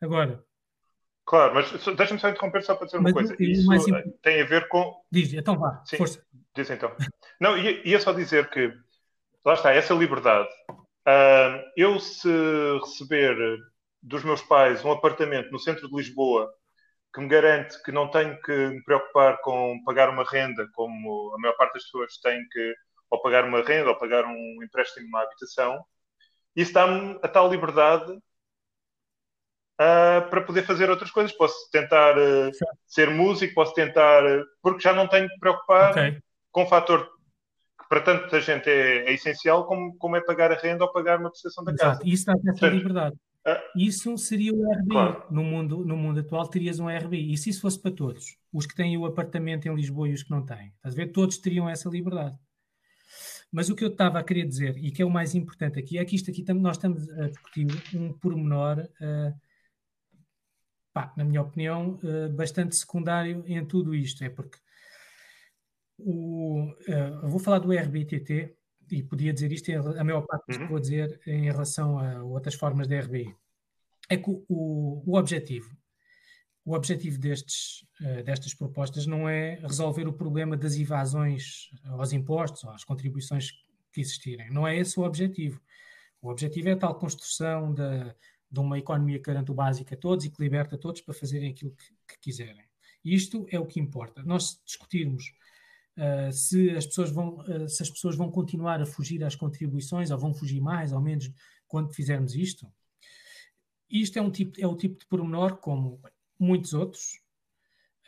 Agora, 0.00 0.44
Claro, 1.26 1.54
mas 1.54 1.72
deixa-me 1.96 2.20
só 2.20 2.28
interromper 2.28 2.62
só 2.62 2.76
para 2.76 2.86
dizer 2.86 2.98
uma 2.98 3.12
coisa. 3.12 3.34
Isso 3.40 3.66
mais... 3.66 3.84
tem 4.22 4.40
a 4.40 4.46
ver 4.46 4.68
com. 4.68 4.94
Diz, 5.10 5.32
então 5.34 5.58
vá, 5.58 5.82
Sim, 5.84 5.96
força. 5.96 6.24
Diz 6.54 6.70
então. 6.70 6.94
Não, 7.40 7.58
ia, 7.58 7.86
ia, 7.86 8.00
só 8.00 8.12
dizer 8.12 8.48
que, 8.48 8.72
lá 9.44 9.54
está, 9.54 9.72
essa 9.72 9.92
liberdade. 9.92 10.48
Uh, 10.70 11.62
eu, 11.76 11.98
se 11.98 12.28
receber 12.80 13.36
dos 14.00 14.22
meus 14.22 14.40
pais 14.42 14.84
um 14.84 14.92
apartamento 14.92 15.50
no 15.50 15.58
centro 15.58 15.88
de 15.88 15.96
Lisboa 15.96 16.48
que 17.12 17.20
me 17.20 17.28
garante 17.28 17.82
que 17.82 17.90
não 17.90 18.08
tenho 18.10 18.40
que 18.40 18.52
me 18.52 18.82
preocupar 18.84 19.40
com 19.40 19.82
pagar 19.84 20.08
uma 20.08 20.24
renda, 20.24 20.68
como 20.74 21.34
a 21.34 21.38
maior 21.38 21.56
parte 21.56 21.74
das 21.74 21.84
pessoas 21.84 22.18
tem 22.18 22.46
que 22.48 22.74
ou 23.10 23.20
pagar 23.20 23.44
uma 23.44 23.62
renda 23.62 23.90
ou 23.90 23.98
pagar 23.98 24.24
um 24.24 24.62
empréstimo 24.62 25.06
numa 25.06 25.22
habitação, 25.22 25.84
isso 26.54 26.72
dá-me 26.72 27.18
a 27.22 27.28
tal 27.28 27.48
liberdade 27.50 28.16
uh, 29.80 30.28
para 30.28 30.42
poder 30.42 30.62
fazer 30.62 30.90
outras 30.90 31.10
coisas. 31.10 31.32
Posso 31.32 31.70
tentar 31.70 32.16
uh, 32.16 32.50
ser 32.86 33.10
músico, 33.10 33.54
posso 33.54 33.74
tentar. 33.74 34.24
Uh, 34.24 34.44
porque 34.62 34.80
já 34.80 34.92
não 34.92 35.06
tenho 35.06 35.28
que 35.28 35.38
preocupar 35.38 35.90
okay. 35.90 36.18
com 36.50 36.64
um 36.64 36.66
fator 36.66 37.06
que 37.80 37.88
para 37.88 38.00
tanta 38.00 38.40
gente 38.40 38.68
é, 38.68 39.08
é, 39.08 39.12
essencial, 39.12 39.66
como, 39.66 39.96
como 39.96 40.16
é 40.16 40.20
pagar 40.20 40.50
a 40.50 40.56
renda 40.56 40.84
ou 40.84 40.92
pagar 40.92 41.20
uma 41.20 41.30
prestação 41.30 41.62
da 41.64 41.72
Exato. 41.72 41.98
casa. 41.98 42.02
Isso 42.04 42.26
dá 42.26 42.34
essa 42.50 42.68
liberdade. 42.68 43.16
Isso 43.76 44.18
seria 44.18 44.52
o 44.52 44.72
RBI. 44.72 44.88
Claro. 44.88 45.22
No, 45.30 45.44
mundo, 45.44 45.84
no 45.84 45.96
mundo 45.96 46.18
atual 46.18 46.48
terias 46.48 46.80
um 46.80 46.88
RBI. 46.88 47.32
E 47.32 47.36
se 47.36 47.50
isso 47.50 47.60
fosse 47.60 47.80
para 47.80 47.92
todos? 47.92 48.36
Os 48.52 48.66
que 48.66 48.74
têm 48.74 48.98
o 48.98 49.06
apartamento 49.06 49.66
em 49.66 49.74
Lisboa 49.74 50.08
e 50.08 50.14
os 50.14 50.24
que 50.24 50.30
não 50.30 50.44
têm? 50.44 50.72
Estás 50.76 50.94
a 50.94 50.96
ver? 50.96 51.12
Todos 51.12 51.38
teriam 51.38 51.68
essa 51.68 51.88
liberdade. 51.88 52.36
Mas 53.52 53.68
o 53.70 53.76
que 53.76 53.84
eu 53.84 53.88
estava 53.88 54.18
a 54.18 54.24
querer 54.24 54.44
dizer, 54.46 54.76
e 54.76 54.90
que 54.90 55.00
é 55.00 55.06
o 55.06 55.10
mais 55.10 55.34
importante 55.36 55.78
aqui, 55.78 55.96
é 55.96 56.04
que 56.04 56.16
isto 56.16 56.28
aqui 56.30 56.44
nós 56.54 56.76
estamos 56.76 57.08
a 57.10 57.28
discutir 57.28 57.66
um 57.94 58.12
pormenor 58.12 58.80
uh, 58.80 59.45
pá, 60.96 61.12
na 61.14 61.24
minha 61.24 61.42
opinião, 61.42 62.00
uh, 62.02 62.32
bastante 62.32 62.74
secundário 62.74 63.44
em 63.46 63.62
tudo 63.66 63.94
isto. 63.94 64.24
É 64.24 64.30
porque 64.30 64.56
o, 65.98 66.72
uh, 66.88 67.28
vou 67.28 67.38
falar 67.38 67.58
do 67.58 67.70
RBTT 67.70 68.56
e 68.90 69.02
podia 69.02 69.30
dizer 69.30 69.52
isto, 69.52 69.70
a 69.70 70.02
maior 70.02 70.22
parte 70.22 70.46
do 70.46 70.56
que 70.56 70.62
uhum. 70.62 70.68
vou 70.68 70.80
dizer 70.80 71.20
em 71.26 71.44
relação 71.44 71.98
a 71.98 72.24
outras 72.24 72.54
formas 72.54 72.88
de 72.88 72.98
RBI. 72.98 73.36
É 74.08 74.16
que 74.16 74.30
o, 74.30 75.02
o 75.04 75.18
objetivo, 75.18 75.76
o 76.64 76.72
objetivo 76.72 77.18
destes, 77.18 77.82
uh, 78.00 78.22
destas 78.24 78.54
propostas 78.54 79.04
não 79.06 79.28
é 79.28 79.56
resolver 79.56 80.08
o 80.08 80.14
problema 80.14 80.56
das 80.56 80.76
evasões 80.76 81.68
aos 81.84 82.14
impostos 82.14 82.64
ou 82.64 82.70
às 82.70 82.84
contribuições 82.84 83.50
que 83.92 84.00
existirem. 84.00 84.50
Não 84.50 84.66
é 84.66 84.74
esse 84.74 84.98
o 84.98 85.02
objetivo. 85.02 85.60
O 86.22 86.30
objetivo 86.30 86.70
é 86.70 86.72
a 86.72 86.78
tal 86.78 86.94
construção 86.94 87.74
da, 87.74 88.16
de 88.50 88.60
uma 88.60 88.78
economia 88.78 89.18
que 89.18 89.24
garante 89.24 89.50
o 89.50 89.54
básico 89.54 89.92
a 89.92 89.96
todos 89.96 90.24
e 90.24 90.30
que 90.30 90.42
liberta 90.42 90.78
todos 90.78 91.00
para 91.00 91.14
fazerem 91.14 91.50
aquilo 91.50 91.72
que, 91.72 91.84
que 92.08 92.20
quiserem. 92.20 92.64
Isto 93.04 93.46
é 93.50 93.58
o 93.58 93.66
que 93.66 93.80
importa. 93.80 94.22
Nós 94.22 94.60
discutirmos 94.64 95.32
uh, 95.96 96.32
se, 96.32 96.70
as 96.70 96.86
pessoas 96.86 97.10
vão, 97.10 97.38
uh, 97.38 97.68
se 97.68 97.82
as 97.82 97.90
pessoas 97.90 98.16
vão 98.16 98.30
continuar 98.30 98.80
a 98.80 98.86
fugir 98.86 99.22
às 99.24 99.36
contribuições 99.36 100.10
ou 100.10 100.18
vão 100.18 100.34
fugir 100.34 100.60
mais 100.60 100.92
ou 100.92 101.00
menos 101.00 101.30
quando 101.68 101.92
fizermos 101.92 102.34
isto, 102.34 102.70
isto 103.90 104.18
é, 104.18 104.22
um 104.22 104.30
tipo, 104.30 104.60
é 104.60 104.66
o 104.66 104.76
tipo 104.76 104.98
de 104.98 105.06
pormenor, 105.06 105.56
como 105.58 106.00
muitos 106.38 106.74
outros, 106.74 107.20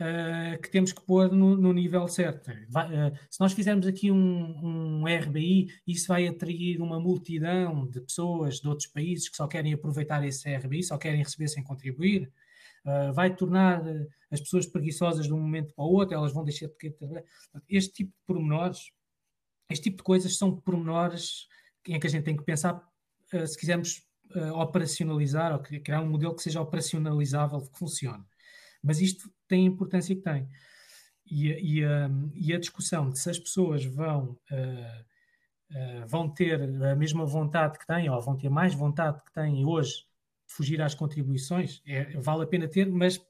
uh, 0.00 0.60
que 0.60 0.70
temos 0.70 0.92
que 0.92 1.00
pôr 1.00 1.30
no, 1.32 1.56
no 1.56 1.72
nível 1.72 2.06
certo. 2.08 2.50
Vai, 2.68 2.86
uh, 2.86 3.12
se 3.30 3.40
nós 3.40 3.52
fizermos 3.52 3.86
aqui 3.86 4.10
um, 4.10 5.00
um, 5.00 5.04
RBI, 5.04 5.68
isso 5.86 6.08
vai 6.08 6.26
atrair 6.26 6.80
uma 6.80 7.00
multidão 7.00 7.86
de 7.86 8.00
pessoas 8.00 8.60
de 8.60 8.68
outros 8.68 8.86
países 8.88 9.28
que 9.28 9.36
só 9.36 9.46
querem 9.46 9.72
aproveitar 9.72 10.24
esse 10.24 10.54
RBI, 10.54 10.82
só 10.82 10.98
querem 10.98 11.22
receber 11.22 11.48
sem 11.48 11.62
contribuir. 11.62 12.30
Uh, 12.84 13.12
vai 13.12 13.34
tornar 13.34 13.82
as 14.30 14.40
pessoas 14.40 14.66
preguiçosas 14.66 15.26
de 15.26 15.32
um 15.32 15.40
momento 15.40 15.74
para 15.74 15.84
o 15.84 15.92
outro, 15.92 16.14
elas 16.14 16.32
vão 16.32 16.44
deixar 16.44 16.68
de 16.68 16.74
querer. 16.74 17.24
Este 17.68 17.92
tipo 17.92 18.10
de 18.10 18.26
pormenores, 18.26 18.90
este 19.70 19.84
tipo 19.84 19.98
de 19.98 20.02
coisas 20.04 20.36
são 20.36 20.56
pormenores 20.56 21.46
em 21.86 21.98
que 21.98 22.06
a 22.06 22.10
gente 22.10 22.24
tem 22.24 22.36
que 22.36 22.44
pensar 22.44 22.82
se 23.46 23.58
quisermos 23.58 24.02
operacionalizar 24.54 25.52
ou 25.54 25.58
criar 25.60 26.02
um 26.02 26.08
modelo 26.08 26.34
que 26.34 26.42
seja 26.42 26.60
operacionalizável, 26.60 27.60
que 27.60 27.78
funcione. 27.78 28.24
Mas 28.82 29.00
isto 29.00 29.30
tem 29.46 29.64
a 29.64 29.70
importância 29.70 30.14
que 30.14 30.22
tem. 30.22 30.48
E, 31.26 31.48
e, 31.48 31.84
a, 31.84 32.10
e 32.34 32.52
a 32.54 32.58
discussão 32.58 33.10
de 33.10 33.18
se 33.18 33.28
as 33.28 33.38
pessoas 33.38 33.84
vão, 33.84 34.38
uh, 34.50 35.04
uh, 35.72 36.06
vão 36.06 36.28
ter 36.28 36.62
a 36.62 36.96
mesma 36.96 37.26
vontade 37.26 37.78
que 37.78 37.86
têm, 37.86 38.08
ou 38.08 38.20
vão 38.20 38.36
ter 38.36 38.48
mais 38.48 38.74
vontade 38.74 39.22
que 39.22 39.32
têm 39.32 39.64
hoje 39.64 40.06
de 40.46 40.54
fugir 40.54 40.80
às 40.80 40.94
contribuições, 40.94 41.82
é, 41.86 42.18
vale 42.18 42.44
a 42.44 42.46
pena 42.46 42.66
ter, 42.66 42.88
mas 42.90 43.20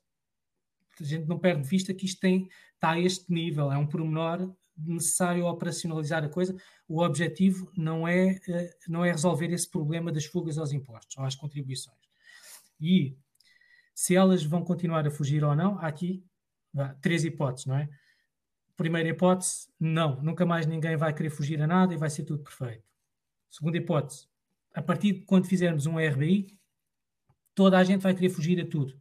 a 1.01 1.05
gente 1.05 1.27
não 1.27 1.39
perde 1.39 1.63
de 1.63 1.69
vista 1.69 1.93
que 1.93 2.07
isto 2.07 2.21
tem, 2.21 2.49
está 2.75 2.93
a 2.93 3.01
este 3.01 3.33
nível, 3.33 3.73
é 3.73 3.77
um 3.77 3.87
pormenor 3.87 4.55
necessário 4.77 5.45
operacionalizar 5.47 6.23
a 6.23 6.29
coisa. 6.29 6.57
O 6.87 7.03
objetivo 7.03 7.71
não 7.77 8.07
é, 8.07 8.41
uh, 8.49 8.91
não 8.91 9.05
é 9.05 9.11
resolver 9.11 9.53
esse 9.53 9.69
problema 9.69 10.13
das 10.13 10.25
fugas 10.25 10.57
aos 10.57 10.73
impostos 10.73 11.17
ou 11.17 11.25
às 11.25 11.35
contribuições. 11.35 11.99
E 12.81 13.17
se 13.99 14.15
elas 14.15 14.45
vão 14.45 14.63
continuar 14.63 15.05
a 15.09 15.11
fugir 15.11 15.43
ou 15.43 15.57
não, 15.57 15.77
há 15.81 15.89
aqui 15.89 16.25
três 17.01 17.25
hipóteses, 17.25 17.67
não 17.67 17.77
é? 17.77 17.89
Primeira 18.77 19.09
hipótese, 19.09 19.69
não, 19.79 20.23
nunca 20.23 20.47
mais 20.47 20.67
ninguém 20.67 20.97
vai 20.97 21.13
querer 21.13 21.31
fugir 21.31 21.61
a 21.61 21.67
nada 21.67 21.93
e 21.93 21.97
vai 21.97 22.09
ser 22.09 22.23
tudo 22.23 22.45
perfeito. 22.45 22.85
Segunda 23.51 23.77
hipótese, 23.77 24.29
a 24.73 24.81
partir 24.81 25.15
de 25.15 25.21
quando 25.23 25.49
fizermos 25.49 25.87
um 25.87 25.99
RBI, 25.99 26.47
toda 27.57 27.77
a 27.77 27.83
gente 27.83 28.01
vai 28.01 28.15
querer 28.15 28.29
fugir 28.29 28.61
a 28.61 28.71
tudo. 28.71 28.97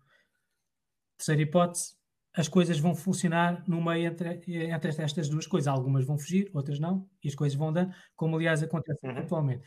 Terceira 1.16 1.44
hipótese, 1.44 1.96
as 2.34 2.48
coisas 2.48 2.80
vão 2.80 2.96
funcionar 2.96 3.64
no 3.68 3.80
meio 3.80 4.08
entre, 4.08 4.42
entre 4.48 4.90
estas 4.90 5.30
duas 5.30 5.46
coisas. 5.46 5.68
Algumas 5.68 6.06
vão 6.06 6.18
fugir, 6.18 6.50
outras 6.56 6.80
não, 6.80 7.08
e 7.24 7.28
as 7.28 7.36
coisas 7.36 7.56
vão 7.56 7.72
dando, 7.72 7.94
como 8.16 8.36
aliás 8.36 8.64
acontece 8.64 9.06
uhum. 9.06 9.16
atualmente. 9.16 9.62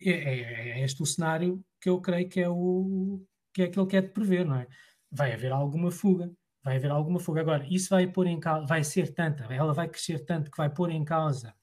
É, 0.00 0.10
é, 0.10 0.68
é, 0.70 0.84
este 0.84 1.02
o 1.02 1.06
cenário 1.06 1.62
que 1.78 1.90
eu 1.90 2.00
creio 2.00 2.30
que 2.30 2.40
é 2.40 2.48
o, 2.48 3.22
que 3.54 3.62
é 3.62 3.64
aquilo 3.66 3.86
que 3.86 3.96
é 3.96 4.02
de 4.02 4.08
prever, 4.08 4.44
não 4.44 4.56
é? 4.56 4.66
Vai 5.10 5.32
haver 5.32 5.52
alguma 5.52 5.90
fuga, 5.90 6.30
vai 6.62 6.76
haver 6.76 6.90
alguma 6.90 7.20
fuga. 7.20 7.40
Agora, 7.40 7.64
isso 7.70 7.90
vai 7.90 8.06
pôr 8.06 8.26
em 8.26 8.40
causa, 8.40 8.66
vai 8.66 8.82
ser 8.82 9.14
tanta, 9.14 9.44
ela 9.44 9.72
vai 9.72 9.88
crescer 9.88 10.24
tanto 10.24 10.50
que 10.50 10.56
vai 10.56 10.68
pôr 10.68 10.90
em 10.90 11.04
causa 11.04 11.54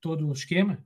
todo 0.00 0.28
o 0.28 0.32
esquema? 0.32 0.84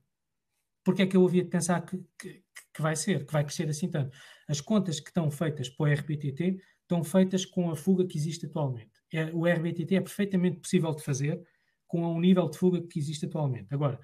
Porque 0.83 1.01
é 1.01 1.07
que 1.07 1.17
eu 1.17 1.25
havia 1.25 1.43
de 1.43 1.49
pensar 1.49 1.81
que, 1.81 1.97
que, 2.17 2.43
que 2.73 2.81
vai 2.81 2.95
ser, 2.95 3.25
que 3.25 3.33
vai 3.33 3.43
crescer 3.43 3.67
assim 3.69 3.89
tanto? 3.89 4.15
As 4.47 4.61
contas 4.61 4.99
que 4.99 5.09
estão 5.09 5.29
feitas 5.29 5.67
para 5.67 5.83
o 5.83 5.93
RBTT 5.93 6.61
estão 6.81 7.03
feitas 7.03 7.45
com 7.45 7.69
a 7.71 7.75
fuga 7.75 8.05
que 8.05 8.17
existe 8.17 8.45
atualmente. 8.45 8.91
É, 9.11 9.25
o 9.33 9.45
RBTT 9.45 9.95
é 9.95 10.01
perfeitamente 10.01 10.59
possível 10.59 10.93
de 10.93 11.03
fazer 11.03 11.41
com 11.87 12.03
o 12.03 12.19
nível 12.19 12.49
de 12.49 12.57
fuga 12.57 12.81
que 12.81 12.99
existe 12.99 13.25
atualmente. 13.25 13.73
Agora, 13.73 13.99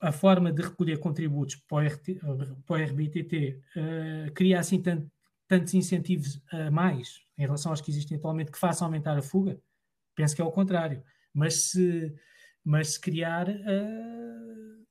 a 0.00 0.12
forma 0.12 0.52
de 0.52 0.62
recolher 0.62 0.98
contributos 0.98 1.56
para 1.56 1.76
o, 1.76 1.80
RT, 1.80 2.20
para 2.66 2.80
o 2.80 2.84
RBTT 2.84 3.48
uh, 3.48 3.78
eh, 3.78 4.30
cria 4.34 4.60
assim 4.60 4.80
tanto, 4.80 5.10
tantos 5.48 5.74
incentivos 5.74 6.40
a 6.52 6.70
mais 6.70 7.20
em 7.38 7.42
relação 7.42 7.72
aos 7.72 7.80
que 7.80 7.90
existem 7.90 8.16
atualmente 8.16 8.50
que 8.50 8.58
façam 8.58 8.86
aumentar 8.86 9.16
a 9.16 9.22
fuga? 9.22 9.58
Penso 10.14 10.34
que 10.34 10.42
é 10.42 10.44
o 10.44 10.50
contrário. 10.50 11.02
Mas 11.32 11.70
se, 11.70 12.14
mas 12.64 12.94
se 12.94 13.00
criar, 13.00 13.48
uh, 13.48 14.86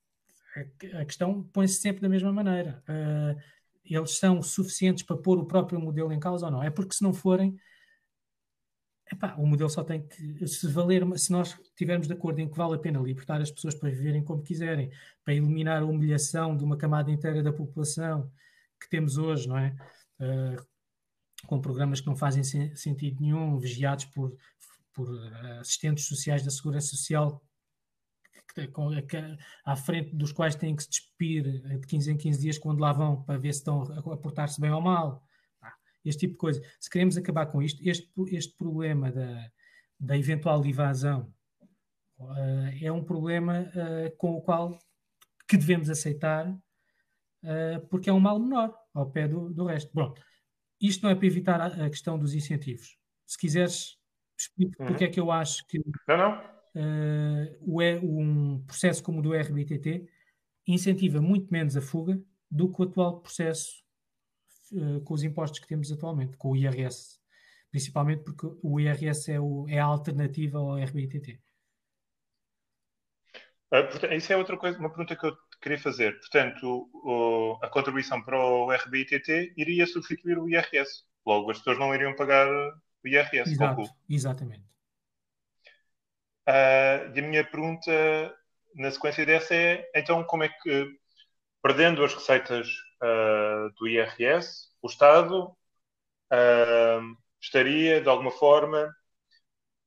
a, 1.00 1.06
questão 1.06 1.44
põe-se 1.44 1.82
sempre 1.82 2.02
da 2.02 2.10
mesma 2.10 2.32
maneira. 2.32 2.84
Uh, 2.88 3.40
eles 3.84 4.18
são 4.18 4.42
suficientes 4.42 5.04
para 5.04 5.18
pôr 5.18 5.38
o 5.38 5.46
próprio 5.46 5.80
modelo 5.80 6.12
em 6.12 6.20
causa 6.20 6.48
ou 6.48 6.52
não? 6.52 6.64
É 6.64 6.70
porque 6.70 6.96
se 6.96 7.04
não 7.04 7.14
forem, 7.14 7.56
Epá, 9.12 9.36
o 9.36 9.46
modelo 9.46 9.70
só 9.70 9.84
tem 9.84 10.08
que 10.08 10.48
se 10.48 10.68
valer, 10.68 11.06
se 11.20 11.32
nós 11.32 11.58
estivermos 11.60 12.08
de 12.08 12.14
acordo 12.14 12.40
em 12.40 12.50
que 12.50 12.58
vale 12.58 12.76
a 12.76 12.80
pena 12.80 13.00
libertar 13.00 13.40
as 13.40 13.52
pessoas 13.52 13.76
para 13.76 13.90
viverem 13.90 14.24
como 14.24 14.42
quiserem, 14.42 14.90
para 15.24 15.36
eliminar 15.36 15.84
a 15.84 15.86
humilhação 15.86 16.58
de 16.58 16.64
uma 16.64 16.76
camada 16.76 17.12
inteira 17.12 17.44
da 17.44 17.54
população 17.54 18.32
que 18.80 18.90
temos 18.90 19.18
hoje, 19.18 19.48
não 19.48 19.58
é? 19.58 19.76
Uh, 20.20 20.66
com 21.46 21.62
programas 21.62 22.02
que 22.02 22.08
não 22.08 22.16
fazem 22.16 22.44
sentido 22.44 23.22
nenhum, 23.22 23.60
vigiados 23.60 24.06
por, 24.06 24.36
por 24.92 25.08
assistentes 25.60 26.06
sociais 26.06 26.44
da 26.44 26.50
Segurança 26.50 26.88
Social, 26.88 27.44
que, 28.56 28.68
que, 28.68 29.38
à 29.66 29.76
frente 29.76 30.16
dos 30.16 30.32
quais 30.32 30.56
têm 30.56 30.76
que 30.76 30.84
se 30.84 30.90
despir 30.90 31.44
de 31.44 31.86
15 31.86 32.12
em 32.12 32.18
15 32.18 32.42
dias 32.42 32.58
quando 32.58 32.80
lá 32.80 32.94
vão 32.94 33.22
para 33.22 33.38
ver 33.38 33.54
se 33.54 33.60
estão 33.60 33.84
a 33.84 34.18
portar-se 34.18 34.60
bem 34.60 34.72
ou 34.72 34.82
mal 34.82 35.24
este 36.06 36.22
tipo 36.22 36.34
de 36.34 36.40
coisa. 36.40 36.62
Se 36.80 36.90
queremos 36.90 37.18
acabar 37.18 37.48
com 37.48 37.62
isto, 37.62 37.82
este, 37.88 38.10
este 38.30 38.56
problema 38.56 39.12
da, 39.12 39.52
da 40.00 40.18
eventual 40.18 40.66
evasão 40.66 41.34
uh, 42.20 42.72
é 42.82 42.92
um 42.92 43.04
problema 43.04 43.62
uh, 43.62 44.16
com 44.18 44.32
o 44.36 44.42
qual 44.42 44.78
que 45.48 45.58
devemos 45.58 45.90
aceitar 45.90 46.48
uh, 46.50 47.88
porque 47.90 48.10
é 48.10 48.14
um 48.14 48.20
mal 48.20 48.40
menor 48.40 48.74
ao 48.94 49.10
pé 49.10 49.28
do, 49.28 49.54
do 49.54 49.66
resto. 49.66 49.92
Pronto, 49.92 50.22
isto 50.80 51.04
não 51.04 51.10
é 51.10 51.16
para 51.16 51.28
evitar 51.28 51.62
a, 51.62 51.68
a 51.86 51.90
questão 51.90 52.18
dos 52.18 52.34
incentivos. 52.34 52.98
Se 53.26 53.38
quiseres, 53.38 53.98
explico 54.38 54.76
uhum. 54.80 54.88
porque 54.88 55.06
é 55.06 55.08
que 55.08 55.20
eu 55.20 55.32
acho 55.32 55.66
que 55.68 55.80
não, 56.08 56.18
não. 56.18 56.56
Uh, 56.76 58.04
um 58.04 58.64
processo 58.66 59.02
como 59.02 59.20
o 59.20 59.22
do 59.22 59.34
RBTT 59.34 60.10
incentiva 60.68 61.22
muito 61.22 61.52
menos 61.52 61.78
a 61.78 61.82
fuga 61.82 62.22
do 62.52 62.72
que 62.72 62.82
o 62.82 62.86
atual 62.86 63.22
processo 63.22 63.85
com 65.04 65.14
os 65.14 65.24
impostos 65.24 65.60
que 65.60 65.68
temos 65.68 65.92
atualmente, 65.92 66.38
com 66.38 66.52
o 66.52 66.56
IRS. 66.56 67.20
Principalmente 67.72 68.24
porque 68.24 68.48
o 68.62 68.80
IRS 68.80 69.32
é, 69.32 69.40
o, 69.40 69.66
é 69.68 69.80
a 69.80 69.86
alternativa 69.86 70.58
ao 70.58 70.78
RBTT. 70.78 71.40
Uh, 73.72 74.14
isso 74.14 74.32
é 74.32 74.38
outra 74.38 74.58
coisa, 74.58 74.78
uma 74.80 74.90
pergunta 74.90 75.16
que 75.16 75.26
eu 75.26 75.36
queria 75.62 75.80
fazer. 75.80 76.18
Portanto, 76.20 76.90
o, 76.94 77.58
a 77.62 77.70
contribuição 77.70 78.22
para 78.22 78.38
o 78.38 78.72
RBITT 78.72 79.54
iria 79.58 79.86
substituir 79.88 80.38
o 80.38 80.50
IRS. 80.50 81.04
Logo, 81.26 81.52
as 81.52 81.58
pessoas 81.58 81.80
não 81.80 81.94
iriam 81.94 82.16
pagar 82.16 82.48
o 82.48 83.08
IRS. 83.08 83.52
Exato, 83.52 83.84
exatamente. 84.10 84.66
Uh, 86.48 87.10
e 87.16 87.20
a 87.20 87.22
minha 87.24 87.44
pergunta 87.44 87.92
na 88.76 88.92
sequência 88.92 89.26
dessa 89.26 89.56
é, 89.56 89.90
então, 89.96 90.24
como 90.24 90.44
é 90.44 90.50
que, 90.50 90.88
perdendo 91.62 92.04
as 92.04 92.14
receitas 92.14 92.68
uh, 93.02 93.70
do 93.78 93.88
IRS, 93.88 94.70
o 94.82 94.88
Estado 94.88 95.46
uh, 95.46 97.18
estaria, 97.42 98.02
de 98.02 98.10
alguma 98.10 98.32
forma, 98.32 98.94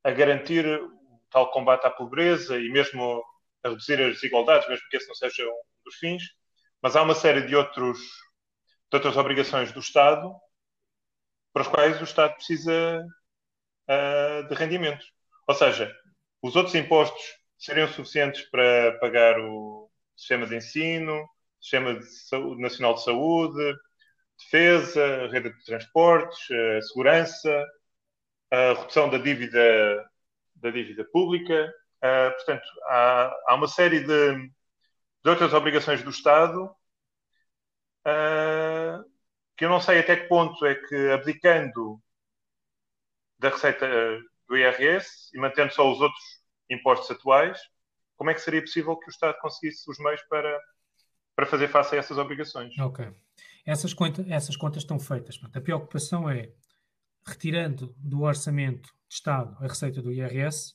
a 0.04 0.10
garantir 0.10 0.66
o 0.66 1.20
tal 1.30 1.50
combate 1.50 1.86
à 1.86 1.90
pobreza 1.90 2.58
e 2.58 2.68
mesmo 2.70 3.22
a 3.62 3.68
reduzir 3.68 4.00
as 4.00 4.14
desigualdades, 4.14 4.68
mesmo 4.68 4.88
que 4.88 4.96
esse 4.96 5.08
não 5.08 5.14
seja 5.14 5.44
um 5.44 5.60
dos 5.84 5.96
fins, 5.96 6.22
mas 6.80 6.96
há 6.96 7.02
uma 7.02 7.14
série 7.14 7.42
de, 7.42 7.56
outros, 7.56 7.98
de 7.98 8.94
outras 8.94 9.16
obrigações 9.16 9.72
do 9.72 9.80
Estado 9.80 10.34
para 11.52 11.62
os 11.62 11.68
quais 11.68 12.00
o 12.00 12.04
Estado 12.04 12.34
precisa 12.34 13.04
uh, 13.88 14.48
de 14.48 14.54
rendimentos. 14.54 15.12
Ou 15.46 15.54
seja, 15.54 15.94
os 16.42 16.54
outros 16.56 16.74
impostos 16.74 17.22
seriam 17.58 17.88
suficientes 17.88 18.42
para 18.42 18.98
pagar 19.00 19.40
o 19.40 19.90
sistema 20.16 20.46
de 20.46 20.56
ensino, 20.56 21.28
sistema 21.60 21.94
de 21.94 22.04
saúde, 22.06 22.60
nacional 22.62 22.94
de 22.94 23.04
saúde, 23.04 23.76
defesa, 24.38 25.28
rede 25.28 25.50
de 25.50 25.64
transportes, 25.64 26.38
uh, 26.50 26.82
segurança, 26.82 27.66
a 28.50 28.74
redução 28.74 29.10
da 29.10 29.18
dívida 29.18 30.08
da 30.56 30.70
dívida 30.70 31.04
pública, 31.04 31.72
Uh, 31.98 32.30
portanto, 32.36 32.68
há, 32.84 33.36
há, 33.48 33.54
uma 33.56 33.66
série 33.66 34.00
de, 34.00 34.06
de, 34.36 35.30
outras 35.30 35.52
obrigações 35.52 36.00
do 36.02 36.10
Estado 36.10 36.66
uh, 38.06 39.04
que 39.56 39.64
eu 39.64 39.68
não 39.68 39.80
sei 39.80 39.98
até 39.98 40.16
que 40.16 40.28
ponto 40.28 40.64
é 40.64 40.76
que, 40.76 41.10
abdicando 41.10 42.00
da 43.38 43.48
receita 43.50 43.88
do 44.48 44.56
IRS 44.56 45.30
e 45.34 45.40
mantendo 45.40 45.72
só 45.74 45.90
os 45.90 46.00
outros 46.00 46.22
impostos 46.70 47.10
atuais, 47.10 47.60
como 48.16 48.30
é 48.30 48.34
que 48.34 48.40
seria 48.40 48.60
possível 48.60 48.96
que 48.96 49.08
o 49.08 49.10
Estado 49.10 49.36
conseguisse 49.40 49.90
os 49.90 49.98
meios 49.98 50.22
para, 50.28 50.56
para 51.38 51.46
fazer 51.46 51.68
face 51.68 51.94
a 51.94 51.98
essas 52.00 52.18
obrigações? 52.18 52.76
Ok. 52.80 53.08
Essas, 53.64 53.94
conta, 53.94 54.26
essas 54.28 54.56
contas 54.56 54.82
estão 54.82 54.98
feitas. 54.98 55.38
A 55.54 55.60
preocupação 55.60 56.28
é, 56.28 56.50
retirando 57.24 57.94
do 57.96 58.22
orçamento 58.22 58.88
de 59.08 59.14
Estado 59.14 59.56
a 59.60 59.68
receita 59.68 60.02
do 60.02 60.12
IRS, 60.12 60.74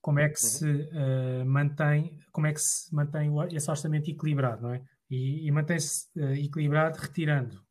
como 0.00 0.20
é 0.20 0.30
que 0.30 0.42
uhum. 0.42 0.48
se 0.48 0.64
uh, 0.64 1.44
mantém, 1.44 2.18
como 2.32 2.46
é 2.46 2.54
que 2.54 2.62
se 2.62 2.94
mantém 2.94 3.30
esse 3.54 3.70
orçamento 3.70 4.10
equilibrado, 4.10 4.62
não 4.62 4.72
é? 4.72 4.82
E, 5.10 5.46
e 5.46 5.50
mantém-se 5.50 6.08
uh, 6.16 6.32
equilibrado 6.32 6.98
retirando 6.98 7.62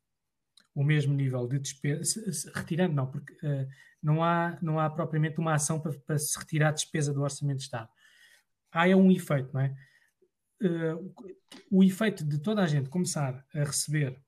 o 0.76 0.84
mesmo 0.84 1.12
nível 1.12 1.48
de 1.48 1.58
despesa, 1.58 2.22
retirando 2.54 2.94
não, 2.94 3.10
porque 3.10 3.32
uh, 3.44 3.66
não, 4.00 4.22
há, 4.22 4.56
não 4.62 4.78
há 4.78 4.88
propriamente 4.88 5.40
uma 5.40 5.54
ação 5.54 5.80
para, 5.80 5.98
para, 6.06 6.16
se 6.16 6.38
retirar 6.38 6.68
a 6.68 6.72
despesa 6.72 7.12
do 7.12 7.22
orçamento 7.22 7.58
de 7.58 7.64
Estado. 7.64 7.88
Há 8.70 8.88
é 8.88 8.94
um 8.94 9.10
efeito, 9.10 9.52
não 9.52 9.62
é? 9.62 9.74
O 11.70 11.82
efeito 11.82 12.24
de 12.24 12.38
toda 12.38 12.62
a 12.62 12.66
gente 12.66 12.88
começar 12.88 13.44
a 13.54 13.58
receber 13.58 14.20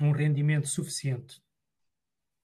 um 0.00 0.12
rendimento 0.12 0.66
suficiente 0.68 1.42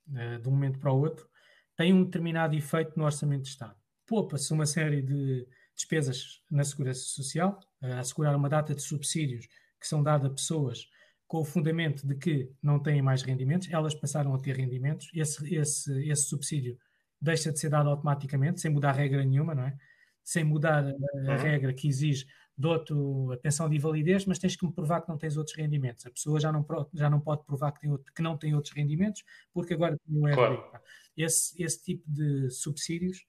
de 0.07 0.49
um 0.49 0.53
momento 0.53 0.79
para 0.79 0.93
o 0.93 1.01
outro 1.01 1.29
tem 1.77 1.93
um 1.93 2.05
determinado 2.05 2.55
efeito 2.55 2.93
no 2.97 3.05
orçamento 3.05 3.43
de 3.43 3.49
Estado 3.49 3.77
poupa-se 4.07 4.53
uma 4.53 4.65
série 4.65 5.03
de 5.03 5.47
despesas 5.75 6.41
na 6.51 6.65
segurança 6.65 7.01
social, 7.01 7.61
a 7.83 7.99
assegurar 7.99 8.35
uma 8.35 8.49
data 8.49 8.75
de 8.75 8.81
subsídios 8.81 9.47
que 9.79 9.87
são 9.87 10.03
dados 10.03 10.27
a 10.27 10.31
pessoas 10.31 10.89
com 11.27 11.41
o 11.41 11.45
fundamento 11.45 12.07
de 12.07 12.15
que 12.15 12.51
não 12.63 12.79
têm 12.79 13.03
mais 13.03 13.23
rendimentos, 13.23 13.69
elas 13.71 13.95
passaram 13.95 14.33
a 14.33 14.39
ter 14.39 14.57
rendimentos, 14.57 15.11
esse, 15.13 15.55
esse, 15.55 16.09
esse 16.09 16.29
subsídio 16.29 16.79
deixa 17.21 17.53
de 17.53 17.59
ser 17.59 17.69
dado 17.69 17.91
automaticamente, 17.91 18.61
sem 18.61 18.71
mudar 18.71 18.93
regra 18.93 19.25
nenhuma, 19.25 19.55
não 19.55 19.65
é? 19.65 19.77
Sem 20.23 20.45
mudar 20.45 20.85
a, 20.85 20.89
a 20.89 20.93
uhum. 20.93 21.37
regra 21.37 21.75
que 21.75 21.89
exige 21.89 22.27
dou-te 22.57 22.93
a 23.33 23.37
pensão 23.37 23.69
de 23.69 23.77
invalidez, 23.77 24.25
mas 24.25 24.39
tens 24.39 24.57
que 24.57 24.65
me 24.67 24.73
provar 24.73 25.03
que 25.03 25.09
não 25.09 25.19
tens 25.19 25.37
outros 25.37 25.57
rendimentos. 25.57 26.07
A 26.07 26.11
pessoa 26.11 26.41
já 26.41 26.51
não, 26.51 26.67
já 26.95 27.11
não 27.11 27.21
pode 27.21 27.45
provar 27.45 27.73
que, 27.73 27.81
tem 27.81 27.91
outro, 27.91 28.13
que 28.13 28.23
não 28.23 28.37
tem 28.37 28.55
outros 28.55 28.73
rendimentos, 28.75 29.23
porque 29.53 29.75
agora 29.75 29.99
tem 29.99 30.35
claro. 30.35 30.71
Esse, 31.17 31.63
esse 31.63 31.83
tipo 31.83 32.11
de 32.11 32.51
subsídios 32.51 33.27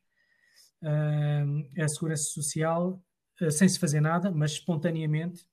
uh, 0.82 1.84
a 1.84 1.88
segurança 1.88 2.24
social 2.24 3.04
uh, 3.42 3.52
sem 3.52 3.68
se 3.68 3.80
fazer 3.80 4.02
nada, 4.02 4.32
mas 4.32 4.52
espontaneamente 4.52 5.46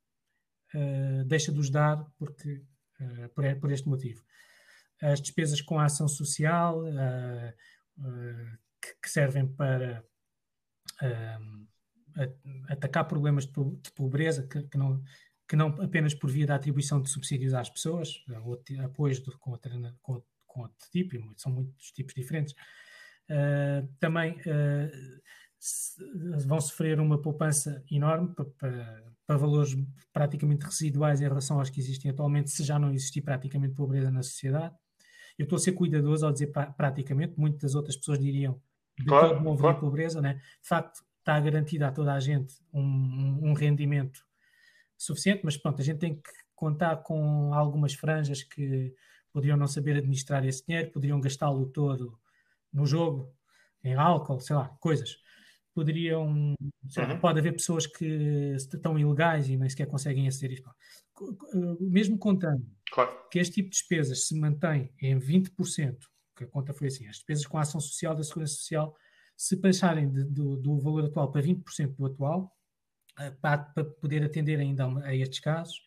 uh, 0.75 1.25
deixa 1.25 1.53
de 1.53 1.59
os 1.59 1.71
dar 1.71 2.05
porque, 2.19 2.63
por, 3.35 3.45
por, 3.61 3.73
este 3.73 3.89
motivo. 3.89 4.25
As 5.03 5.21
despesas 5.21 5.61
com 5.61 5.79
a 5.79 5.85
ação 5.85 6.09
social 6.09 6.81
que, 8.81 8.95
que, 9.03 9.11
servem 9.11 9.47
para 9.47 10.03
atacar 12.69 13.07
problemas 13.07 13.47
de, 13.47 13.53
pobreza 13.95 14.47
que, 14.47 14.63
que, 14.63 14.79
não, 14.79 15.03
que 15.49 15.57
não 15.57 15.69
apenas 15.83 16.15
por 16.15 16.31
via 16.31 16.47
da 16.47 16.55
atribuição 16.55 17.01
de 17.01 17.11
subsídios 17.11 17.55
às 17.55 17.69
pessoas, 17.69 18.25
apoios 18.83 19.21
de, 19.21 19.31
com, 19.39 19.51
outra, 19.51 19.71
com, 20.03 20.23
com 20.47 20.61
outro 20.63 20.91
tipo, 20.91 21.17
são 21.37 21.53
muitos 21.53 21.91
tipos 21.93 22.15
diferentes, 22.15 22.55
uh, 23.31 23.89
também 23.99 24.33
uh, 24.33 25.21
vão 26.47 26.61
sofrer 26.61 27.01
uma 27.01 27.21
poupança 27.21 27.83
enorme 27.91 28.35
para, 28.35 28.45
para, 28.45 29.05
para, 29.27 29.37
valores 29.37 29.77
praticamente 30.13 30.65
residuais 30.65 31.21
em 31.21 31.25
relação 31.25 31.59
aos 31.59 31.71
que 31.71 31.81
existem 31.81 32.11
atualmente, 32.11 32.51
se 32.51 32.63
já 32.63 32.79
não 32.79 32.93
existir 32.93 33.23
praticamente 33.23 33.75
pobreza 33.75 34.11
na 34.11 34.23
sociedade. 34.23 34.75
Eu 35.39 35.45
estou 35.45 35.57
a 35.57 35.61
ser 35.61 35.73
cuidadoso 35.73 36.25
ao 36.27 36.33
dizer 36.33 36.49
pra, 36.49 36.67
praticamente, 36.67 37.35
muitas 37.37 37.75
outras 37.75 37.97
pessoas 37.97 38.19
diriam 38.19 38.61
de 38.97 39.07
claro, 39.07 39.29
todo 39.31 39.45
não 39.45 39.57
claro. 39.57 39.81
pobreza, 39.81 40.21
né? 40.21 40.35
de 40.35 40.69
facto 40.69 41.03
está 41.25 41.41
garantido 41.41 41.87
a 41.87 41.91
toda 41.91 42.13
a 42.13 42.21
gente 42.21 42.55
um, 42.73 43.51
um 43.51 43.53
rendimento 43.55 44.21
suficiente, 44.97 45.41
mas 45.43 45.57
pronto, 45.57 45.81
a 45.81 45.85
gente 45.85 45.99
tem 45.99 46.15
que 46.15 46.31
contar 46.55 46.99
com 46.99 47.53
algumas 47.55 47.95
franjas 47.95 48.43
que 48.43 48.95
poderiam 49.33 49.57
não 49.57 49.67
saber 49.67 49.97
administrar 49.97 50.47
esse 50.47 50.65
dinheiro, 50.67 50.93
poderiam 50.93 51.21
gastá-lo 51.21 51.67
todo 51.67 52.19
no 52.73 52.87
jogo, 52.87 53.35
em 53.83 53.95
álcool, 53.95 54.39
sei 54.39 54.55
lá, 54.55 54.69
coisas. 54.81 55.17
Poderiam, 55.75 56.55
sei 56.89 57.03
lá, 57.03 57.15
uhum. 57.15 57.21
pode 57.21 57.41
haver 57.41 57.53
pessoas 57.53 57.87
que 57.87 58.55
estão 58.55 58.99
ilegais 58.99 59.49
e 59.49 59.57
nem 59.57 59.69
sequer 59.69 59.87
conseguem 59.87 60.29
aceder 60.29 60.53
isto. 60.53 60.71
Mesmo 61.81 62.17
contando 62.19 62.65
claro. 62.93 63.11
que 63.31 63.39
este 63.39 63.55
tipo 63.55 63.71
de 63.71 63.77
despesas 63.77 64.29
se 64.29 64.39
mantém 64.39 64.93
em 65.01 65.19
20%, 65.19 65.97
que 66.37 66.45
a 66.45 66.47
conta 66.47 66.73
foi 66.73 66.89
assim, 66.89 67.09
as 67.09 67.17
despesas 67.17 67.47
com 67.47 67.59
a 67.59 67.63
ação 67.63 67.81
social 67.81 68.15
da 68.15 68.23
Segurança 68.23 68.55
Social, 68.55 68.95
se 69.37 69.57
passarem 69.57 70.09
de, 70.09 70.25
do, 70.25 70.57
do, 70.57 70.79
valor 70.79 71.05
atual 71.05 71.31
para 71.31 71.43
20% 71.43 71.97
do 71.97 72.07
atual, 72.07 72.57
eh, 73.19 73.31
para, 73.31 73.59
para, 73.59 73.85
poder 73.85 74.25
atender 74.25 74.59
ainda 74.59 74.87
a, 75.05 75.15
estes 75.15 75.41
casos, 75.41 75.83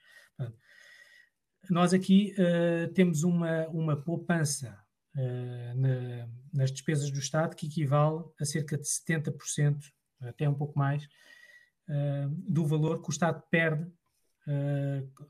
nós 1.69 1.93
aqui 1.93 2.33
uh, 2.37 2.91
temos 2.93 3.23
uma, 3.23 3.67
uma 3.67 3.95
poupança 3.95 4.77
uh, 5.15 5.79
na, 5.79 6.29
nas 6.53 6.71
despesas 6.71 7.11
do 7.11 7.19
Estado, 7.19 7.55
que 7.55 7.67
equivale 7.67 8.23
a 8.39 8.45
cerca 8.45 8.77
de 8.77 8.85
70%, 8.85 9.77
até 10.21 10.47
um 10.47 10.53
pouco 10.53 10.77
mais, 10.77 11.03
uh, 11.03 12.29
do 12.29 12.65
valor 12.65 13.01
que 13.01 13.09
o 13.09 13.11
Estado 13.11 13.43
perde 13.49 13.89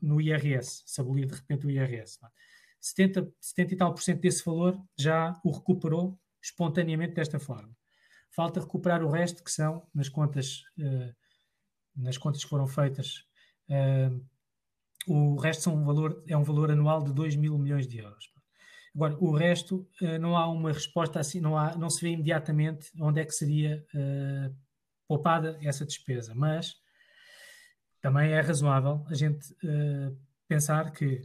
no 0.00 0.20
IRS, 0.20 0.84
se 0.86 1.00
abolir 1.00 1.26
de 1.26 1.34
repente 1.34 1.66
o 1.66 1.70
IRS. 1.70 2.20
70, 2.80 3.28
70 3.40 3.74
e 3.74 3.76
tal 3.76 3.92
por 3.92 4.00
cento 4.00 4.20
desse 4.20 4.44
valor 4.44 4.80
já 4.96 5.36
o 5.44 5.50
recuperou 5.50 6.16
espontaneamente 6.40 7.14
desta 7.14 7.40
forma. 7.40 7.76
Falta 8.34 8.60
recuperar 8.60 9.02
o 9.02 9.10
resto, 9.10 9.42
que 9.42 9.50
são 9.50 9.86
nas 9.94 10.08
contas, 10.08 10.62
nas 11.96 12.16
contas 12.16 12.44
que 12.44 12.50
foram 12.50 12.66
feitas, 12.66 13.24
o 15.08 15.36
resto 15.36 15.64
são 15.64 15.74
um 15.74 15.84
valor, 15.84 16.22
é 16.28 16.36
um 16.36 16.44
valor 16.44 16.70
anual 16.70 17.02
de 17.02 17.12
2 17.12 17.36
mil 17.36 17.58
milhões 17.58 17.88
de 17.88 17.98
euros. 17.98 18.30
Agora, 18.94 19.16
o 19.20 19.32
resto, 19.32 19.88
uh, 20.02 20.18
não 20.20 20.36
há 20.36 20.48
uma 20.48 20.72
resposta 20.72 21.20
assim, 21.20 21.40
não, 21.40 21.56
há, 21.56 21.76
não 21.76 21.88
se 21.88 22.00
vê 22.00 22.10
imediatamente 22.10 22.90
onde 23.00 23.20
é 23.20 23.24
que 23.24 23.32
seria 23.32 23.84
uh, 23.94 24.56
poupada 25.06 25.58
essa 25.62 25.86
despesa, 25.86 26.34
mas 26.34 26.74
também 28.00 28.32
é 28.32 28.40
razoável 28.40 29.04
a 29.08 29.14
gente 29.14 29.52
uh, 29.64 30.18
pensar 30.48 30.90
que, 30.92 31.22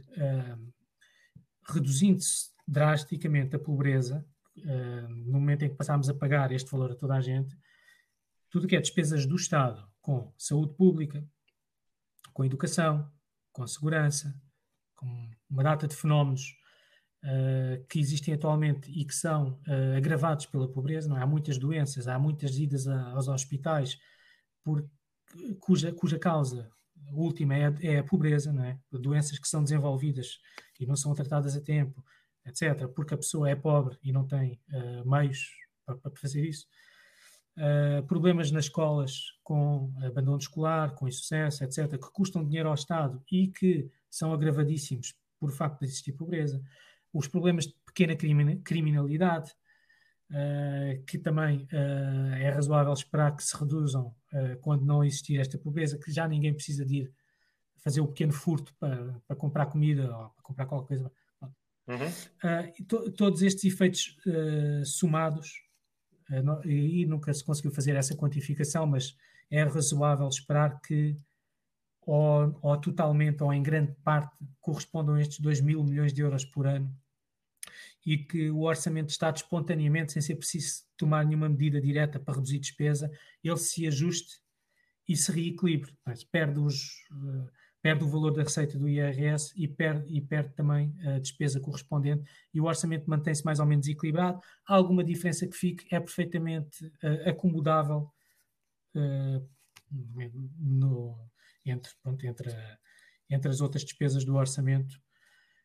reduzindo-se 1.66 2.50
drasticamente 2.68 3.56
a 3.56 3.58
pobreza, 3.58 4.24
no 4.56 5.40
momento 5.40 5.64
em 5.64 5.68
que 5.68 5.76
passarmos 5.76 6.08
a 6.08 6.14
pagar 6.14 6.52
este 6.52 6.70
valor 6.70 6.92
a 6.92 6.94
toda 6.94 7.14
a 7.14 7.20
gente, 7.20 7.56
tudo 8.50 8.66
que 8.66 8.76
é 8.76 8.80
despesas 8.80 9.26
do 9.26 9.36
Estado 9.36 9.86
com 10.00 10.32
saúde 10.38 10.74
pública, 10.74 11.26
com 12.32 12.44
educação, 12.44 13.10
com 13.52 13.66
segurança, 13.66 14.34
com 14.94 15.30
uma 15.50 15.62
data 15.62 15.88
de 15.88 15.96
fenómenos 15.96 16.54
uh, 17.24 17.84
que 17.88 17.98
existem 17.98 18.34
atualmente 18.34 18.90
e 18.90 19.04
que 19.04 19.14
são 19.14 19.60
uh, 19.66 19.96
agravados 19.96 20.46
pela 20.46 20.70
pobreza. 20.70 21.08
Não 21.08 21.16
é? 21.16 21.22
Há 21.22 21.26
muitas 21.26 21.58
doenças, 21.58 22.06
há 22.06 22.18
muitas 22.18 22.56
idas 22.58 22.86
a, 22.86 23.10
aos 23.10 23.28
hospitais 23.28 23.98
por, 24.62 24.88
cuja, 25.60 25.92
cuja 25.92 26.18
causa 26.18 26.70
última 27.12 27.54
é 27.54 27.66
a, 27.66 27.74
é 27.82 27.98
a 27.98 28.04
pobreza, 28.04 28.52
não 28.52 28.64
é? 28.64 28.78
doenças 28.92 29.38
que 29.38 29.48
são 29.48 29.62
desenvolvidas 29.62 30.38
e 30.78 30.86
não 30.86 30.96
são 30.96 31.14
tratadas 31.14 31.56
a 31.56 31.60
tempo, 31.60 32.04
etc., 32.46 32.86
porque 32.88 33.14
a 33.14 33.16
pessoa 33.16 33.48
é 33.48 33.54
pobre 33.54 33.98
e 34.02 34.12
não 34.12 34.26
tem 34.26 34.60
uh, 34.72 35.08
meios 35.08 35.50
para, 35.84 35.96
para 35.96 36.16
fazer 36.16 36.44
isso. 36.44 36.66
Uh, 37.56 38.04
problemas 38.06 38.50
nas 38.50 38.64
escolas 38.64 39.32
com 39.42 39.92
abandono 40.02 40.38
escolar, 40.38 40.94
com 40.94 41.08
insucesso, 41.08 41.62
etc., 41.62 41.90
que 41.92 42.12
custam 42.12 42.44
dinheiro 42.44 42.68
ao 42.68 42.74
Estado 42.74 43.22
e 43.30 43.48
que 43.48 43.88
são 44.10 44.32
agravadíssimos 44.32 45.14
por 45.38 45.52
facto 45.52 45.80
de 45.80 45.86
existir 45.86 46.12
pobreza. 46.12 46.62
Os 47.12 47.28
problemas 47.28 47.66
de 47.66 47.74
pequena 47.86 48.16
criminalidade, 48.16 49.52
uh, 50.30 51.04
que 51.06 51.16
também 51.16 51.68
uh, 51.72 52.34
é 52.34 52.50
razoável 52.50 52.92
esperar 52.92 53.36
que 53.36 53.44
se 53.44 53.56
reduzam 53.56 54.14
quando 54.62 54.84
não 54.84 55.04
existir 55.04 55.38
esta 55.38 55.56
pobreza, 55.56 55.96
que 55.96 56.10
já 56.10 56.26
ninguém 56.26 56.52
precisa 56.52 56.84
de 56.84 57.02
ir 57.02 57.12
fazer 57.76 58.00
o 58.00 58.08
pequeno 58.08 58.32
furto 58.32 58.74
para, 58.80 59.14
para 59.28 59.36
comprar 59.36 59.66
comida 59.66 60.04
ou 60.04 60.30
para 60.30 60.42
comprar 60.42 60.66
qualquer 60.66 60.88
coisa. 60.88 61.12
Uhum. 61.86 62.84
To, 62.88 63.12
todos 63.12 63.42
estes 63.42 63.64
efeitos 63.64 64.16
somados 64.84 65.64
eh, 66.30 66.68
e 66.68 67.06
nunca 67.06 67.32
se 67.32 67.44
conseguiu 67.44 67.70
fazer 67.70 67.96
essa 67.96 68.16
quantificação, 68.16 68.86
mas 68.86 69.16
é 69.50 69.62
razoável 69.62 70.28
esperar 70.28 70.80
que 70.80 71.16
ou, 72.00 72.58
ou, 72.62 72.80
totalmente 72.80 73.42
ou 73.42 73.52
em 73.52 73.62
grande 73.62 73.92
parte 74.02 74.34
correspondam 74.60 75.18
estes 75.18 75.40
2 75.40 75.60
mil 75.60 75.82
milhões 75.82 76.12
de 76.12 76.22
euros 76.22 76.44
por 76.44 76.66
ano 76.66 76.94
e 78.04 78.18
que 78.18 78.50
o 78.50 78.62
orçamento 78.62 79.06
de 79.06 79.12
Estado 79.12 79.36
espontaneamente, 79.36 80.12
sem 80.12 80.20
ser 80.20 80.36
preciso 80.36 80.82
tomar 80.96 81.24
nenhuma 81.24 81.48
medida 81.48 81.80
direta 81.80 82.20
para 82.20 82.34
reduzir 82.34 82.58
despesa, 82.58 83.10
ele 83.42 83.56
se 83.56 83.86
ajuste 83.86 84.42
e 85.08 85.16
se 85.16 85.32
reequilibre. 85.32 85.96
Perde 86.30 86.60
os, 86.60 87.06
uh, 87.10 87.50
perde 87.84 88.02
o 88.02 88.08
valor 88.08 88.32
da 88.32 88.42
receita 88.42 88.78
do 88.78 88.88
IRS 88.88 89.52
e 89.54 89.68
perde, 89.68 90.10
e 90.10 90.18
perde 90.18 90.54
também 90.54 90.96
a 91.06 91.18
despesa 91.18 91.60
correspondente 91.60 92.24
e 92.54 92.58
o 92.58 92.64
orçamento 92.64 93.10
mantém-se 93.10 93.44
mais 93.44 93.60
ou 93.60 93.66
menos 93.66 93.86
equilibrado. 93.86 94.40
Há 94.66 94.74
alguma 94.74 95.04
diferença 95.04 95.46
que 95.46 95.54
fique, 95.54 95.94
é 95.94 96.00
perfeitamente 96.00 96.82
uh, 96.86 97.28
acomodável 97.28 98.10
uh, 98.96 99.48
no, 100.58 101.28
entre, 101.62 101.92
pronto, 102.02 102.24
entre, 102.24 102.50
a, 102.50 102.78
entre 103.28 103.50
as 103.50 103.60
outras 103.60 103.84
despesas 103.84 104.24
do 104.24 104.34
orçamento, 104.34 104.98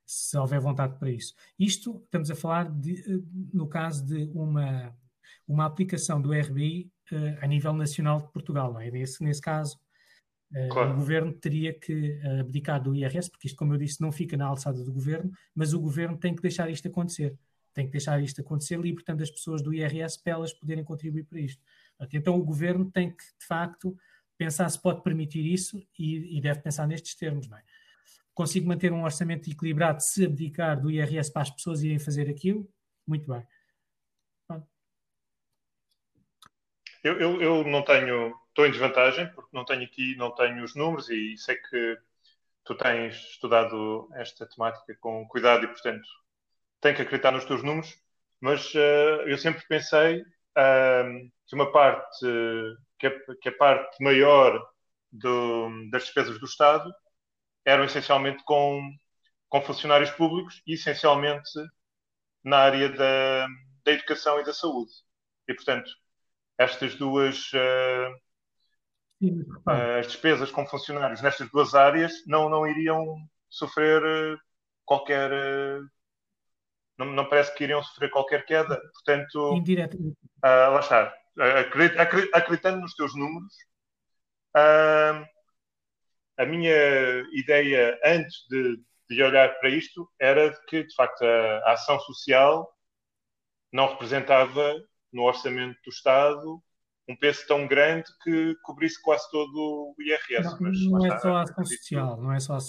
se 0.05 0.37
houver 0.37 0.59
vontade 0.59 0.99
para 0.99 1.09
isso. 1.09 1.33
Isto 1.57 2.01
estamos 2.03 2.29
a 2.29 2.35
falar 2.35 2.69
de, 2.69 3.01
no 3.53 3.65
caso 3.65 4.05
de 4.05 4.29
uma, 4.33 4.93
uma 5.47 5.65
aplicação 5.65 6.21
do 6.21 6.33
RBI 6.33 6.91
uh, 7.13 7.37
a 7.41 7.47
nível 7.47 7.71
nacional 7.71 8.19
de 8.19 8.29
Portugal, 8.33 8.73
não 8.73 8.81
é? 8.81 8.91
Nesse, 8.91 9.23
nesse 9.23 9.39
caso, 9.39 9.77
eh, 9.77 9.88
claro. 10.69 10.91
O 10.91 10.95
governo 10.95 11.33
teria 11.33 11.73
que 11.73 12.19
eh, 12.23 12.39
abdicar 12.39 12.81
do 12.81 12.95
IRS, 12.95 13.29
porque 13.29 13.47
isto, 13.47 13.57
como 13.57 13.73
eu 13.73 13.77
disse, 13.77 14.01
não 14.01 14.11
fica 14.11 14.35
na 14.35 14.45
alçada 14.45 14.83
do 14.83 14.91
governo, 14.91 15.31
mas 15.53 15.73
o 15.73 15.79
governo 15.79 16.17
tem 16.17 16.35
que 16.35 16.41
deixar 16.41 16.69
isto 16.69 16.87
acontecer. 16.87 17.37
Tem 17.73 17.85
que 17.85 17.91
deixar 17.91 18.21
isto 18.21 18.41
acontecer, 18.41 18.79
libertando 18.79 19.21
as 19.21 19.29
pessoas 19.29 19.61
do 19.61 19.73
IRS 19.73 20.21
para 20.21 20.33
elas 20.33 20.53
poderem 20.53 20.83
contribuir 20.83 21.23
para 21.25 21.39
isto. 21.39 21.61
Então 22.11 22.35
o 22.35 22.43
governo 22.43 22.89
tem 22.89 23.11
que, 23.11 23.23
de 23.23 23.45
facto, 23.45 23.95
pensar 24.37 24.67
se 24.69 24.81
pode 24.81 25.03
permitir 25.03 25.45
isso 25.45 25.85
e, 25.97 26.37
e 26.37 26.41
deve 26.41 26.61
pensar 26.61 26.87
nestes 26.87 27.13
termos. 27.13 27.47
Não 27.47 27.57
é? 27.57 27.63
Consigo 28.33 28.67
manter 28.67 28.91
um 28.91 29.03
orçamento 29.03 29.49
equilibrado 29.49 30.01
se 30.01 30.25
abdicar 30.25 30.79
do 30.79 30.89
IRS 30.89 31.31
para 31.31 31.43
as 31.43 31.51
pessoas 31.51 31.83
irem 31.83 31.99
fazer 31.99 32.29
aquilo? 32.29 32.67
Muito 33.05 33.27
bem. 33.31 33.45
Eu, 37.03 37.17
eu, 37.19 37.41
eu 37.41 37.63
não 37.63 37.83
tenho 37.83 38.35
estou 38.59 38.65
em 38.65 38.71
desvantagem 38.71 39.27
porque 39.33 39.55
não 39.55 39.63
tenho 39.63 39.83
aqui, 39.83 40.15
não 40.17 40.31
tenho 40.35 40.63
os 40.63 40.75
números 40.75 41.09
e 41.09 41.37
sei 41.37 41.55
que 41.55 41.97
tu 42.65 42.75
tens 42.75 43.15
estudado 43.15 44.09
esta 44.15 44.45
temática 44.45 44.95
com 44.99 45.25
cuidado 45.27 45.63
e, 45.63 45.67
portanto, 45.67 46.07
tenho 46.81 46.95
que 46.95 47.01
acreditar 47.01 47.31
nos 47.31 47.45
teus 47.45 47.63
números, 47.63 47.97
mas 48.41 48.73
uh, 48.75 49.21
eu 49.27 49.37
sempre 49.37 49.65
pensei 49.67 50.21
uh, 50.21 51.31
que 51.47 51.55
uma 51.55 51.71
parte, 51.71 52.25
que, 52.97 53.07
a, 53.07 53.35
que 53.41 53.49
a 53.49 53.57
parte 53.57 54.03
maior 54.03 54.61
do, 55.09 55.69
das 55.89 56.03
despesas 56.03 56.37
do 56.37 56.45
Estado 56.45 56.93
eram 57.63 57.85
essencialmente 57.85 58.43
com, 58.43 58.91
com 59.47 59.61
funcionários 59.61 60.11
públicos 60.11 60.61
e 60.67 60.73
essencialmente 60.73 61.49
na 62.43 62.57
área 62.57 62.89
da, 62.89 63.47
da 63.85 63.91
educação 63.93 64.39
e 64.41 64.43
da 64.43 64.53
saúde. 64.53 64.91
E, 65.47 65.53
portanto, 65.53 65.89
estas 66.57 66.95
duas 66.95 67.51
uh, 67.53 68.28
as 69.65 70.07
despesas 70.07 70.49
com 70.51 70.65
funcionários 70.65 71.21
nestas 71.21 71.49
duas 71.49 71.75
áreas 71.75 72.13
não, 72.25 72.49
não 72.49 72.65
iriam 72.65 73.17
sofrer 73.49 74.01
eh, 74.03 74.37
qualquer. 74.85 75.31
Eh, 75.31 75.79
não, 76.97 77.07
não 77.07 77.27
parece 77.27 77.53
que 77.55 77.63
iriam 77.63 77.83
sofrer 77.83 78.09
qualquer 78.09 78.45
queda. 78.45 78.79
Portanto, 78.93 79.55
Indiretamente. 79.55 80.17
Uh, 80.43 80.71
lá 80.73 80.79
está. 80.79 81.15
Acreditando 82.33 82.81
nos 82.81 82.93
teus 82.95 83.15
números, 83.15 83.53
a 86.37 86.45
minha 86.45 87.25
ideia 87.31 87.97
antes 88.03 88.45
de, 88.49 88.81
de 89.09 89.23
olhar 89.23 89.57
para 89.59 89.69
isto 89.69 90.09
era 90.19 90.51
que, 90.67 90.83
de 90.83 90.93
facto, 90.95 91.23
a, 91.23 91.69
a 91.69 91.73
ação 91.73 91.99
social 92.01 92.69
não 93.71 93.87
representava 93.87 94.75
no 95.13 95.23
orçamento 95.23 95.79
do 95.83 95.89
Estado 95.89 96.61
um 97.09 97.15
peso 97.15 97.45
tão 97.47 97.67
grande 97.67 98.05
que 98.23 98.55
cobrisse 98.61 99.01
quase 99.01 99.29
todo 99.31 99.95
o 99.97 100.01
IRS. 100.01 100.43
Não, 100.43 100.57
mas, 100.61 100.85
não 100.85 101.05
é 101.05 101.19
só 101.19 101.35
a 101.35 101.41
ação 101.41 101.65
social, 101.65 102.21
não 102.21 102.31
é 102.31 102.39
só 102.39 102.55
a, 102.55 102.59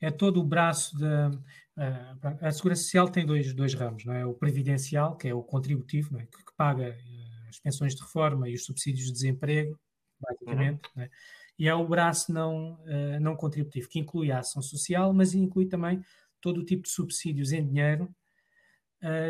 é 0.00 0.10
todo 0.10 0.40
o 0.40 0.44
braço 0.44 0.98
da 0.98 1.30
uh, 1.78 2.46
a 2.46 2.50
segurança 2.50 2.82
social 2.82 3.08
tem 3.08 3.24
dois, 3.24 3.54
dois 3.54 3.72
ramos, 3.74 4.04
não 4.04 4.12
é? 4.12 4.26
O 4.26 4.34
previdencial, 4.34 5.16
que 5.16 5.28
é 5.28 5.34
o 5.34 5.42
contributivo, 5.42 6.18
é? 6.18 6.26
que, 6.26 6.44
que, 6.44 6.56
paga 6.56 6.90
uh, 6.90 7.48
as 7.48 7.58
pensões 7.58 7.94
de 7.94 8.02
reforma 8.02 8.48
e 8.48 8.54
os 8.54 8.64
subsídios 8.64 9.06
de 9.06 9.12
desemprego, 9.12 9.78
basicamente, 10.20 10.82
uhum. 10.94 11.02
é? 11.02 11.10
e 11.58 11.68
é 11.68 11.74
o 11.74 11.88
braço 11.88 12.32
não, 12.32 12.74
uh, 12.74 13.20
não 13.20 13.36
contributivo, 13.36 13.88
que 13.88 14.00
inclui 14.00 14.30
a 14.30 14.40
ação 14.40 14.60
social, 14.60 15.12
mas 15.14 15.34
inclui 15.34 15.66
também 15.66 16.02
todo 16.40 16.60
o 16.60 16.64
tipo 16.64 16.82
de 16.82 16.90
subsídios 16.90 17.52
em 17.52 17.64
dinheiro 17.64 18.08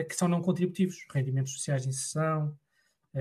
que 0.08 0.14
são 0.14 0.28
não 0.28 0.40
contributivos, 0.40 0.96
rendimentos 1.12 1.52
sociais 1.52 1.82
de 1.82 1.90
inserção, 1.90 2.56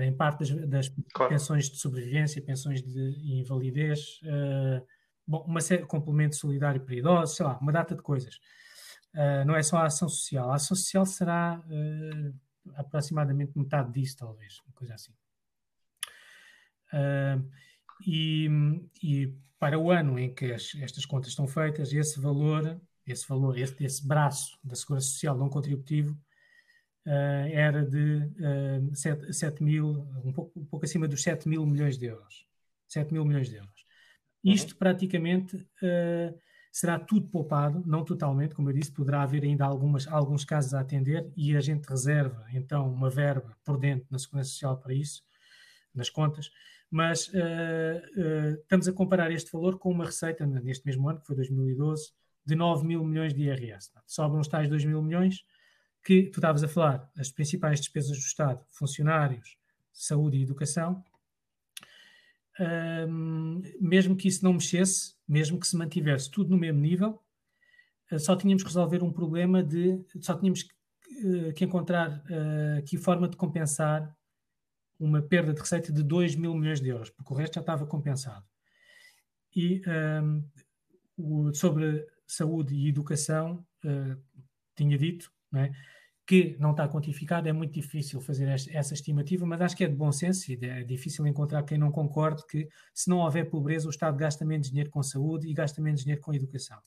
em 0.04 0.12
parte 0.12 0.40
das, 0.40 0.68
das 0.68 0.88
claro. 1.12 1.32
pensões 1.32 1.70
de 1.70 1.78
sobrevivência, 1.78 2.42
pensões 2.42 2.82
de 2.82 3.38
invalidez, 3.40 4.20
uh, 4.22 4.86
bom, 5.26 5.44
uma 5.46 5.60
série, 5.60 5.84
complemento 5.84 6.36
solidário 6.36 6.80
para 6.80 6.94
idosos, 6.94 7.36
sei 7.36 7.46
lá, 7.46 7.58
uma 7.58 7.72
data 7.72 7.94
de 7.94 8.02
coisas. 8.02 8.36
Uh, 9.14 9.44
não 9.46 9.56
é 9.56 9.62
só 9.62 9.78
a 9.78 9.86
ação 9.86 10.08
social. 10.08 10.50
A 10.50 10.56
ação 10.56 10.76
social 10.76 11.06
será 11.06 11.60
uh, 11.60 12.34
aproximadamente 12.76 13.56
metade 13.56 13.92
disso, 13.92 14.16
talvez, 14.18 14.60
uma 14.66 14.74
coisa 14.74 14.94
assim. 14.94 15.12
E, 18.06 18.48
e, 19.02 19.34
para 19.58 19.78
o 19.78 19.90
ano 19.90 20.18
em 20.18 20.32
que 20.32 20.52
as, 20.52 20.72
estas 20.76 21.04
contas 21.04 21.30
estão 21.30 21.46
feitas, 21.46 21.92
esse 21.92 22.20
valor, 22.20 22.80
esse 23.06 23.26
valor, 23.28 23.58
esse, 23.58 23.84
esse 23.84 24.06
braço 24.06 24.58
da 24.62 24.76
Segurança 24.76 25.08
Social 25.08 25.36
não 25.36 25.48
contributivo 25.48 26.16
era 27.52 27.84
de 27.84 28.30
uh, 28.90 28.94
7, 28.94 29.32
7 29.32 29.62
mil, 29.62 30.06
um 30.24 30.32
pouco, 30.32 30.60
um 30.60 30.64
pouco, 30.64 30.84
acima 30.84 31.08
dos 31.08 31.22
7 31.22 31.48
mil 31.48 31.64
milhões 31.64 31.96
de 31.96 32.06
euros. 32.06 32.46
7 32.86 33.12
mil 33.12 33.24
milhões 33.24 33.48
de 33.48 33.56
euros. 33.56 33.86
Uhum. 34.44 34.52
Isto 34.52 34.76
praticamente 34.76 35.56
uh, 35.56 36.38
será 36.72 36.98
tudo 36.98 37.28
poupado, 37.28 37.82
não 37.86 38.04
totalmente, 38.04 38.54
como 38.54 38.70
eu 38.70 38.74
disse, 38.74 38.92
poderá 38.92 39.22
haver 39.22 39.42
ainda 39.42 39.64
algumas, 39.64 40.06
alguns 40.06 40.44
casos 40.44 40.74
a 40.74 40.80
atender 40.80 41.30
e 41.36 41.56
a 41.56 41.60
gente 41.60 41.86
reserva 41.86 42.46
então 42.52 42.92
uma 42.92 43.10
verba 43.10 43.56
por 43.64 43.78
dentro 43.78 44.06
na 44.10 44.18
Segurança 44.18 44.50
Social 44.50 44.78
para 44.78 44.94
isso, 44.94 45.22
nas 45.94 46.08
contas, 46.10 46.50
mas 46.90 47.28
uh, 47.28 48.60
estamos 48.60 48.88
a 48.88 48.92
comparar 48.92 49.30
este 49.30 49.50
valor 49.52 49.78
com 49.78 49.90
uma 49.90 50.06
receita 50.06 50.46
neste 50.46 50.86
mesmo 50.86 51.08
ano, 51.08 51.20
que 51.20 51.26
foi 51.26 51.36
2012, 51.36 52.12
de 52.46 52.54
9 52.54 52.86
mil 52.86 53.04
milhões 53.04 53.34
de 53.34 53.42
IRS. 53.42 53.90
Sobram 54.06 54.40
os 54.40 54.48
tais 54.48 54.68
2 54.68 54.84
mil 54.86 55.02
milhões, 55.02 55.44
que 56.08 56.22
tu 56.22 56.38
estavas 56.38 56.64
a 56.64 56.68
falar, 56.68 57.12
as 57.18 57.30
principais 57.30 57.80
despesas 57.80 58.16
do 58.16 58.24
Estado, 58.24 58.64
funcionários, 58.70 59.58
saúde 59.92 60.38
e 60.38 60.42
educação, 60.42 61.04
um, 62.58 63.60
mesmo 63.78 64.16
que 64.16 64.26
isso 64.26 64.42
não 64.42 64.54
mexesse, 64.54 65.14
mesmo 65.28 65.60
que 65.60 65.66
se 65.66 65.76
mantivesse 65.76 66.30
tudo 66.30 66.48
no 66.48 66.56
mesmo 66.56 66.80
nível, 66.80 67.22
uh, 68.10 68.18
só 68.18 68.34
tínhamos 68.34 68.62
que 68.62 68.70
resolver 68.70 69.02
um 69.02 69.12
problema 69.12 69.62
de. 69.62 70.02
só 70.22 70.34
tínhamos 70.34 70.62
que, 70.62 70.72
uh, 71.26 71.52
que 71.52 71.66
encontrar 71.66 72.24
uh, 72.24 72.82
que 72.86 72.96
forma 72.96 73.28
de 73.28 73.36
compensar 73.36 74.16
uma 74.98 75.20
perda 75.20 75.52
de 75.52 75.60
receita 75.60 75.92
de 75.92 76.02
2 76.02 76.36
mil 76.36 76.54
milhões 76.54 76.80
de 76.80 76.88
euros, 76.88 77.10
porque 77.10 77.34
o 77.34 77.36
resto 77.36 77.56
já 77.56 77.60
estava 77.60 77.84
compensado. 77.84 78.46
E 79.54 79.82
um, 79.86 80.42
o, 81.18 81.54
sobre 81.54 82.06
saúde 82.26 82.74
e 82.74 82.88
educação, 82.88 83.62
tinha 84.74 84.96
dito, 84.96 85.30
não 85.52 85.60
é? 85.60 85.72
Que 86.28 86.54
não 86.60 86.72
está 86.72 86.86
quantificado, 86.86 87.48
é 87.48 87.52
muito 87.54 87.72
difícil 87.72 88.20
fazer 88.20 88.48
essa 88.48 88.92
estimativa, 88.92 89.46
mas 89.46 89.62
acho 89.62 89.74
que 89.74 89.82
é 89.82 89.88
de 89.88 89.94
bom 89.94 90.12
senso 90.12 90.52
e 90.52 90.58
é 90.62 90.84
difícil 90.84 91.26
encontrar 91.26 91.62
quem 91.62 91.78
não 91.78 91.90
concorde 91.90 92.46
que 92.46 92.68
se 92.92 93.08
não 93.08 93.20
houver 93.20 93.48
pobreza, 93.48 93.86
o 93.86 93.90
Estado 93.90 94.14
gasta 94.18 94.44
menos 94.44 94.68
dinheiro 94.68 94.90
com 94.90 95.02
saúde 95.02 95.48
e 95.48 95.54
gasta 95.54 95.80
menos 95.80 96.02
dinheiro 96.02 96.20
com 96.20 96.34
educação. 96.34 96.78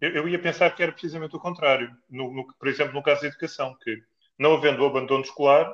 Eu, 0.00 0.10
eu 0.10 0.28
ia 0.28 0.40
pensar 0.40 0.70
que 0.70 0.84
era 0.84 0.92
precisamente 0.92 1.34
o 1.34 1.40
contrário. 1.40 1.90
No, 2.08 2.32
no, 2.32 2.46
por 2.54 2.68
exemplo, 2.68 2.94
no 2.94 3.02
caso 3.02 3.22
da 3.22 3.26
educação, 3.26 3.76
que 3.82 4.00
não 4.38 4.54
havendo 4.54 4.80
o 4.80 4.86
abandono 4.86 5.24
escolar, 5.24 5.68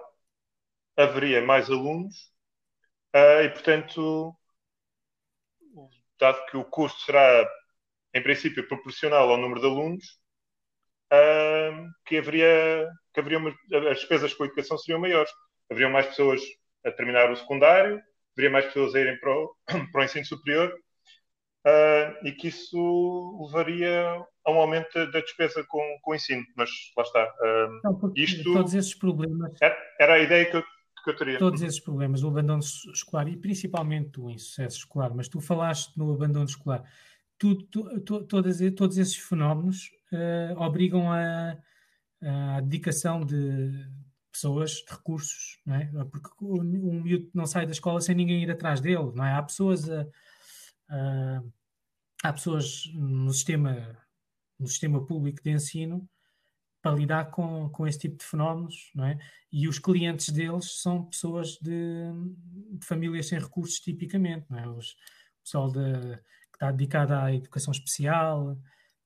haveria 0.96 1.42
mais 1.42 1.68
alunos 1.68 2.32
uh, 3.14 3.44
e, 3.44 3.50
portanto, 3.50 4.34
dado 6.18 6.46
que 6.46 6.56
o 6.56 6.64
custo 6.64 6.98
será, 7.02 7.46
em 8.14 8.22
princípio, 8.22 8.66
proporcional 8.66 9.28
ao 9.28 9.36
número 9.36 9.60
de 9.60 9.66
alunos, 9.66 10.19
uh, 11.12 11.90
que 12.06 12.18
haveria, 12.18 12.88
que 13.12 13.20
haveria 13.20 13.38
uma, 13.38 13.54
as 13.90 13.98
despesas 13.98 14.34
com 14.34 14.44
a 14.44 14.46
educação 14.46 14.78
seriam 14.78 15.00
maiores. 15.00 15.30
Haveriam 15.70 15.90
mais 15.90 16.06
pessoas 16.06 16.40
a 16.84 16.90
terminar 16.90 17.30
o 17.30 17.36
secundário, 17.36 18.00
haveria 18.36 18.50
mais 18.50 18.66
pessoas 18.66 18.94
a 18.94 19.00
irem 19.00 19.18
para 19.18 19.32
o, 19.32 19.54
para 19.92 20.00
o 20.00 20.04
ensino 20.04 20.24
superior 20.24 20.72
uh, 21.66 22.26
e 22.26 22.32
que 22.32 22.48
isso 22.48 23.46
levaria 23.46 24.24
a 24.44 24.50
um 24.50 24.58
aumento 24.58 24.94
da 25.10 25.20
despesa 25.20 25.64
com, 25.68 25.80
com 26.02 26.12
o 26.12 26.14
ensino. 26.14 26.44
Mas 26.56 26.70
lá 26.96 27.02
está. 27.02 27.24
Uh, 27.24 27.80
Não, 27.84 28.12
isto 28.16 28.52
todos 28.52 28.74
esses 28.74 28.94
problemas. 28.94 29.52
Era, 29.60 29.76
era 29.98 30.14
a 30.14 30.18
ideia 30.18 30.50
que 30.50 30.56
eu. 30.56 30.64
Todos 31.38 31.62
esses 31.62 31.80
problemas, 31.80 32.22
o 32.22 32.28
abandono 32.28 32.60
escolar 32.60 33.26
e 33.26 33.34
principalmente 33.34 34.20
o 34.20 34.28
insucesso 34.28 34.80
escolar, 34.80 35.14
mas 35.14 35.28
tu 35.28 35.40
falaste 35.40 35.96
no 35.96 36.12
abandono 36.12 36.44
escolar. 36.44 36.84
Tu, 37.38 37.54
tu, 37.68 38.00
tu, 38.02 38.26
todas, 38.26 38.58
todos 38.76 38.98
esses 38.98 39.16
fenómenos 39.16 39.90
uh, 40.12 40.60
obrigam 40.60 41.10
a, 41.12 41.56
a, 42.22 42.60
dedicação 42.60 43.24
de 43.24 43.88
pessoas, 44.32 44.72
de 44.72 44.92
recursos, 44.92 45.60
não 45.66 45.74
é? 45.74 45.90
porque 46.10 46.28
um 46.40 47.02
miúdo 47.02 47.30
não 47.34 47.46
sai 47.46 47.66
da 47.66 47.72
escola 47.72 48.00
sem 48.00 48.14
ninguém 48.14 48.42
ir 48.42 48.50
atrás 48.50 48.80
dele, 48.80 49.12
não 49.14 49.24
é? 49.24 49.32
Há 49.32 49.42
pessoas, 49.42 49.90
a, 49.90 50.06
a, 50.88 51.42
há 52.22 52.32
pessoas 52.32 52.84
no 52.94 53.32
sistema, 53.32 53.98
no 54.58 54.66
sistema 54.66 55.04
público 55.04 55.42
de 55.42 55.50
ensino 55.50 56.08
para 56.82 56.96
lidar 56.96 57.30
com, 57.30 57.68
com 57.70 57.86
esse 57.86 57.98
tipo 57.98 58.16
de 58.16 58.24
fenómenos, 58.24 58.90
não 58.94 59.04
é? 59.04 59.18
E 59.52 59.68
os 59.68 59.78
clientes 59.78 60.30
deles 60.30 60.80
são 60.80 61.04
pessoas 61.04 61.58
de, 61.60 62.10
de 62.78 62.86
famílias 62.86 63.28
sem 63.28 63.38
recursos, 63.38 63.80
tipicamente, 63.80 64.46
não 64.48 64.58
é? 64.58 64.68
Os, 64.68 64.92
o 64.92 65.42
pessoal 65.44 65.70
de, 65.70 66.16
que 66.50 66.56
está 66.56 66.70
dedicado 66.70 67.14
à 67.14 67.34
educação 67.34 67.72
especial, 67.72 68.56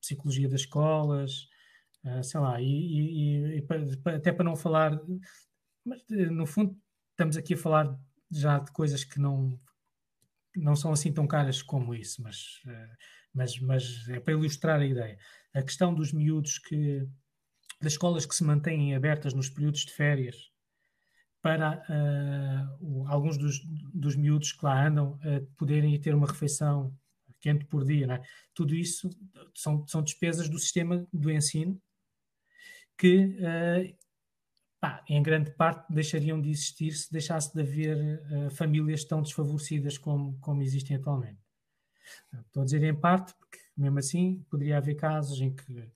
psicologia 0.05 0.47
das 0.47 0.61
escolas, 0.61 1.47
uh, 2.03 2.23
sei 2.23 2.39
lá, 2.39 2.61
e, 2.61 2.65
e, 2.65 3.57
e 3.57 3.67
até 4.09 4.31
para 4.31 4.45
não 4.45 4.55
falar, 4.55 4.99
mas 5.83 5.99
eh, 6.11 6.29
no 6.29 6.45
fundo 6.45 6.77
estamos 7.11 7.37
aqui 7.37 7.53
a 7.55 7.57
falar 7.57 7.99
já 8.31 8.59
de 8.59 8.71
coisas 8.71 9.03
que 9.03 9.19
não, 9.19 9.59
não 10.55 10.75
são 10.75 10.91
assim 10.91 11.11
tão 11.11 11.27
caras 11.27 11.61
como 11.61 11.95
isso, 11.95 12.21
mas, 12.21 12.61
uh, 12.65 12.95
mas, 13.33 13.59
mas 13.59 14.09
é 14.09 14.19
para 14.19 14.33
ilustrar 14.33 14.79
a 14.79 14.85
ideia. 14.85 15.17
A 15.53 15.63
questão 15.63 15.93
dos 15.93 16.11
miúdos 16.13 16.59
que, 16.59 17.07
das 17.81 17.93
escolas 17.93 18.25
que 18.25 18.35
se 18.35 18.43
mantêm 18.43 18.95
abertas 18.95 19.33
nos 19.33 19.49
períodos 19.49 19.85
de 19.85 19.93
férias, 19.93 20.51
para 21.41 21.79
uh, 21.87 23.07
alguns 23.07 23.37
dos, 23.37 23.61
dos 23.93 24.15
miúdos 24.15 24.51
que 24.51 24.65
lá 24.65 24.87
andam 24.87 25.13
uh, 25.13 25.45
poderem 25.55 25.99
ter 26.01 26.15
uma 26.15 26.25
refeição 26.25 26.91
quente 27.45 27.65
por 27.65 27.85
dia, 27.85 28.11
é? 28.11 28.21
Tudo 28.55 28.73
isso 28.73 29.07
são, 29.53 29.87
são 29.87 30.01
despesas 30.01 30.49
do 30.49 30.57
sistema 30.57 31.07
do 31.13 31.31
ensino 31.31 31.79
que, 32.97 33.37
uh, 33.37 33.95
pá, 34.81 35.03
em 35.07 35.21
grande 35.21 35.51
parte, 35.51 35.93
deixariam 35.93 36.41
de 36.41 36.49
existir 36.49 36.91
se 36.91 37.11
deixasse 37.11 37.53
de 37.53 37.61
haver 37.61 37.97
uh, 38.31 38.49
famílias 38.49 39.03
tão 39.03 39.21
desfavorecidas 39.21 39.95
como, 39.95 40.39
como 40.39 40.63
existem 40.63 40.97
atualmente. 40.97 41.39
Estou 42.47 42.63
a 42.63 42.65
dizer 42.65 42.83
em 42.83 42.95
parte, 42.95 43.35
porque 43.35 43.59
mesmo 43.77 43.99
assim 43.99 44.43
poderia 44.49 44.77
haver 44.77 44.95
casos 44.95 45.39
em 45.39 45.53
que 45.53 45.87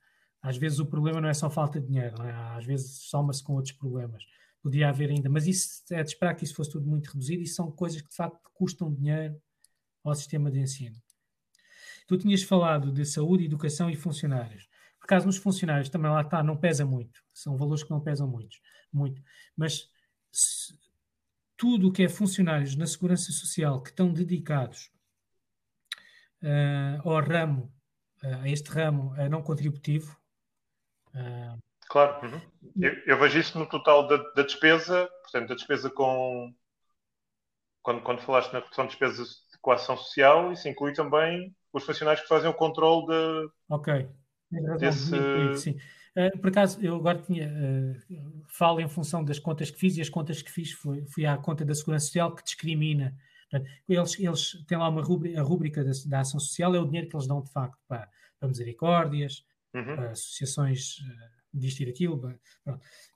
às 0.41 0.55
vezes 0.55 0.77
o 0.77 0.85
problema 0.85 1.19
não 1.19 1.29
é 1.29 1.33
só 1.33 1.49
falta 1.49 1.81
de 1.81 1.87
dinheiro, 1.87 2.21
é? 2.21 2.31
às 2.55 2.65
vezes 2.65 2.91
soma-se 3.09 3.43
com 3.43 3.53
outros 3.53 3.73
problemas. 3.73 4.23
Podia 4.61 4.89
haver 4.89 5.09
ainda, 5.09 5.29
mas 5.29 5.47
isso 5.47 5.83
é 5.91 6.03
de 6.03 6.09
esperar 6.09 6.35
que 6.35 6.43
isso 6.43 6.53
fosse 6.53 6.71
tudo 6.71 6.85
muito 6.85 7.07
reduzido 7.07 7.41
e 7.41 7.47
são 7.47 7.71
coisas 7.71 8.01
que 8.01 8.09
de 8.09 8.15
facto 8.15 8.51
custam 8.53 8.93
dinheiro 8.93 9.41
ao 10.03 10.13
sistema 10.13 10.51
de 10.51 10.59
ensino. 10.59 10.95
Tu 12.09 12.17
tinhas 12.17 12.41
falado 12.41 12.91
de 12.91 13.05
saúde, 13.05 13.45
educação 13.45 13.87
e 13.87 13.95
funcionários. 13.95 14.67
Por 14.97 15.05
acaso, 15.05 15.27
nos 15.27 15.37
funcionários 15.37 15.89
também 15.89 16.09
lá 16.09 16.21
está, 16.21 16.41
não 16.41 16.57
pesa 16.57 16.83
muito. 16.83 17.21
São 17.31 17.55
valores 17.55 17.83
que 17.83 17.91
não 17.91 18.01
pesam 18.01 18.27
muito. 18.27 18.57
muito. 18.91 19.21
Mas 19.55 19.87
se, 20.31 20.75
tudo 21.55 21.89
o 21.89 21.91
que 21.91 22.01
é 22.01 22.09
funcionários 22.09 22.75
na 22.75 22.87
Segurança 22.87 23.31
Social 23.31 23.79
que 23.83 23.91
estão 23.91 24.11
dedicados 24.11 24.91
uh, 26.41 27.07
ao 27.07 27.21
ramo, 27.21 27.71
uh, 28.23 28.41
a 28.41 28.49
este 28.49 28.71
ramo 28.71 29.13
uh, 29.13 29.29
não 29.29 29.43
contributivo. 29.43 30.19
claro. 31.89 32.25
Uhum. 32.25 32.41
Eu, 32.81 32.93
eu, 33.05 33.19
vejo 33.19 33.37
isso 33.37 33.59
no 33.59 33.67
total 33.67 34.07
da, 34.07 34.17
da, 34.17 34.41
despesa, 34.41 35.07
portanto, 35.21 35.49
da 35.49 35.53
despesa 35.53 35.91
com. 35.91 36.51
Quando, 37.83 38.01
quando 38.01 38.21
falaste 38.21 38.51
na 38.51 38.61
redução 38.61 38.85
de 38.85 38.89
despesas 38.93 39.47
com 39.61 39.71
a 39.71 39.75
ação 39.75 39.97
social, 39.97 40.51
isso 40.51 40.67
inclui 40.67 40.93
também 40.93 41.55
os 41.73 41.83
funcionários 41.83 42.21
que 42.21 42.27
fazem 42.27 42.49
o 42.49 42.53
controle 42.53 43.07
de. 43.07 43.51
Ok. 43.69 44.09
Desse... 44.79 45.57
Sim. 45.57 45.77
Uh, 46.17 46.37
por 46.39 46.49
acaso, 46.49 46.83
eu 46.83 46.95
agora 46.95 47.19
tinha. 47.19 47.47
Uh, 47.47 48.43
falo 48.47 48.79
em 48.79 48.87
função 48.87 49.23
das 49.23 49.39
contas 49.39 49.69
que 49.69 49.79
fiz 49.79 49.97
e 49.97 50.01
as 50.01 50.09
contas 50.09 50.41
que 50.41 50.51
fiz 50.51 50.71
fui, 50.71 51.05
fui 51.07 51.25
à 51.25 51.37
conta 51.37 51.63
da 51.63 51.75
Segurança 51.75 52.07
Social 52.07 52.33
que 52.33 52.43
discrimina. 52.43 53.15
Portanto, 53.49 53.71
eles, 53.87 54.19
eles 54.19 54.65
têm 54.67 54.77
lá 54.77 54.89
uma 54.89 55.01
rúbrica, 55.01 55.39
a 55.39 55.43
rúbrica 55.43 55.83
da, 55.83 55.91
da, 56.05 56.19
ação 56.19 56.39
social, 56.39 56.75
é 56.75 56.79
o 56.79 56.85
dinheiro 56.85 57.09
que 57.09 57.15
eles 57.15 57.27
dão 57.27 57.41
de 57.41 57.51
facto 57.51 57.79
para, 57.87 58.07
para 58.39 58.47
misericórdias, 58.47 59.43
uhum. 59.73 59.95
para 59.95 60.11
associações 60.11 60.97
uh, 60.99 61.57
disto 61.59 61.81
e 61.81 61.85
daquilo. 61.85 62.39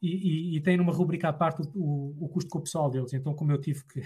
E, 0.02 0.54
e, 0.54 0.58
e 0.58 0.62
tem 0.62 0.78
numa 0.78 0.94
rúbrica 0.94 1.30
à 1.30 1.34
parte 1.34 1.62
o, 1.62 1.70
o, 1.76 2.26
o 2.26 2.30
custo 2.30 2.50
com 2.50 2.60
o 2.60 2.64
pessoal 2.64 2.90
deles. 2.90 3.14
Então, 3.14 3.34
como 3.34 3.52
eu 3.52 3.60
tive 3.60 3.84
que 3.86 4.02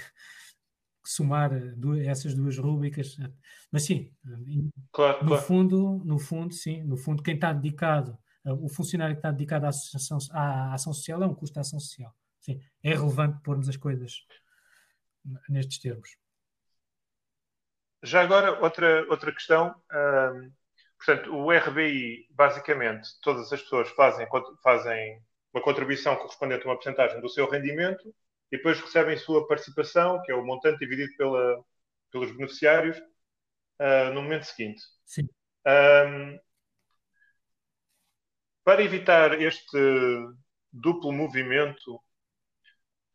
somar 1.09 1.49
duas, 1.75 2.05
essas 2.05 2.33
duas 2.33 2.57
rúbricas. 2.57 3.17
Mas 3.71 3.83
sim, 3.83 4.11
claro, 4.91 5.23
no 5.23 5.29
claro. 5.29 5.43
fundo, 5.43 6.01
no 6.03 6.19
fundo, 6.19 6.53
sim, 6.53 6.83
no 6.83 6.97
fundo, 6.97 7.23
quem 7.23 7.35
está 7.35 7.53
dedicado, 7.53 8.17
o 8.45 8.69
funcionário 8.69 9.15
que 9.15 9.19
está 9.19 9.31
dedicado 9.31 9.65
à, 9.65 9.69
associação, 9.69 10.17
à 10.31 10.73
ação 10.73 10.93
social 10.93 11.21
é 11.23 11.25
um 11.25 11.33
custo 11.35 11.55
da 11.55 11.61
ação 11.61 11.79
social. 11.79 12.13
Sim, 12.39 12.59
é 12.83 12.93
relevante 12.93 13.41
pormos 13.41 13.67
as 13.67 13.77
coisas 13.77 14.25
nestes 15.49 15.79
termos. 15.79 16.17
Já 18.03 18.21
agora, 18.21 18.61
outra, 18.61 19.05
outra 19.09 19.31
questão. 19.33 19.75
Hum, 19.91 20.51
portanto, 20.97 21.35
o 21.35 21.51
RBI, 21.51 22.27
basicamente, 22.29 23.09
todas 23.21 23.51
as 23.51 23.61
pessoas 23.61 23.89
fazem, 23.89 24.27
fazem 24.63 25.21
uma 25.53 25.61
contribuição 25.61 26.15
correspondente 26.15 26.63
a 26.63 26.69
uma 26.69 26.75
porcentagem 26.75 27.19
do 27.19 27.29
seu 27.29 27.49
rendimento 27.49 28.13
e 28.51 28.57
depois 28.57 28.79
recebem 28.79 29.17
sua 29.17 29.47
participação, 29.47 30.21
que 30.23 30.31
é 30.31 30.35
o 30.35 30.45
montante 30.45 30.79
dividido 30.79 31.15
pela, 31.17 31.63
pelos 32.11 32.31
beneficiários, 32.31 32.97
uh, 32.97 34.13
no 34.13 34.21
momento 34.21 34.45
seguinte. 34.45 34.81
Sim. 35.05 35.27
Um, 35.65 36.39
para 38.63 38.83
evitar 38.83 39.41
este 39.41 39.77
duplo 40.71 41.11
movimento, 41.11 41.95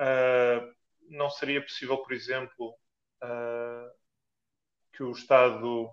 uh, 0.00 0.74
não 1.08 1.30
seria 1.30 1.62
possível, 1.62 1.98
por 1.98 2.12
exemplo, 2.12 2.70
uh, 3.22 3.90
que 4.92 5.02
o 5.02 5.12
Estado. 5.12 5.90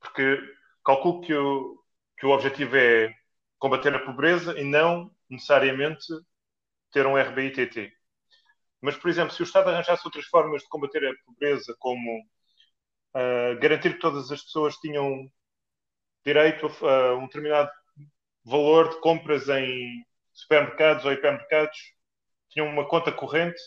porque 0.00 0.38
calculo 0.84 1.20
que 1.22 1.34
o, 1.34 1.82
que 2.18 2.26
o 2.26 2.30
objetivo 2.30 2.76
é 2.76 3.14
combater 3.58 3.94
a 3.94 4.04
pobreza 4.04 4.58
e 4.58 4.64
não 4.64 5.10
necessariamente 5.28 6.06
ter 6.94 7.06
um 7.06 7.18
RBI-TT. 7.18 7.92
Mas, 8.80 8.96
por 8.96 9.10
exemplo, 9.10 9.34
se 9.34 9.42
o 9.42 9.44
Estado 9.44 9.70
arranjasse 9.70 10.06
outras 10.06 10.26
formas 10.26 10.62
de 10.62 10.68
combater 10.68 11.04
a 11.06 11.24
pobreza, 11.26 11.74
como 11.78 12.20
uh, 12.20 13.58
garantir 13.60 13.94
que 13.94 14.00
todas 14.00 14.30
as 14.30 14.42
pessoas 14.42 14.76
tinham 14.76 15.30
direito 16.24 16.66
a, 16.86 17.08
a 17.08 17.16
um 17.16 17.26
determinado 17.26 17.70
valor 18.44 18.90
de 18.90 19.00
compras 19.00 19.48
em 19.48 20.04
supermercados 20.32 21.04
ou 21.04 21.12
hipermercados, 21.12 21.78
tinham 22.50 22.68
uma 22.68 22.86
conta 22.86 23.10
corrente 23.10 23.60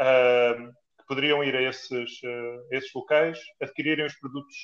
uh, 0.00 0.72
que 0.98 1.06
poderiam 1.08 1.42
ir 1.42 1.56
a 1.56 1.62
esses, 1.62 2.22
uh, 2.22 2.68
esses 2.72 2.92
locais, 2.94 3.38
adquirirem 3.60 4.04
os 4.04 4.18
produtos 4.18 4.54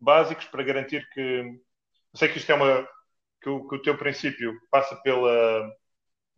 básicos 0.00 0.46
para 0.46 0.62
garantir 0.62 1.08
que. 1.10 1.20
Eu 1.20 2.18
sei 2.18 2.28
que 2.28 2.38
isto 2.38 2.50
é 2.50 2.54
uma. 2.54 2.88
que 3.42 3.48
o, 3.48 3.68
que 3.68 3.76
o 3.76 3.82
teu 3.82 3.96
princípio 3.96 4.52
passa 4.70 4.96
pela. 5.02 5.70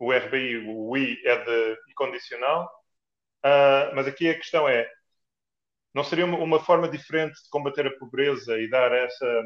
O 0.01 0.11
RBI, 0.11 0.65
o 0.67 0.97
I 0.97 1.21
é 1.23 1.43
de 1.43 1.77
incondicional, 1.91 2.65
uh, 3.45 3.95
mas 3.95 4.07
aqui 4.07 4.27
a 4.29 4.35
questão 4.35 4.67
é: 4.67 4.89
não 5.93 6.03
seria 6.03 6.25
uma, 6.25 6.39
uma, 6.39 6.59
forma 6.59 6.89
diferente 6.89 7.35
de 7.35 7.49
combater 7.51 7.85
a 7.85 7.97
pobreza 7.99 8.59
e 8.59 8.67
dar 8.67 8.91
essa, 8.91 9.43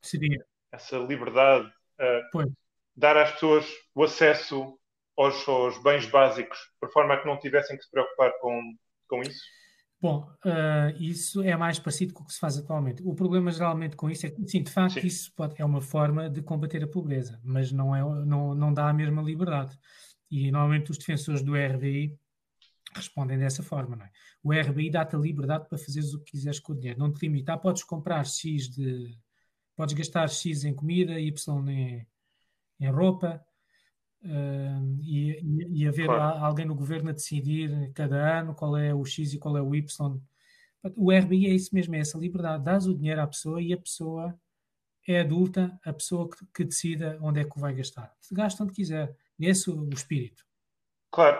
seria. 0.00 0.46
essa 0.70 0.96
liberdade, 0.96 1.66
uh, 1.66 2.54
dar 2.94 3.16
às 3.16 3.32
pessoas 3.32 3.66
o 3.92 4.04
acesso 4.04 4.78
aos, 5.18 5.48
aos, 5.48 5.82
bens 5.82 6.06
básicos, 6.06 6.56
por 6.78 6.88
forma 6.92 7.14
a 7.14 7.20
que 7.20 7.26
não 7.26 7.40
tivessem 7.40 7.76
que 7.76 7.82
se 7.82 7.90
preocupar 7.90 8.32
com, 8.38 8.76
com 9.08 9.22
isso? 9.22 9.42
Bom, 10.00 10.28
uh, 10.44 11.02
isso 11.02 11.42
é 11.42 11.56
mais 11.56 11.78
parecido 11.78 12.12
com 12.12 12.22
o 12.22 12.26
que 12.26 12.34
se 12.34 12.38
faz 12.38 12.58
atualmente. 12.58 13.02
O 13.02 13.14
problema 13.14 13.50
geralmente 13.50 13.96
com 13.96 14.10
isso 14.10 14.26
é 14.26 14.30
que, 14.30 14.46
sim, 14.46 14.62
de 14.62 14.70
facto, 14.70 15.00
sim. 15.00 15.06
isso 15.06 15.32
pode, 15.34 15.54
é 15.60 15.64
uma 15.64 15.80
forma 15.80 16.28
de 16.28 16.42
combater 16.42 16.84
a 16.84 16.86
pobreza, 16.86 17.40
mas 17.42 17.72
não, 17.72 17.96
é, 17.96 18.02
não, 18.24 18.54
não 18.54 18.72
dá 18.72 18.88
a 18.88 18.92
mesma 18.92 19.22
liberdade. 19.22 19.78
E 20.30 20.50
normalmente 20.50 20.90
os 20.90 20.98
defensores 20.98 21.42
do 21.42 21.54
RBI 21.54 22.18
respondem 22.94 23.38
dessa 23.38 23.62
forma, 23.62 23.96
não 23.96 24.04
é? 24.04 24.10
O 24.42 24.52
RBI 24.52 24.90
dá-te 24.90 25.16
a 25.16 25.18
liberdade 25.18 25.68
para 25.68 25.78
fazeres 25.78 26.12
o 26.12 26.18
que 26.20 26.32
quiseres 26.32 26.60
com 26.60 26.72
o 26.72 26.76
dinheiro, 26.76 26.98
não 26.98 27.12
te 27.12 27.22
limita. 27.22 27.54
Ah, 27.54 27.58
podes 27.58 27.82
comprar 27.82 28.24
X 28.26 28.68
de. 28.68 29.18
Podes 29.74 29.94
gastar 29.94 30.28
X 30.28 30.64
em 30.64 30.74
comida, 30.74 31.20
Y 31.20 31.68
em, 31.68 32.06
em 32.80 32.90
roupa, 32.90 33.44
uh, 34.26 34.98
e, 35.02 35.80
e, 35.82 35.88
haver 35.88 36.06
claro. 36.06 36.44
alguém 36.44 36.66
no 36.66 36.74
governo 36.74 37.10
a 37.10 37.12
decidir 37.12 37.92
cada 37.94 38.40
ano 38.40 38.54
qual 38.54 38.76
é 38.76 38.94
o 38.94 39.04
X 39.04 39.32
e 39.32 39.38
qual 39.38 39.56
é 39.56 39.62
o 39.62 39.74
Y. 39.74 40.20
O 40.96 41.10
RBI 41.10 41.46
é 41.46 41.50
isso 41.50 41.74
mesmo, 41.74 41.94
é 41.94 42.00
essa 42.00 42.18
liberdade. 42.18 42.64
Dás 42.64 42.86
o 42.86 42.94
dinheiro 42.94 43.20
à 43.20 43.26
pessoa 43.26 43.60
e 43.62 43.72
a 43.72 43.78
pessoa 43.78 44.38
é 45.08 45.20
adulta, 45.20 45.78
a 45.84 45.92
pessoa 45.92 46.28
que, 46.28 46.44
que 46.54 46.64
decida 46.64 47.18
onde 47.20 47.40
é 47.40 47.44
que 47.44 47.56
o 47.56 47.60
vai 47.60 47.74
gastar. 47.74 48.12
Gasta 48.30 48.62
onde 48.62 48.72
quiser. 48.72 49.16
Esse 49.38 49.70
é 49.70 49.72
o 49.72 49.88
espírito. 49.90 50.44
Claro, 51.10 51.38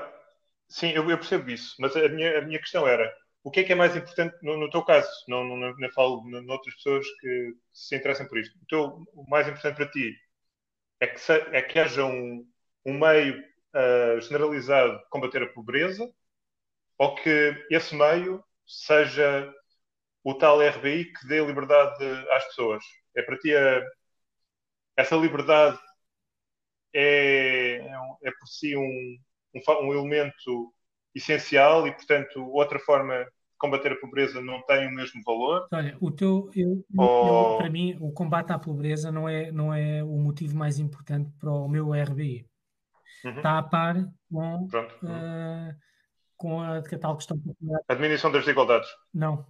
Sim, 0.68 0.91
eu, 0.91 1.09
eu, 1.09 1.18
percebo 1.18 1.51
isso, 1.51 1.76
mas 1.78 1.95
a 1.97 2.09
minha, 2.09 2.39
a 2.39 2.43
minha 2.43 2.59
questão 2.59 2.87
era 2.87 3.14
o 3.45 3.51
que 3.51 3.61
é 3.61 3.64
que 3.64 3.72
é 3.72 3.76
mais 3.76 3.95
importante 3.97 4.37
no, 4.43 4.57
no 4.57 4.68
teu 4.70 4.82
caso? 4.84 5.09
Não, 5.28 5.45
não, 5.45 5.57
não 5.57 5.93
falo 5.93 6.22
noutras 6.43 6.74
pessoas 6.74 7.07
que 7.20 7.55
se 7.72 7.97
interessam 7.97 8.26
por 8.26 8.39
isto. 8.39 8.59
Então, 8.64 9.05
o 9.14 9.28
mais 9.30 9.47
importante 9.47 9.76
para 9.76 9.89
ti 9.91 10.12
é 11.01 11.07
que, 11.07 11.20
se, 11.20 11.32
é 11.32 11.62
que 11.62 11.78
haja 11.78 12.05
um, 12.05 12.45
um 12.87 12.99
meio 12.99 13.43
uh, 13.74 14.20
generalizado 14.20 14.99
de 14.99 15.09
combater 15.11 15.43
a 15.43 15.53
pobreza 15.53 16.09
ou 16.97 17.14
que 17.16 17.66
esse 17.70 17.95
meio 17.95 18.43
seja 18.64 19.53
o 20.24 20.34
tal 20.34 20.61
RBI 20.61 21.12
que 21.12 21.26
dê 21.26 21.45
liberdade 21.45 22.05
às 22.30 22.45
pessoas. 22.47 22.82
É 23.14 23.22
para 23.22 23.37
ti 23.39 23.55
a, 23.55 23.84
essa 24.97 25.16
liberdade 25.16 25.78
é, 26.95 27.76
é, 27.76 28.28
é 28.28 28.30
por 28.30 28.47
si 28.47 28.76
um, 28.76 29.18
um, 29.55 29.87
um 29.87 29.93
elemento 29.93 30.72
essencial 31.14 31.87
e, 31.87 31.93
portanto, 31.93 32.43
outra 32.51 32.78
forma 32.78 33.24
de 33.24 33.30
combater 33.59 33.93
a 33.93 34.01
pobreza 34.01 34.41
não 34.41 34.62
tem 34.62 34.87
o 34.87 34.95
mesmo 34.95 35.22
valor? 35.24 35.66
Olha, 35.72 35.97
o 36.01 36.11
teu, 36.11 36.51
eu, 36.55 36.84
eu, 36.99 37.57
para 37.59 37.70
mim, 37.70 37.97
o 38.01 38.12
combate 38.12 38.53
à 38.53 38.59
pobreza 38.59 39.11
não 39.11 39.28
é, 39.28 39.51
não 39.51 39.72
é 39.72 40.03
o 40.03 40.16
motivo 40.18 40.57
mais 40.57 40.78
importante 40.78 41.30
para 41.39 41.51
o 41.51 41.68
meu 41.68 41.93
RBI. 41.93 42.47
Uhum. 43.27 43.37
Está 43.37 43.59
a 43.59 43.62
par 43.62 44.09
com, 44.31 44.64
uh, 44.64 45.74
com 46.37 46.61
a, 46.61 46.79
a 46.79 46.99
tal 46.99 47.16
questão. 47.16 47.41
A 47.89 47.95
diminuição 47.95 48.31
das 48.31 48.43
desigualdades? 48.43 48.89
Não. 49.12 49.45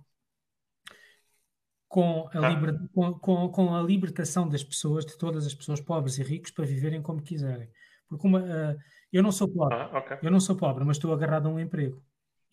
Com 1.86 2.28
a, 2.32 2.38
ah. 2.38 2.48
liber, 2.48 2.74
com, 2.94 3.14
com, 3.14 3.48
com, 3.50 3.74
a 3.74 3.82
libertação 3.82 4.48
das 4.48 4.64
pessoas, 4.64 5.04
de 5.04 5.16
todas 5.18 5.46
as 5.46 5.54
pessoas, 5.54 5.80
pobres 5.80 6.18
e 6.18 6.22
ricos, 6.22 6.50
para 6.50 6.64
viverem 6.64 7.02
como 7.02 7.22
quiserem. 7.22 7.70
Porque 8.08 8.26
uma, 8.26 8.40
uh, 8.40 8.76
eu 9.12 9.22
não 9.22 9.30
sou 9.30 9.48
pobre, 9.48 9.76
ah, 9.76 9.98
okay. 9.98 10.18
eu 10.22 10.30
não 10.30 10.40
sou 10.40 10.56
pobre, 10.56 10.84
mas 10.84 10.96
estou 10.96 11.12
agarrado 11.12 11.48
a 11.48 11.50
um 11.50 11.60
emprego. 11.60 12.02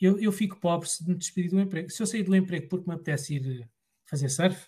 Eu, 0.01 0.19
eu 0.19 0.31
fico 0.31 0.59
pobre 0.59 0.89
se 0.89 1.07
me 1.07 1.15
despedir 1.15 1.49
do 1.49 1.59
emprego. 1.59 1.89
Se 1.89 2.01
eu 2.01 2.07
sair 2.07 2.23
do 2.23 2.35
emprego 2.35 2.67
porque 2.67 2.89
me 2.89 2.95
apetece 2.95 3.35
ir 3.35 3.61
eh, 3.61 3.67
fazer 4.05 4.27
surf, 4.27 4.67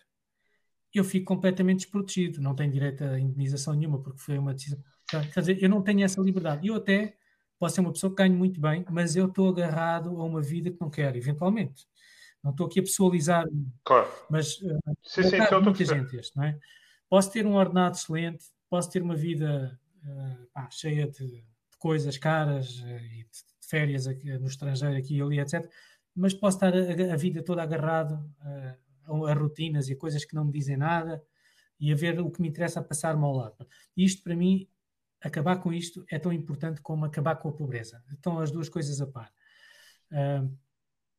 eu 0.99 1.03
fico 1.03 1.25
completamente 1.25 1.79
desprotegido, 1.79 2.41
não 2.41 2.55
tenho 2.55 2.71
direito 2.71 3.03
a 3.03 3.19
indenização 3.19 3.73
nenhuma, 3.73 4.01
porque 4.01 4.19
foi 4.19 4.37
uma 4.37 4.53
decisão. 4.53 4.79
Quer 5.09 5.39
dizer, 5.39 5.63
eu 5.63 5.69
não 5.69 5.81
tenho 5.81 6.03
essa 6.03 6.21
liberdade. 6.21 6.67
Eu 6.67 6.75
até 6.75 7.15
posso 7.59 7.75
ser 7.75 7.81
uma 7.81 7.91
pessoa 7.91 8.11
que 8.11 8.17
ganho 8.21 8.35
muito 8.35 8.59
bem, 8.59 8.85
mas 8.89 9.15
eu 9.15 9.27
estou 9.27 9.49
agarrado 9.49 10.09
a 10.09 10.23
uma 10.23 10.41
vida 10.41 10.71
que 10.71 10.81
não 10.81 10.89
quero, 10.89 11.17
eventualmente. 11.17 11.85
Não 12.43 12.51
estou 12.51 12.67
aqui 12.67 12.79
a 12.79 12.83
pessoalizar, 12.83 13.45
claro. 13.83 14.07
mas 14.29 14.57
uh, 14.61 14.79
sim, 15.03 15.23
sim, 15.23 15.37
então 15.37 15.61
muita 15.61 15.83
gente 15.83 16.15
este, 16.15 16.35
não 16.37 16.43
é? 16.43 16.59
Posso 17.09 17.31
ter 17.31 17.45
um 17.45 17.55
ordenado 17.55 17.95
excelente, 17.95 18.45
posso 18.69 18.89
ter 18.91 19.01
uma 19.01 19.15
vida 19.15 19.79
uh, 20.03 20.47
pá, 20.53 20.69
cheia 20.69 21.07
de 21.07 21.43
coisas 21.79 22.17
caras 22.17 22.83
eh, 22.85 23.03
e 23.03 23.23
de 23.23 23.67
férias 23.67 24.07
aqui, 24.07 24.31
no 24.39 24.47
estrangeiro, 24.47 24.97
aqui 24.97 25.17
e 25.17 25.21
ali, 25.21 25.39
etc. 25.39 25.69
Mas 26.15 26.33
posso 26.33 26.57
estar 26.57 26.73
a, 26.73 27.13
a 27.13 27.15
vida 27.15 27.43
toda 27.43 27.61
agarrado 27.61 28.23
a, 28.41 28.75
a, 29.07 29.33
rotinas 29.33 29.89
e 29.89 29.95
coisas 29.95 30.25
que 30.25 30.35
não 30.35 30.45
me 30.45 30.51
dizem 30.51 30.77
nada 30.77 31.23
e 31.79 31.91
a 31.91 31.95
ver 31.95 32.19
o 32.19 32.31
que 32.31 32.41
me 32.41 32.47
interessa 32.47 32.81
passar-me 32.81 33.23
ao 33.23 33.33
lado. 33.33 33.67
Isto, 33.95 34.23
para 34.23 34.35
mim, 34.35 34.67
acabar 35.21 35.57
com 35.57 35.73
isto 35.73 36.05
é 36.09 36.19
tão 36.19 36.31
importante 36.31 36.81
como 36.81 37.05
acabar 37.05 37.35
com 37.35 37.49
a 37.49 37.53
pobreza. 37.53 38.03
Estão 38.13 38.39
as 38.39 38.51
duas 38.51 38.69
coisas 38.69 39.01
a 39.01 39.07
par. 39.07 39.31
Uh, 40.11 40.55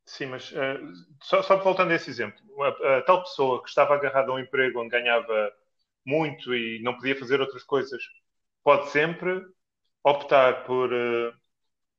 Sim, 0.04 0.26
mas 0.26 0.52
uh, 0.52 0.92
só, 1.22 1.42
só, 1.42 1.56
voltando 1.56 1.90
a 1.90 1.94
esse 1.96 2.08
exemplo, 2.08 2.40
a, 2.62 2.98
a, 2.98 3.02
tal 3.02 3.24
pessoa 3.24 3.60
que 3.62 3.68
estava 3.68 3.94
agarrada 3.94 4.30
a 4.30 4.34
um 4.34 4.38
emprego 4.38 4.80
onde 4.80 4.90
ganhava 4.90 5.52
muito 6.04 6.54
e 6.54 6.80
não 6.82 6.94
podia 6.94 7.18
fazer 7.18 7.40
outras 7.40 7.64
coisas, 7.64 8.00
pode 8.62 8.88
sempre 8.90 9.44
optar 10.04 10.64
por 10.64 10.92
uh, 10.92 11.32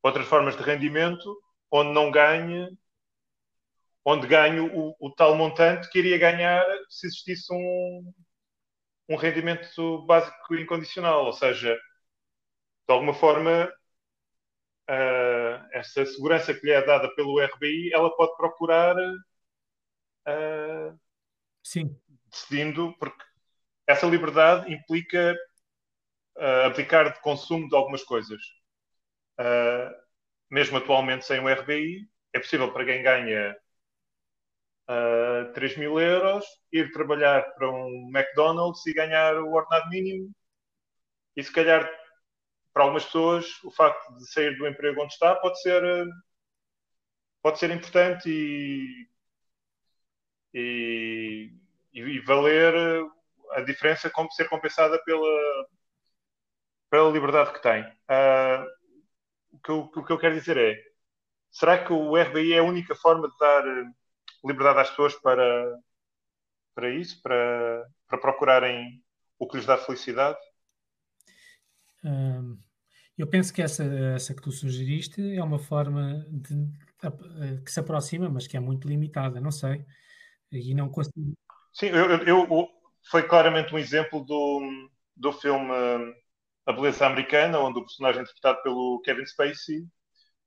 outras 0.01 0.25
formas 0.25 0.55
de 0.55 0.63
rendimento 0.63 1.37
onde 1.69 1.91
não 1.91 2.09
ganhe, 2.09 2.69
onde 4.09 4.25
ganhe 4.25 4.61
o, 4.61 4.95
o, 5.01 5.11
tal 5.11 5.35
montante 5.35 5.89
que 5.89 5.99
iria 5.99 6.17
ganhar 6.17 6.63
se 6.89 7.07
existisse 7.07 7.53
um, 7.53 8.13
um 9.09 9.17
rendimento 9.17 10.05
básico 10.05 10.55
incondicional. 10.55 11.25
Ou 11.25 11.33
seja, 11.33 11.75
de 11.75 12.93
alguma 12.93 13.13
forma, 13.13 13.65
uh, 14.89 15.67
essa 15.73 16.05
segurança 16.05 16.53
que 16.53 16.65
lhe 16.65 16.71
é 16.71 16.81
dada 16.85 17.13
pelo 17.15 17.41
RBI, 17.41 17.93
ela 17.93 18.09
pode 18.15 18.33
procurar. 18.37 18.95
Uh, 20.25 20.97
Sim. 21.61 21.99
Decidindo, 22.31 22.95
porque 22.99 23.25
essa 23.85 24.07
liberdade 24.07 24.73
implica 24.73 25.35
uh, 26.37 26.65
abdicar 26.67 27.11
de 27.11 27.19
consumo 27.19 27.67
de 27.67 27.75
algumas 27.75 28.03
coisas. 28.03 28.41
Uh, 29.37 29.93
mesmo 30.49 30.77
atualmente 30.77 31.25
sem 31.25 31.41
o 31.41 31.49
RBI, 31.49 32.09
é 32.31 32.39
possível 32.39 32.71
para 32.71 32.85
quem 32.85 33.03
ganha 33.03 33.53
uh, 34.89 35.53
3 35.53 35.77
mil 35.77 35.99
euros 35.99 36.45
ir 36.71 36.91
trabalhar 36.91 37.43
para 37.55 37.69
um 37.69 38.09
McDonald's 38.13 38.85
e 38.85 38.93
ganhar 38.93 39.35
o 39.37 39.53
ordenado 39.53 39.89
mínimo. 39.89 40.31
E 41.35 41.43
se 41.43 41.51
calhar, 41.51 41.89
para 42.73 42.83
algumas 42.83 43.05
pessoas, 43.05 43.63
o 43.63 43.71
facto 43.71 44.13
de 44.17 44.27
sair 44.31 44.57
do 44.57 44.67
emprego 44.67 45.01
onde 45.01 45.13
está 45.13 45.35
pode 45.35 45.61
ser, 45.61 45.83
pode 47.41 47.59
ser 47.59 47.71
importante 47.71 48.29
e, 48.29 49.07
e, 50.53 51.51
e 51.93 52.19
valer 52.21 52.73
a 53.51 53.61
diferença 53.61 54.09
como 54.09 54.31
ser 54.31 54.49
compensada 54.49 55.01
pela, 55.03 55.67
pela 56.89 57.11
liberdade 57.11 57.53
que 57.53 57.61
tem. 57.61 57.83
Uh, 57.83 58.65
o, 59.51 59.59
que 59.59 59.69
eu, 59.71 59.79
o, 59.79 60.05
que 60.05 60.13
eu, 60.13 60.19
quero 60.19 60.35
dizer 60.35 60.57
é: 60.57 60.75
será 61.51 61.83
que 61.83 61.93
o 61.93 62.17
RBI 62.17 62.53
é 62.53 62.59
a 62.59 62.63
única 62.63 62.95
forma 62.95 63.29
de 63.29 63.37
dar 63.37 63.67
eh, 63.67 63.85
liberdade 64.45 64.79
às 64.79 64.89
pessoas 64.89 65.15
para, 65.15 65.79
para 66.75 66.89
isso, 66.89 67.21
para, 67.21 67.87
para 68.07 68.17
procurarem 68.17 69.03
o 69.39 69.47
que 69.47 69.57
lhes 69.57 69.65
dá 69.65 69.77
felicidade? 69.77 70.37
Um, 72.03 72.57
eu 73.17 73.27
penso 73.27 73.53
que 73.53 73.61
essa, 73.61 73.83
essa 73.83 74.33
que 74.33 74.41
tu 74.41 74.51
sugeriste 74.51 75.35
é 75.35 75.43
uma 75.43 75.59
forma 75.59 76.25
de, 76.29 76.55
que 77.63 77.71
se 77.71 77.79
aproxima, 77.79 78.29
mas 78.29 78.47
que 78.47 78.57
é 78.57 78.59
muito 78.59 78.87
limitada, 78.87 79.41
não 79.41 79.51
sei. 79.51 79.85
E 80.51 80.73
não 80.73 80.89
consigo. 80.89 81.33
Sim, 81.73 81.87
eu, 81.87 82.23
eu 82.23 82.69
foi 83.09 83.23
claramente 83.23 83.73
um 83.73 83.77
exemplo 83.77 84.23
do, 84.23 84.89
do 85.15 85.31
filme 85.33 85.73
a 86.65 86.73
beleza 86.73 87.05
americana, 87.05 87.59
onde 87.59 87.79
o 87.79 87.83
personagem 87.83 88.21
interpretado 88.21 88.61
pelo 88.61 89.01
Kevin 89.01 89.25
Spacey 89.25 89.87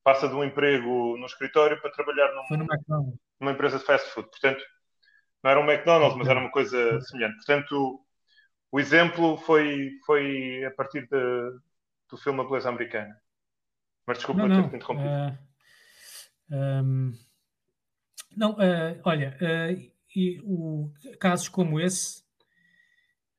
passa 0.02 0.28
de 0.28 0.34
um 0.34 0.44
emprego 0.44 1.16
no 1.16 1.26
escritório 1.26 1.80
para 1.80 1.92
trabalhar 1.92 2.32
num, 2.34 3.16
numa 3.40 3.52
empresa 3.52 3.78
de 3.78 3.84
fast 3.84 4.10
food. 4.10 4.28
Portanto, 4.28 4.64
não 5.42 5.50
era 5.50 5.60
um 5.60 5.70
McDonald's, 5.70 6.16
mas 6.16 6.28
era 6.28 6.40
uma 6.40 6.50
coisa 6.50 7.00
semelhante. 7.02 7.36
Portanto, 7.36 8.04
o 8.70 8.80
exemplo 8.80 9.36
foi, 9.38 9.90
foi 10.06 10.64
a 10.64 10.70
partir 10.70 11.02
de, 11.02 11.58
do 12.08 12.16
filme 12.16 12.40
A 12.40 12.44
Beleza 12.44 12.68
Americana. 12.68 13.20
Mas 14.06 14.18
desculpa 14.18 14.46
não, 14.46 14.68
ter 14.68 14.76
interrompido. 14.76 15.08
Uh, 15.08 15.38
ah, 16.52 16.82
um, 16.82 17.12
não, 18.36 18.52
uh, 18.52 19.00
olha, 19.04 19.36
uh, 19.40 19.92
e 20.14 20.40
o, 20.44 20.92
casos 21.18 21.48
como 21.48 21.80
esse, 21.80 22.24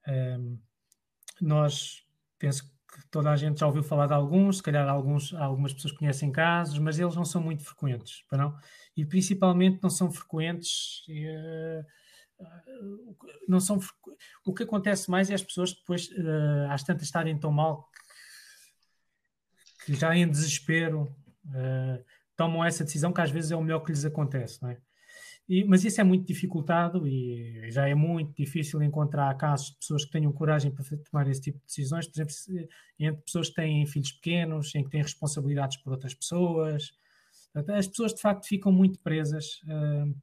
um, 0.07 0.59
nós 1.39 2.05
penso 2.37 2.63
que 2.63 2.71
toda 3.09 3.31
a 3.31 3.35
gente 3.35 3.59
já 3.59 3.67
ouviu 3.67 3.83
falar 3.83 4.07
de 4.07 4.13
alguns, 4.13 4.57
se 4.57 4.63
calhar 4.63 4.87
alguns, 4.87 5.33
algumas 5.33 5.73
pessoas 5.73 5.93
conhecem 5.93 6.31
casos, 6.31 6.77
mas 6.79 6.99
eles 6.99 7.15
não 7.15 7.25
são 7.25 7.41
muito 7.41 7.63
frequentes, 7.63 8.23
não? 8.31 8.55
E 8.95 9.05
principalmente 9.05 9.79
não 9.81 9.89
são 9.89 10.11
frequentes. 10.11 11.03
Uh, 11.09 11.85
não 13.47 13.59
são 13.59 13.79
o 14.45 14.53
que 14.53 14.63
acontece 14.63 15.11
mais 15.11 15.29
é 15.29 15.35
as 15.35 15.43
pessoas 15.43 15.73
depois 15.73 16.09
uh, 16.09 16.71
às 16.71 16.83
tantas 16.83 17.03
estarem 17.03 17.37
tão 17.37 17.51
mal 17.51 17.87
que, 19.85 19.93
que 19.93 19.99
já 19.99 20.15
em 20.15 20.27
desespero 20.27 21.03
uh, 21.45 22.03
tomam 22.35 22.65
essa 22.65 22.83
decisão 22.83 23.13
que 23.13 23.21
às 23.21 23.29
vezes 23.29 23.51
é 23.51 23.55
o 23.55 23.61
melhor 23.61 23.81
que 23.81 23.91
lhes 23.91 24.05
acontece, 24.05 24.61
não 24.61 24.69
é? 24.69 24.77
E, 25.51 25.65
mas 25.65 25.83
isso 25.83 25.99
é 25.99 26.03
muito 26.05 26.25
dificultado 26.25 27.05
e 27.05 27.69
já 27.71 27.85
é 27.85 27.93
muito 27.93 28.33
difícil 28.33 28.81
encontrar 28.81 29.35
casos 29.35 29.71
de 29.71 29.79
pessoas 29.79 30.05
que 30.05 30.11
tenham 30.11 30.31
coragem 30.31 30.71
para 30.71 30.85
tomar 31.11 31.27
esse 31.27 31.41
tipo 31.41 31.59
de 31.59 31.65
decisões, 31.65 32.07
por 32.07 32.15
exemplo, 32.15 32.69
entre 32.97 33.21
pessoas 33.21 33.49
que 33.49 33.55
têm 33.55 33.85
filhos 33.85 34.13
pequenos, 34.13 34.73
em 34.73 34.81
que 34.81 34.89
têm 34.89 35.01
responsabilidades 35.01 35.75
por 35.75 35.91
outras 35.91 36.13
pessoas. 36.13 36.93
As 37.53 37.85
pessoas 37.85 38.13
de 38.13 38.21
facto 38.21 38.47
ficam 38.47 38.71
muito 38.71 38.97
presas 38.99 39.61
uh, 39.63 40.15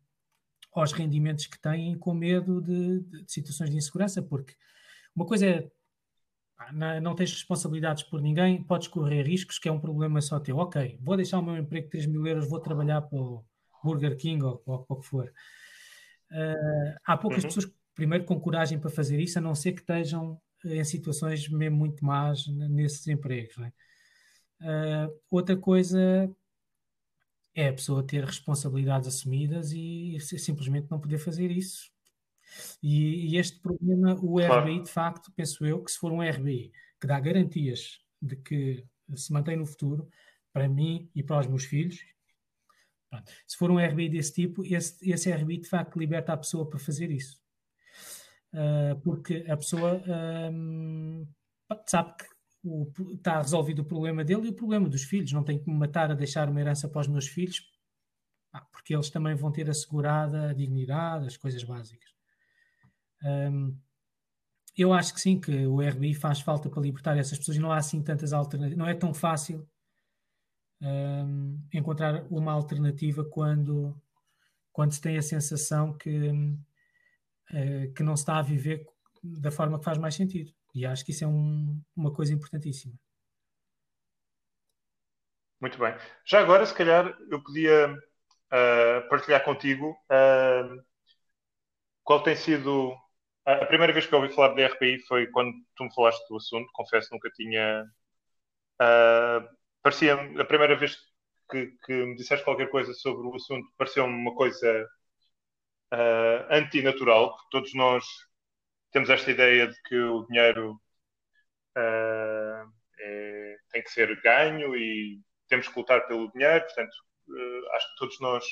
aos 0.72 0.92
rendimentos 0.92 1.44
que 1.44 1.60
têm 1.60 1.98
com 1.98 2.14
medo 2.14 2.62
de, 2.62 3.00
de, 3.00 3.22
de, 3.24 3.30
situações 3.30 3.68
de 3.68 3.76
insegurança, 3.76 4.22
porque 4.22 4.54
uma 5.14 5.26
coisa 5.26 5.46
é 5.46 5.70
não 7.02 7.14
tens 7.14 7.32
responsabilidades 7.32 8.02
por 8.02 8.22
ninguém, 8.22 8.62
podes 8.62 8.88
correr 8.88 9.24
riscos, 9.24 9.58
que 9.58 9.68
é 9.68 9.72
um 9.72 9.78
problema 9.78 10.22
só 10.22 10.40
teu. 10.40 10.56
Ok, 10.56 10.98
vou 11.02 11.16
deixar 11.16 11.38
o 11.38 11.42
meu 11.42 11.58
emprego 11.58 11.84
de 11.84 11.90
3 11.90 12.06
mil 12.06 12.26
euros, 12.26 12.48
vou 12.48 12.60
trabalhar 12.60 13.02
para 13.02 13.18
o 13.18 13.44
Burger 13.82 14.16
King 14.16 14.42
ou, 14.42 14.62
ou, 14.66 14.86
ou 14.88 14.96
o 14.96 15.00
que 15.00 15.06
for. 15.06 15.32
Uh, 16.30 16.98
há 17.04 17.16
poucas 17.16 17.42
uhum. 17.44 17.48
pessoas, 17.48 17.72
primeiro, 17.94 18.24
com 18.24 18.40
coragem 18.40 18.78
para 18.78 18.90
fazer 18.90 19.20
isso, 19.20 19.38
a 19.38 19.42
não 19.42 19.54
ser 19.54 19.72
que 19.72 19.80
estejam 19.80 20.40
em 20.64 20.84
situações 20.84 21.48
mesmo 21.48 21.76
muito 21.76 22.04
más 22.04 22.46
nesses 22.48 23.06
empregos. 23.06 23.56
É? 23.58 25.06
Uh, 25.06 25.20
outra 25.30 25.56
coisa 25.56 26.30
é 27.54 27.68
a 27.68 27.72
pessoa 27.72 28.04
ter 28.04 28.24
responsabilidades 28.24 29.08
assumidas 29.08 29.72
e 29.72 30.16
simplesmente 30.20 30.90
não 30.90 31.00
poder 31.00 31.18
fazer 31.18 31.50
isso. 31.50 31.90
E, 32.82 33.32
e 33.32 33.36
este 33.36 33.60
problema, 33.60 34.14
o 34.14 34.36
claro. 34.36 34.62
RBI, 34.62 34.82
de 34.82 34.90
facto, 34.90 35.32
penso 35.34 35.66
eu, 35.66 35.82
que 35.82 35.90
se 35.90 35.98
for 35.98 36.12
um 36.12 36.22
RBI 36.22 36.72
que 37.00 37.06
dá 37.06 37.18
garantias 37.20 38.00
de 38.20 38.36
que 38.36 38.84
se 39.14 39.32
mantém 39.32 39.56
no 39.56 39.66
futuro, 39.66 40.08
para 40.52 40.68
mim 40.68 41.10
e 41.14 41.22
para 41.22 41.40
os 41.40 41.46
meus 41.46 41.64
filhos, 41.64 41.98
pronto, 43.10 43.30
se 43.46 43.56
for 43.56 43.70
um 43.70 43.78
RBI 43.78 44.08
desse 44.08 44.32
tipo, 44.34 44.64
esse, 44.64 45.10
esse 45.10 45.30
RBI 45.30 45.58
de 45.58 45.68
facto 45.68 45.98
liberta 45.98 46.32
a 46.32 46.36
pessoa 46.36 46.68
para 46.68 46.78
fazer 46.78 47.10
isso. 47.10 47.38
Uh, 48.52 48.98
porque 49.02 49.44
a 49.48 49.56
pessoa 49.56 50.02
um, 50.52 51.26
sabe 51.86 52.14
que 52.16 52.24
o, 52.64 52.90
está 53.14 53.40
resolvido 53.40 53.80
o 53.80 53.84
problema 53.84 54.24
dele 54.24 54.46
e 54.46 54.50
o 54.50 54.56
problema 54.56 54.88
dos 54.88 55.04
filhos. 55.04 55.32
Não 55.32 55.44
tem 55.44 55.58
que 55.58 55.68
me 55.68 55.76
matar 55.76 56.10
a 56.10 56.14
deixar 56.14 56.48
uma 56.48 56.60
herança 56.60 56.88
para 56.88 57.00
os 57.00 57.08
meus 57.08 57.26
filhos, 57.26 57.62
porque 58.72 58.94
eles 58.94 59.10
também 59.10 59.34
vão 59.34 59.52
ter 59.52 59.68
assegurada 59.68 60.50
a 60.50 60.54
dignidade, 60.54 61.26
as 61.26 61.36
coisas 61.36 61.62
básicas. 61.62 62.08
Um, 63.22 63.76
eu 64.76 64.92
acho 64.92 65.12
que 65.12 65.20
sim, 65.20 65.40
que 65.40 65.66
o 65.66 65.80
RBI 65.80 66.14
faz 66.14 66.40
falta 66.40 66.70
para 66.70 66.80
libertar 66.80 67.18
essas 67.18 67.38
pessoas 67.38 67.56
e 67.56 67.60
não 67.60 67.72
há 67.72 67.78
assim 67.78 68.02
tantas 68.02 68.32
alternativas. 68.32 68.78
Não 68.78 68.88
é 68.88 68.94
tão 68.94 69.12
fácil 69.12 69.68
um, 70.80 71.60
encontrar 71.72 72.24
uma 72.30 72.52
alternativa 72.52 73.24
quando, 73.24 73.94
quando 74.72 74.92
se 74.92 75.00
tem 75.00 75.18
a 75.18 75.22
sensação 75.22 75.96
que, 75.96 76.30
uh, 76.30 77.92
que 77.94 78.02
não 78.02 78.16
se 78.16 78.22
está 78.22 78.38
a 78.38 78.42
viver 78.42 78.86
da 79.22 79.50
forma 79.50 79.78
que 79.78 79.84
faz 79.84 79.98
mais 79.98 80.14
sentido. 80.14 80.52
E 80.74 80.86
acho 80.86 81.04
que 81.04 81.10
isso 81.10 81.24
é 81.24 81.26
um, 81.26 81.80
uma 81.96 82.12
coisa 82.12 82.32
importantíssima. 82.32 82.94
Muito 85.60 85.78
bem. 85.78 85.94
Já 86.24 86.40
agora, 86.40 86.64
se 86.64 86.74
calhar, 86.74 87.16
eu 87.30 87.42
podia 87.42 87.92
uh, 87.92 89.08
partilhar 89.08 89.42
contigo 89.44 89.90
uh, 89.90 90.84
qual 92.04 92.22
tem 92.22 92.36
sido. 92.36 92.94
A 93.44 93.64
primeira 93.66 93.92
vez 93.92 94.06
que 94.06 94.14
eu 94.14 94.20
ouvi 94.20 94.32
falar 94.32 94.54
de 94.54 94.64
RPI 94.64 95.00
foi 95.06 95.26
quando 95.28 95.52
tu 95.74 95.84
me 95.84 95.94
falaste 95.94 96.26
do 96.28 96.36
assunto. 96.36 96.70
Confesso, 96.72 97.08
nunca 97.12 97.30
tinha. 97.30 97.84
Uh, 98.80 99.57
parecia 99.82 100.14
a 100.14 100.44
primeira 100.44 100.76
vez 100.76 100.96
que, 101.50 101.66
que, 101.84 101.92
me 101.92 102.14
disseste 102.16 102.44
qualquer 102.44 102.70
coisa 102.70 102.92
sobre 102.94 103.26
o 103.26 103.34
assunto, 103.34 103.66
pareceu-me 103.76 104.14
uma 104.14 104.34
coisa 104.34 104.88
antinatural, 106.50 107.30
porque 107.34 107.48
todos 107.50 107.74
nós 107.74 108.04
temos 108.90 109.10
esta 109.10 109.30
ideia 109.30 109.66
de 109.68 109.82
que 109.82 109.96
o 109.96 110.26
dinheiro 110.26 110.80
uh, 111.76 112.72
é, 113.00 113.56
tem 113.70 113.82
que 113.82 113.90
ser 113.90 114.20
ganho 114.22 114.74
e 114.76 115.20
temos 115.48 115.68
que 115.68 115.78
lutar 115.78 116.06
pelo 116.06 116.30
dinheiro, 116.32 116.64
portanto, 116.64 116.94
uh, 117.28 117.72
acho 117.74 117.88
que 117.90 117.96
todos 117.98 118.20
nós 118.20 118.44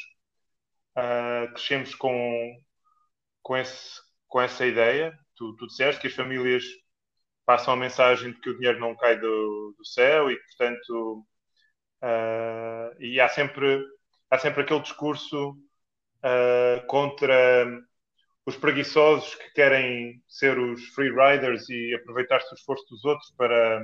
uh, 0.97 1.53
crescemos 1.53 1.95
com, 1.95 2.62
com, 3.43 3.57
esse, 3.57 4.01
com 4.29 4.41
essa 4.41 4.66
ideia. 4.66 5.18
Tu, 5.35 5.57
tu 5.57 5.66
disseste 5.66 6.01
que 6.01 6.07
as 6.07 6.14
famílias 6.14 6.64
passam 7.47 7.75
a 7.75 7.77
mensagem 7.77 8.33
de 8.33 8.41
que 8.41 8.51
o 8.51 8.57
dinheiro 8.59 8.81
não 8.81 8.97
cai 8.97 9.19
do, 9.19 9.75
do 9.79 9.85
céu 9.87 10.31
e 10.31 10.37
portanto, 10.37 11.27
e 13.01 13.21
há 13.21 13.29
sempre, 13.29 13.83
há 14.31 14.39
sempre 14.39 14.63
aquele 14.63 14.81
discurso 14.81 15.57
contra 16.89 17.67
os 18.47 18.57
preguiçosos 18.57 19.35
que 19.35 19.51
querem 19.55 20.23
ser 20.29 20.59
os 20.59 20.87
free 20.89 21.11
riders 21.11 21.69
e 21.69 21.95
aproveitar-se 21.95 22.49
do 22.51 22.57
esforço 22.57 22.87
dos 22.89 23.05
outros 23.05 23.31
para, 23.37 23.81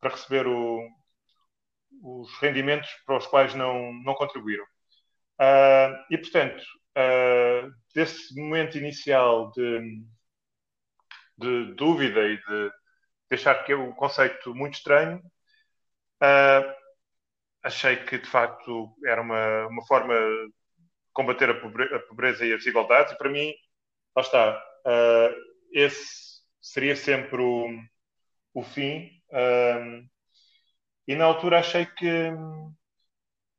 para 0.00 0.10
receber 0.10 0.46
o, 0.46 0.80
os 2.02 2.32
rendimentos 2.40 2.90
para 3.06 3.16
os 3.16 3.26
quais 3.26 3.54
não, 3.54 3.92
não 4.02 4.14
contribuíram. 4.14 4.64
Uh, 5.40 5.94
e, 6.10 6.18
portanto, 6.18 6.60
uh, 6.96 7.70
desse 7.94 8.34
momento 8.34 8.76
inicial 8.76 9.52
de, 9.52 10.02
de, 11.38 11.74
dúvida 11.74 12.20
e 12.26 12.36
de 12.36 12.72
deixar 13.30 13.54
que 13.64 13.72
é 13.72 13.76
o 13.76 13.94
conceito 13.94 14.54
muito 14.54 14.74
estranho, 14.74 15.18
uh, 16.22 16.74
achei 17.62 17.96
que, 17.96 18.18
de 18.18 18.28
facto, 18.28 18.94
era 19.04 19.20
uma, 19.22 19.66
uma 19.68 19.86
forma 19.86 20.14
de 20.14 20.52
combater 21.12 21.50
a 21.50 21.60
pobreza, 21.60 21.96
a 21.96 22.00
pobreza 22.00 22.46
e 22.46 22.52
as 22.52 22.60
desigualdades, 22.60 23.12
e 23.12 23.18
para 23.18 23.30
mim 23.30 23.52
lá 24.16 24.22
está, 24.22 24.56
uh, 24.86 25.34
esse 25.72 26.42
seria 26.60 26.96
sempre 26.96 27.40
o, 27.40 27.68
o 28.54 28.62
fim. 28.62 29.10
Um, 29.32 30.08
e 31.06 31.14
na 31.14 31.24
altura 31.24 31.60
achei 31.60 31.86
que 31.86 32.32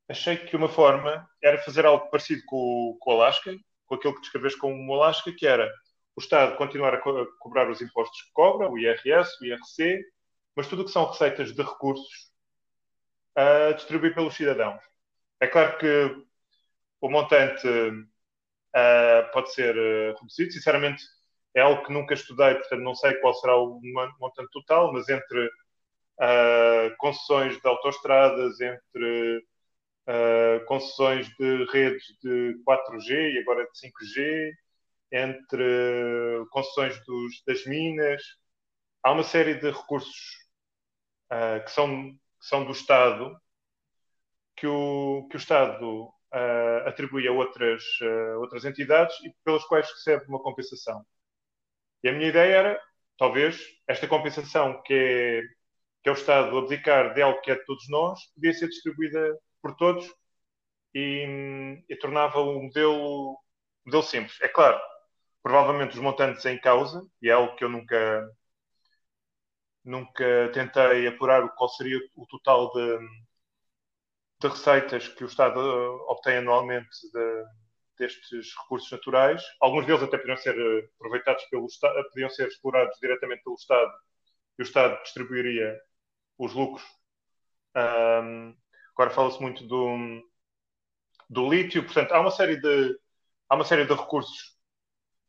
achei 0.08 0.36
que 0.36 0.56
uma 0.56 0.68
forma 0.68 1.28
era 1.42 1.62
fazer 1.62 1.86
algo 1.86 2.10
parecido 2.10 2.42
com, 2.46 2.96
com 3.00 3.10
o 3.10 3.14
Alasca, 3.14 3.56
com 3.86 3.94
aquilo 3.94 4.14
que 4.14 4.20
descreves 4.20 4.56
como 4.56 4.90
o 4.90 4.94
Alasca, 4.94 5.32
que 5.32 5.46
era 5.46 5.70
o 6.16 6.20
Estado 6.20 6.56
continuar 6.56 6.94
a, 6.94 6.98
co 6.98 7.10
a 7.10 7.26
cobrar 7.38 7.70
os 7.70 7.80
impostos 7.80 8.22
que 8.22 8.32
cobra, 8.32 8.70
o 8.70 8.78
IRS, 8.78 9.30
o 9.40 9.44
IRC, 9.44 10.04
mas 10.56 10.68
tudo 10.68 10.82
o 10.82 10.84
que 10.84 10.90
são 10.90 11.06
receitas 11.06 11.54
de 11.54 11.62
recursos 11.62 12.30
a 13.34 13.72
distribuir 13.72 14.14
pelos 14.14 14.34
cidadãos. 14.34 14.82
É 15.40 15.46
claro 15.46 15.78
que 15.78 16.26
o 17.00 17.08
montante 17.08 17.66
uh, 17.66 19.32
pode 19.32 19.52
ser 19.54 19.76
uh, 19.76 20.14
reduzido. 20.20 20.52
Sinceramente, 20.52 21.02
é 21.54 21.60
algo 21.60 21.84
que 21.84 21.92
nunca 21.92 22.14
estudei, 22.14 22.54
portanto 22.54 22.82
não 22.82 22.94
sei 22.94 23.14
qual 23.14 23.34
será 23.34 23.56
o 23.56 23.80
montante 24.18 24.50
total, 24.52 24.92
mas 24.92 25.08
entre 25.08 25.46
uh, 25.46 26.96
concessões 26.98 27.60
de 27.60 27.68
autoestradas, 27.68 28.60
entre 28.60 29.44
concessões 30.66 31.28
de 31.38 31.64
redes 31.66 32.02
de 32.20 32.60
4G 32.66 33.32
e 33.32 33.38
agora 33.38 33.62
de 33.62 33.78
5G, 33.78 34.52
entre 35.12 36.44
concessões 36.50 37.04
dos, 37.04 37.42
das 37.46 37.64
minas, 37.66 38.22
há 39.02 39.12
uma 39.12 39.22
série 39.24 39.54
de 39.54 39.70
recursos 39.70 40.38
que, 41.64 41.70
são, 41.70 42.12
que 42.12 42.46
são 42.46 42.64
do 42.64 42.72
Estado 42.72 43.36
que 44.60 44.66
o, 44.66 45.26
que 45.30 45.36
o 45.36 45.38
Estado 45.38 46.04
uh, 46.04 46.86
atribui 46.86 47.26
a 47.26 47.32
outras, 47.32 47.82
uh, 48.02 48.40
outras 48.40 48.64
entidades 48.66 49.16
e 49.24 49.32
pelas 49.42 49.64
quais 49.64 49.90
recebe 49.90 50.26
uma 50.28 50.42
compensação. 50.42 51.04
E 52.02 52.08
a 52.08 52.12
minha 52.12 52.28
ideia 52.28 52.54
era, 52.56 52.82
talvez, 53.18 53.58
esta 53.86 54.06
compensação 54.06 54.82
que 54.82 54.92
é, 54.94 55.42
que 56.02 56.08
é 56.08 56.12
o 56.12 56.14
Estado 56.14 56.58
abdicar 56.58 57.14
de 57.14 57.22
algo 57.22 57.40
que 57.40 57.50
é 57.50 57.54
de 57.56 57.64
todos 57.64 57.88
nós, 57.88 58.20
podia 58.34 58.52
ser 58.52 58.68
distribuída 58.68 59.38
por 59.62 59.74
todos 59.76 60.06
e, 60.94 61.82
e 61.88 61.96
tornava 61.96 62.40
o 62.40 62.62
modelo, 62.62 63.38
modelo 63.84 64.02
simples. 64.02 64.38
É 64.42 64.48
claro, 64.48 64.78
provavelmente 65.42 65.94
os 65.94 66.02
montantes 66.02 66.44
em 66.46 66.58
causa, 66.60 67.06
e 67.22 67.28
é 67.28 67.32
algo 67.32 67.56
que 67.56 67.64
eu 67.64 67.68
nunca, 67.68 68.30
nunca 69.84 70.50
tentei 70.52 71.06
apurar 71.06 71.48
qual 71.56 71.68
seria 71.70 71.98
o 72.16 72.26
total 72.26 72.72
de, 72.72 72.98
de 74.40 74.48
receitas 74.48 75.08
que 75.08 75.24
o 75.24 75.26
Estado 75.26 75.60
obtém 76.08 76.38
anualmente 76.38 76.88
de, 77.12 77.44
destes 77.98 78.54
recursos 78.62 78.90
naturais. 78.90 79.42
Alguns 79.60 79.86
deles 79.86 80.02
até 80.02 80.18
podiam 80.18 80.36
ser 80.36 80.54
aproveitados 80.96 81.44
pelo 81.44 81.66
Estado, 81.66 82.02
podiam 82.10 82.30
ser 82.30 82.48
explorados 82.48 82.98
diretamente 83.00 83.44
pelo 83.44 83.56
Estado 83.56 83.92
e 84.58 84.62
o 84.62 84.64
Estado 84.64 85.02
distribuiria 85.02 85.80
os 86.38 86.54
lucros. 86.54 86.84
Um, 87.76 88.56
agora 88.94 89.10
fala-se 89.10 89.40
muito 89.40 89.66
do, 89.66 90.22
do 91.28 91.48
lítio, 91.48 91.84
portanto, 91.84 92.12
há 92.12 92.20
uma 92.20 92.30
série 92.30 92.56
de, 92.56 92.98
há 93.48 93.54
uma 93.54 93.64
série 93.64 93.84
de 93.84 93.94
recursos 93.94 94.58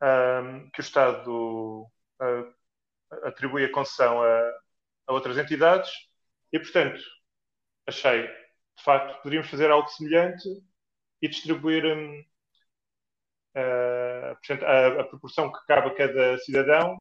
um, 0.01 0.69
que 0.71 0.79
o 0.79 0.81
Estado 0.81 1.83
uh, 2.21 2.53
atribui 3.23 3.65
a 3.65 3.71
concessão 3.71 4.21
a, 4.21 4.49
a, 5.07 5.13
outras 5.13 5.37
entidades 5.37 5.91
e, 6.51 6.59
portanto, 6.59 7.01
achei, 7.87 8.27
de 8.27 8.83
facto, 8.83 9.17
poderíamos 9.17 9.49
fazer 9.49 9.69
algo 9.71 9.87
semelhante 9.89 10.47
e 11.21 11.27
distribuir 11.27 11.85
um, 11.85 12.19
uh, 13.55 14.35
portanto, 14.35 14.65
a, 14.65 15.01
a, 15.01 15.03
proporção 15.05 15.51
que 15.51 15.65
cabe 15.67 15.89
a 15.89 15.95
cada 15.95 16.37
cidadão. 16.39 16.99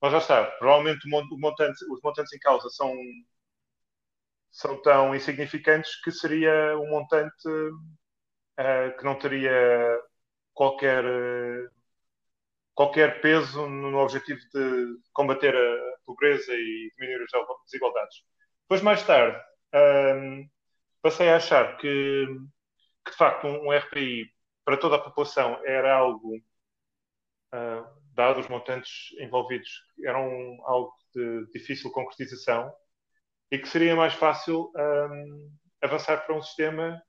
Mas 0.00 0.12
já 0.12 0.18
está, 0.18 0.44
provavelmente 0.58 1.06
o 1.06 1.38
montante, 1.38 1.84
os 1.90 2.00
montantes 2.02 2.32
em 2.32 2.38
causa 2.38 2.70
são, 2.70 2.94
são 4.50 4.80
tão 4.82 5.14
insignificantes 5.14 6.00
que 6.02 6.10
seria 6.10 6.78
um 6.78 6.88
montante 6.88 7.48
uh, 7.48 8.96
que 8.98 9.04
não 9.04 9.18
teria 9.18 10.00
qualquer 10.54 11.04
uh, 11.04 11.79
qualquer 12.74 13.20
peso 13.20 13.66
no 13.68 13.98
objetivo 13.98 14.40
de 14.52 14.98
combater 15.12 15.54
a 15.54 15.96
pobreza 16.04 16.52
e 16.52 16.90
diminuir 16.96 17.22
as 17.24 17.30
desigualdades. 17.64 18.16
Depois, 18.62 18.82
mais 18.82 19.02
tarde, 19.04 19.38
um, 19.74 20.48
passei 21.02 21.28
a 21.28 21.36
achar 21.36 21.76
que, 21.76 22.26
que, 23.04 23.10
de 23.10 23.16
facto, 23.16 23.46
um, 23.46 23.70
RPI 23.70 24.30
para 24.64 24.76
toda 24.76 24.96
a 24.96 25.00
população 25.00 25.60
era 25.64 25.94
algo, 25.94 26.36
uh, 27.54 27.84
dado 28.14 28.40
os 28.40 28.48
montantes 28.48 29.12
envolvidos, 29.18 29.70
eram 30.04 30.28
algo 30.64 30.92
de 31.14 31.46
difícil 31.52 31.90
concretização 31.90 32.72
e 33.50 33.58
que 33.58 33.68
seria 33.68 33.96
mais 33.96 34.14
fácil 34.14 34.70
um, 34.76 35.52
avançar 35.82 36.24
para 36.24 36.36
um 36.36 36.42
sistema 36.42 37.02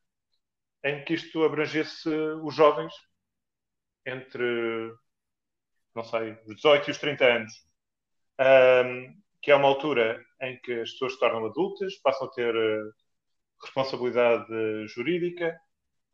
em 0.83 1.03
que 1.05 1.13
isto 1.13 1.43
abrangesse 1.43 2.09
os 2.09 2.55
jovens 2.55 2.93
entre 4.05 4.91
não 5.95 6.03
sei, 6.03 6.33
dos 6.45 6.55
18 6.57 6.89
e 6.89 6.91
os 6.91 6.97
30 6.97 7.25
anos, 7.25 7.53
um, 8.39 9.21
que 9.41 9.51
é 9.51 9.55
uma 9.55 9.67
altura 9.67 10.23
em 10.41 10.59
que 10.61 10.73
as 10.81 10.91
pessoas 10.91 11.13
se 11.13 11.19
tornam 11.19 11.45
adultas, 11.45 11.95
passam 11.97 12.27
a 12.27 12.31
ter 12.31 12.55
uh, 12.55 12.93
responsabilidade 13.63 14.87
jurídica, 14.87 15.59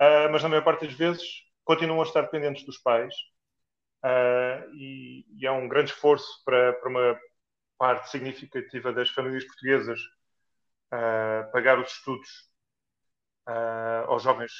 uh, 0.01 0.31
mas 0.31 0.43
na 0.43 0.49
maior 0.49 0.63
parte 0.63 0.85
das 0.85 0.95
vezes 0.95 1.23
continuam 1.63 2.01
a 2.01 2.03
estar 2.03 2.21
dependentes 2.21 2.65
dos 2.65 2.77
pais. 2.77 3.13
Uh, 4.03 4.73
e, 4.75 5.25
e, 5.37 5.45
é 5.45 5.51
um 5.51 5.67
grande 5.67 5.91
esforço 5.91 6.43
para, 6.45 6.73
para 6.73 6.89
uma 6.89 7.19
parte 7.77 8.09
significativa 8.09 8.93
das 8.93 9.09
famílias 9.09 9.43
portuguesas 9.45 9.99
pagar 11.51 11.77
os 11.79 11.91
estudos 11.91 12.29
aos 14.07 14.23
jovens 14.23 14.53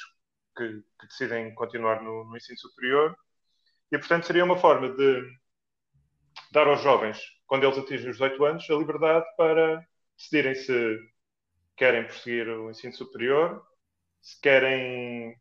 que, 0.54 0.82
que 1.00 1.06
decidem 1.06 1.54
continuar 1.54 2.02
no, 2.02 2.24
no 2.24 2.36
ensino 2.36 2.58
superior 2.58 3.16
e, 3.90 3.98
portanto, 3.98 4.26
seria 4.26 4.44
uma 4.44 4.56
forma 4.56 4.90
de 4.90 5.22
dar 6.52 6.66
aos 6.66 6.82
jovens, 6.82 7.18
quando 7.46 7.64
eles 7.64 7.78
atingem 7.78 8.10
os 8.10 8.16
18 8.16 8.44
anos, 8.44 8.70
a 8.70 8.74
liberdade 8.74 9.26
para 9.36 9.86
decidirem 10.16 10.54
se 10.54 10.98
querem 11.76 12.04
prosseguir 12.04 12.48
o 12.48 12.70
ensino 12.70 12.92
superior, 12.92 13.64
se 14.20 14.40
querem, 14.40 15.32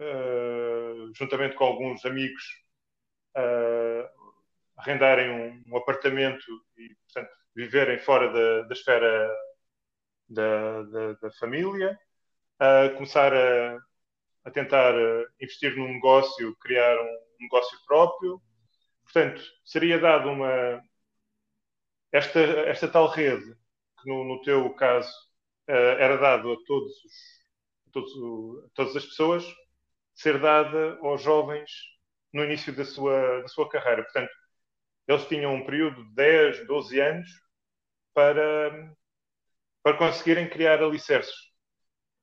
uh, 0.00 1.12
juntamente 1.14 1.56
com 1.56 1.64
alguns 1.64 2.04
amigos, 2.04 2.42
uh, 3.36 4.08
arrendarem 4.76 5.30
um, 5.30 5.72
um, 5.72 5.76
apartamento 5.76 6.44
e, 6.76 6.94
portanto, 7.06 7.34
viverem 7.54 7.98
fora 7.98 8.32
da, 8.32 8.62
da 8.68 8.74
esfera 8.74 9.36
da, 10.28 10.82
da, 10.82 11.12
da 11.14 11.30
família, 11.32 11.98
uh, 12.60 12.94
começar 12.94 13.32
a, 13.34 13.78
a 14.44 14.50
tentar 14.50 14.94
investir 15.40 15.76
num 15.76 15.88
negócio, 15.94 16.56
criar 16.56 16.96
um 17.00 17.21
negócio 17.42 17.78
próprio. 17.86 18.40
Portanto, 19.04 19.42
seria 19.64 19.98
dado 19.98 20.30
uma. 20.30 20.82
Esta, 22.12 22.40
esta 22.40 22.88
tal 22.88 23.08
rede, 23.08 23.54
que 24.02 24.08
no, 24.08 24.24
no 24.24 24.42
teu 24.42 24.72
caso 24.74 25.10
uh, 25.68 25.96
era 25.98 26.16
dado 26.18 26.52
a, 26.52 26.56
todos 26.66 26.92
os, 27.04 27.12
a, 27.88 27.90
todos, 27.90 28.64
a 28.64 28.68
todas 28.74 28.96
as 28.96 29.04
pessoas, 29.04 29.44
ser 30.14 30.38
dada 30.38 30.98
aos 31.02 31.22
jovens 31.22 31.70
no 32.32 32.44
início 32.44 32.74
da 32.74 32.84
sua, 32.84 33.42
da 33.42 33.48
sua 33.48 33.68
carreira. 33.68 34.02
Portanto, 34.02 34.30
eles 35.08 35.26
tinham 35.26 35.54
um 35.54 35.64
período 35.64 36.04
de 36.04 36.14
10, 36.14 36.66
12 36.66 37.00
anos 37.00 37.28
para, 38.14 38.94
para 39.82 39.96
conseguirem 39.96 40.48
criar 40.48 40.82
alicerces. 40.82 41.34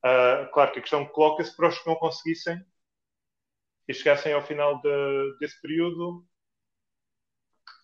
Uh, 0.04 0.50
claro 0.52 0.72
que 0.72 0.78
a 0.78 0.82
questão 0.82 1.06
coloca-se 1.06 1.54
para 1.54 1.68
os 1.68 1.78
que 1.78 1.86
não 1.86 1.96
conseguissem 1.96 2.64
e 3.90 3.94
chegassem 3.94 4.32
ao 4.32 4.42
final 4.42 4.80
de, 4.80 5.36
desse 5.40 5.60
período 5.60 6.24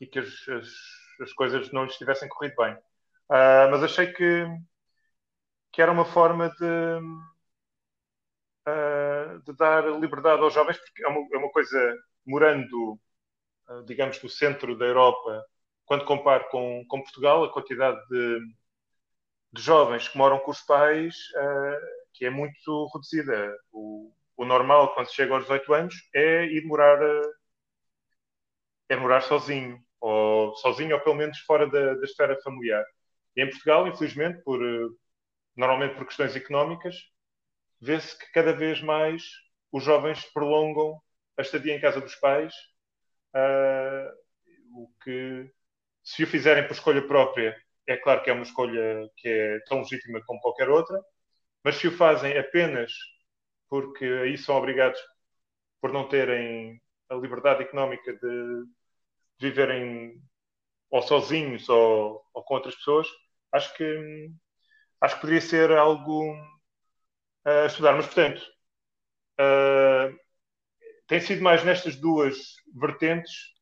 e 0.00 0.06
que 0.06 0.20
as, 0.20 0.28
as, 0.48 0.68
as, 1.20 1.32
coisas 1.32 1.72
não 1.72 1.84
lhes 1.84 1.96
tivessem 1.96 2.28
corrido 2.28 2.54
bem. 2.56 2.74
Uh, 3.28 3.66
mas 3.72 3.82
achei 3.82 4.12
que, 4.12 4.46
que 5.72 5.82
era 5.82 5.90
uma 5.90 6.04
forma 6.04 6.48
de, 6.50 7.00
uh, 8.68 9.42
de 9.44 9.52
dar 9.56 9.84
liberdade 9.98 10.42
aos 10.42 10.54
jovens, 10.54 10.78
porque 10.78 11.04
é 11.04 11.08
uma, 11.08 11.26
é 11.32 11.38
uma 11.38 11.50
coisa, 11.50 11.98
morando, 12.24 12.92
uh, 13.68 13.82
digamos, 13.84 14.22
no 14.22 14.28
centro 14.28 14.78
da 14.78 14.84
Europa, 14.84 15.44
quando 15.86 16.04
comparo 16.04 16.48
com, 16.50 16.84
com 16.86 17.02
Portugal, 17.02 17.42
a 17.42 17.52
quantidade 17.52 17.98
de, 18.08 18.38
de 19.52 19.60
jovens 19.60 20.08
que 20.08 20.16
moram 20.16 20.38
com 20.38 20.52
os 20.52 20.60
pais, 20.60 21.16
que 22.14 22.24
é 22.24 22.30
muito 22.30 22.86
reduzida. 22.94 23.56
O, 23.72 24.15
o 24.36 24.44
normal 24.44 24.94
quando 24.94 25.08
se 25.08 25.14
chega 25.14 25.34
aos 25.34 25.44
18 25.44 25.74
anos 25.74 25.94
é 26.14 26.44
ir 26.46 26.64
morar, 26.66 27.02
eh, 27.02 27.30
é 28.90 28.96
morar 28.96 29.22
sozinho, 29.22 29.82
ou 30.00 30.54
sozinho 30.56 30.94
ou 30.94 31.00
pelo 31.02 31.16
menos 31.16 31.38
fora 31.40 31.68
da, 31.68 31.94
da 31.94 32.04
esfera 32.04 32.40
familiar. 32.42 32.84
E 33.36 33.42
em 33.42 33.50
Portugal, 33.50 33.86
infelizmente, 33.88 34.42
por, 34.42 34.62
eh, 34.64 34.88
normalmente 35.56 35.96
por 35.96 36.06
questões 36.06 36.36
económicas, 36.36 36.96
vê-se 37.80 38.18
que 38.18 38.30
cada 38.32 38.52
vez 38.52 38.80
mais 38.82 39.22
os 39.72 39.84
jovens 39.84 40.24
prolongam 40.32 41.00
a 41.38 41.42
estadia 41.42 41.74
em 41.74 41.80
casa 41.80 42.00
dos 42.00 42.14
pais, 42.16 42.54
uh, 43.34 44.10
o 44.72 44.90
que, 45.02 45.50
se 46.02 46.24
o 46.24 46.26
fizerem 46.26 46.66
por 46.66 46.72
escolha 46.72 47.06
própria, 47.06 47.56
é 47.86 47.96
claro 47.96 48.22
que 48.22 48.30
é 48.30 48.32
uma 48.32 48.42
escolha 48.42 49.08
que 49.16 49.28
é 49.28 49.60
tão 49.68 49.80
legítima 49.80 50.22
como 50.24 50.40
qualquer 50.40 50.68
outra, 50.70 50.98
mas 51.62 51.76
se 51.76 51.88
o 51.88 51.92
fazem 51.92 52.38
apenas 52.38 52.92
porque 53.68 54.04
aí 54.04 54.38
são 54.38 54.56
obrigados, 54.56 55.00
por 55.80 55.92
não 55.92 56.08
terem 56.08 56.80
a 57.08 57.14
liberdade 57.14 57.62
económica 57.62 58.12
de 58.12 58.64
viverem 59.40 60.22
ou 60.90 61.02
sozinhos 61.02 61.68
ou, 61.68 62.24
ou 62.32 62.42
com 62.44 62.54
outras 62.54 62.74
pessoas, 62.76 63.06
acho 63.52 63.74
que 63.76 64.30
acho 65.00 65.14
que 65.16 65.20
poderia 65.20 65.40
ser 65.40 65.70
algo 65.72 66.34
a 67.44 67.66
estudar. 67.66 67.94
Mas, 67.94 68.06
portanto, 68.06 68.42
uh, 69.40 70.18
tem 71.06 71.20
sido 71.20 71.42
mais 71.42 71.64
nestas 71.64 71.96
duas 71.96 72.56
vertentes 72.74 73.54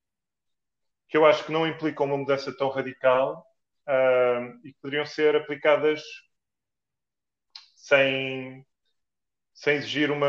que 1.08 1.16
eu 1.16 1.26
acho 1.26 1.44
que 1.44 1.52
não 1.52 1.66
implicam 1.66 2.06
uma 2.06 2.16
mudança 2.16 2.56
tão 2.56 2.70
radical 2.70 3.44
uh, 3.88 4.66
e 4.66 4.72
que 4.72 4.78
poderiam 4.80 5.06
ser 5.06 5.36
aplicadas 5.36 6.02
sem, 7.76 8.66
sem 9.54 9.76
exigir 9.76 10.10
uma 10.10 10.28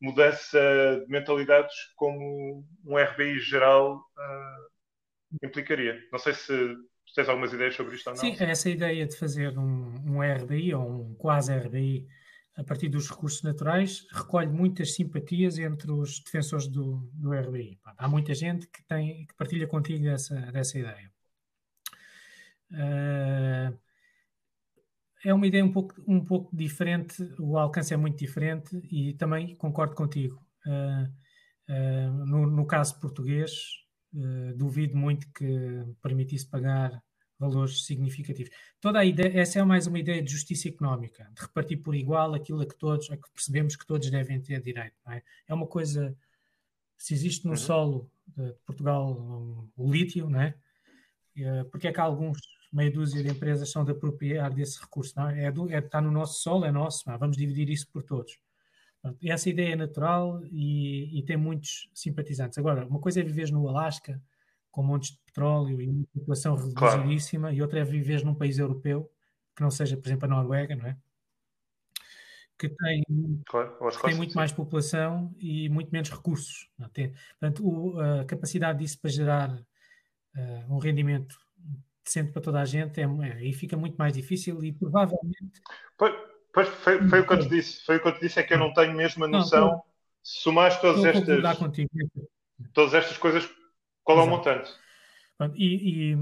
mudança 0.00 0.60
de 1.04 1.10
mentalidades 1.10 1.74
como 1.96 2.64
um 2.84 2.96
RBI 2.96 3.40
geral 3.40 3.96
uh, 3.96 5.44
implicaria. 5.46 5.98
Não 6.12 6.18
sei 6.18 6.34
se 6.34 6.76
tens 7.14 7.28
algumas 7.28 7.52
ideias 7.52 7.74
sobre 7.74 7.94
isto 7.96 8.08
ou 8.08 8.14
não. 8.14 8.20
Sim, 8.20 8.36
essa 8.40 8.68
ideia 8.68 9.06
de 9.06 9.16
fazer 9.16 9.58
um, 9.58 9.94
um 10.06 10.20
RBI 10.20 10.74
ou 10.74 10.88
um 10.88 11.14
quase 11.14 11.56
RBI 11.56 12.06
a 12.56 12.62
partir 12.62 12.88
dos 12.88 13.10
recursos 13.10 13.42
naturais 13.42 14.06
recolhe 14.12 14.48
muitas 14.48 14.94
simpatias 14.94 15.58
entre 15.58 15.90
os 15.90 16.20
defensores 16.20 16.68
do, 16.68 17.08
do 17.12 17.32
RBI. 17.32 17.80
Há 17.96 18.08
muita 18.08 18.34
gente 18.34 18.68
que, 18.68 18.82
tem, 18.84 19.26
que 19.26 19.34
partilha 19.34 19.66
contigo 19.66 20.04
dessa, 20.04 20.34
dessa 20.52 20.78
ideia. 20.78 21.10
Uh, 22.70 23.78
é 25.24 25.32
uma 25.32 25.46
ideia 25.46 25.64
um 25.64 25.72
pouco, 25.72 25.94
um 26.06 26.22
pouco 26.22 26.54
diferente, 26.54 27.16
o 27.38 27.56
alcance 27.56 27.94
é 27.94 27.96
muito 27.96 28.18
diferente 28.18 28.76
e 28.90 29.14
também 29.14 29.56
concordo 29.56 29.94
contigo. 29.94 30.38
Uh, 30.66 31.72
uh, 31.72 32.26
no, 32.26 32.46
no, 32.46 32.66
caso 32.66 33.00
português, 33.00 33.52
uh, 34.12 34.54
duvido 34.54 34.96
muito 34.96 35.26
que 35.32 35.82
permitisse 36.02 36.46
pagar 36.46 37.02
valores 37.38 37.86
significativos. 37.86 38.52
Toda 38.80 38.98
a 38.98 39.04
ideia, 39.04 39.40
essa 39.40 39.58
é 39.58 39.64
mais 39.64 39.86
uma 39.86 39.98
ideia 39.98 40.22
de 40.22 40.30
justiça 40.30 40.68
económica, 40.68 41.28
de 41.34 41.42
repartir 41.42 41.82
por 41.82 41.94
igual 41.94 42.34
aquilo 42.34 42.60
a 42.60 42.66
que 42.66 42.76
todos, 42.76 43.10
a 43.10 43.16
que 43.16 43.30
percebemos 43.32 43.76
que 43.76 43.86
todos 43.86 44.10
devem 44.10 44.40
ter 44.40 44.60
direito. 44.60 44.94
É? 45.08 45.22
é? 45.48 45.54
uma 45.54 45.66
coisa, 45.66 46.14
se 46.98 47.14
existe 47.14 47.46
no 47.46 47.52
uhum. 47.52 47.56
solo 47.56 48.10
de 48.26 48.52
Portugal 48.66 49.10
um, 49.10 49.70
o 49.76 49.90
lítio, 49.90 50.28
não 50.28 50.40
é? 50.40 50.54
Porque 51.70 51.88
é 51.88 51.92
que 51.92 52.00
alguns 52.00 52.38
meia 52.74 52.90
dúzia 52.90 53.22
de 53.22 53.30
empresas 53.30 53.70
são 53.70 53.84
de 53.84 53.92
apropriar 53.92 54.52
desse 54.52 54.80
recurso? 54.80 55.14
Não 55.16 55.28
é? 55.28 55.44
É, 55.44 55.52
do, 55.52 55.70
é 55.70 55.78
está 55.78 56.00
no 56.00 56.10
nosso 56.10 56.40
solo, 56.42 56.64
é 56.64 56.72
nosso, 56.72 57.08
não? 57.08 57.18
vamos 57.18 57.36
dividir 57.36 57.70
isso 57.70 57.88
por 57.88 58.02
todos. 58.02 58.38
essa 59.22 59.48
ideia 59.48 59.74
é 59.74 59.76
natural 59.76 60.42
e, 60.46 61.18
e, 61.18 61.22
tem 61.22 61.36
muitos 61.36 61.88
simpatizantes. 61.94 62.58
Agora, 62.58 62.86
uma 62.86 62.98
coisa 62.98 63.20
é 63.20 63.22
viver 63.22 63.50
no 63.50 63.68
Alasca, 63.68 64.20
com 64.70 64.82
montes 64.82 65.12
de 65.12 65.18
petróleo 65.24 65.80
e 65.80 65.88
uma 65.88 66.04
população 66.12 66.56
reduzidíssima, 66.56 67.42
claro. 67.42 67.56
e 67.56 67.62
outra 67.62 67.80
é 67.80 67.84
viver 67.84 68.24
num 68.24 68.34
país 68.34 68.58
europeu, 68.58 69.08
que 69.54 69.62
não 69.62 69.70
seja, 69.70 69.96
por 69.96 70.08
exemplo, 70.08 70.24
a 70.24 70.28
Noruega, 70.28 70.74
não 70.74 70.86
é? 70.86 70.96
Que 72.58 72.68
tem, 72.68 73.04
claro, 73.46 73.76
que 73.90 74.02
tem 74.02 74.14
muito 74.14 74.34
mais 74.34 74.52
população 74.52 75.34
e 75.38 75.68
muito 75.68 75.90
menos 75.90 76.10
recursos. 76.10 76.70
Não 76.78 76.88
tem, 76.88 77.12
portanto, 77.38 77.66
o, 77.66 78.00
a 78.00 78.24
capacidade 78.24 78.78
disso 78.78 79.00
para 79.00 79.10
gerar 79.10 79.50
uh, 79.50 80.74
um 80.74 80.78
rendimento 80.78 81.36
decente 82.04 82.32
para 82.32 82.42
toda 82.42 82.60
a 82.60 82.64
gente 82.64 83.00
é, 83.00 83.04
é, 83.04 83.32
aí 83.32 83.52
fica 83.52 83.76
muito 83.76 83.96
mais 83.96 84.12
difícil 84.12 84.62
e 84.62 84.72
provavelmente. 84.72 85.60
Pois, 85.96 86.14
pois 86.52 86.68
foi, 86.68 87.08
foi 87.08 87.20
o 87.20 87.26
que 87.26 87.32
eu 87.32 87.38
te 87.40 87.48
disse, 87.48 87.84
foi 87.84 87.96
o 87.96 88.02
que 88.02 88.08
eu 88.08 88.14
te 88.14 88.20
disse, 88.20 88.38
é 88.38 88.42
que 88.42 88.54
eu 88.54 88.58
não 88.58 88.72
tenho 88.72 88.94
mesmo 88.94 89.24
a 89.24 89.28
noção. 89.28 89.68
Não, 89.68 89.82
se 90.22 90.40
somares 90.40 90.76
todas 90.78 91.04
estas, 91.04 91.58
todas 92.72 92.94
estas 92.94 93.18
coisas 93.18 93.48
qual 94.04 94.18
Exato. 94.18 94.30
é 94.30 94.32
o 94.32 94.36
montante? 94.36 94.70
E, 95.56 96.10
e 96.10 96.14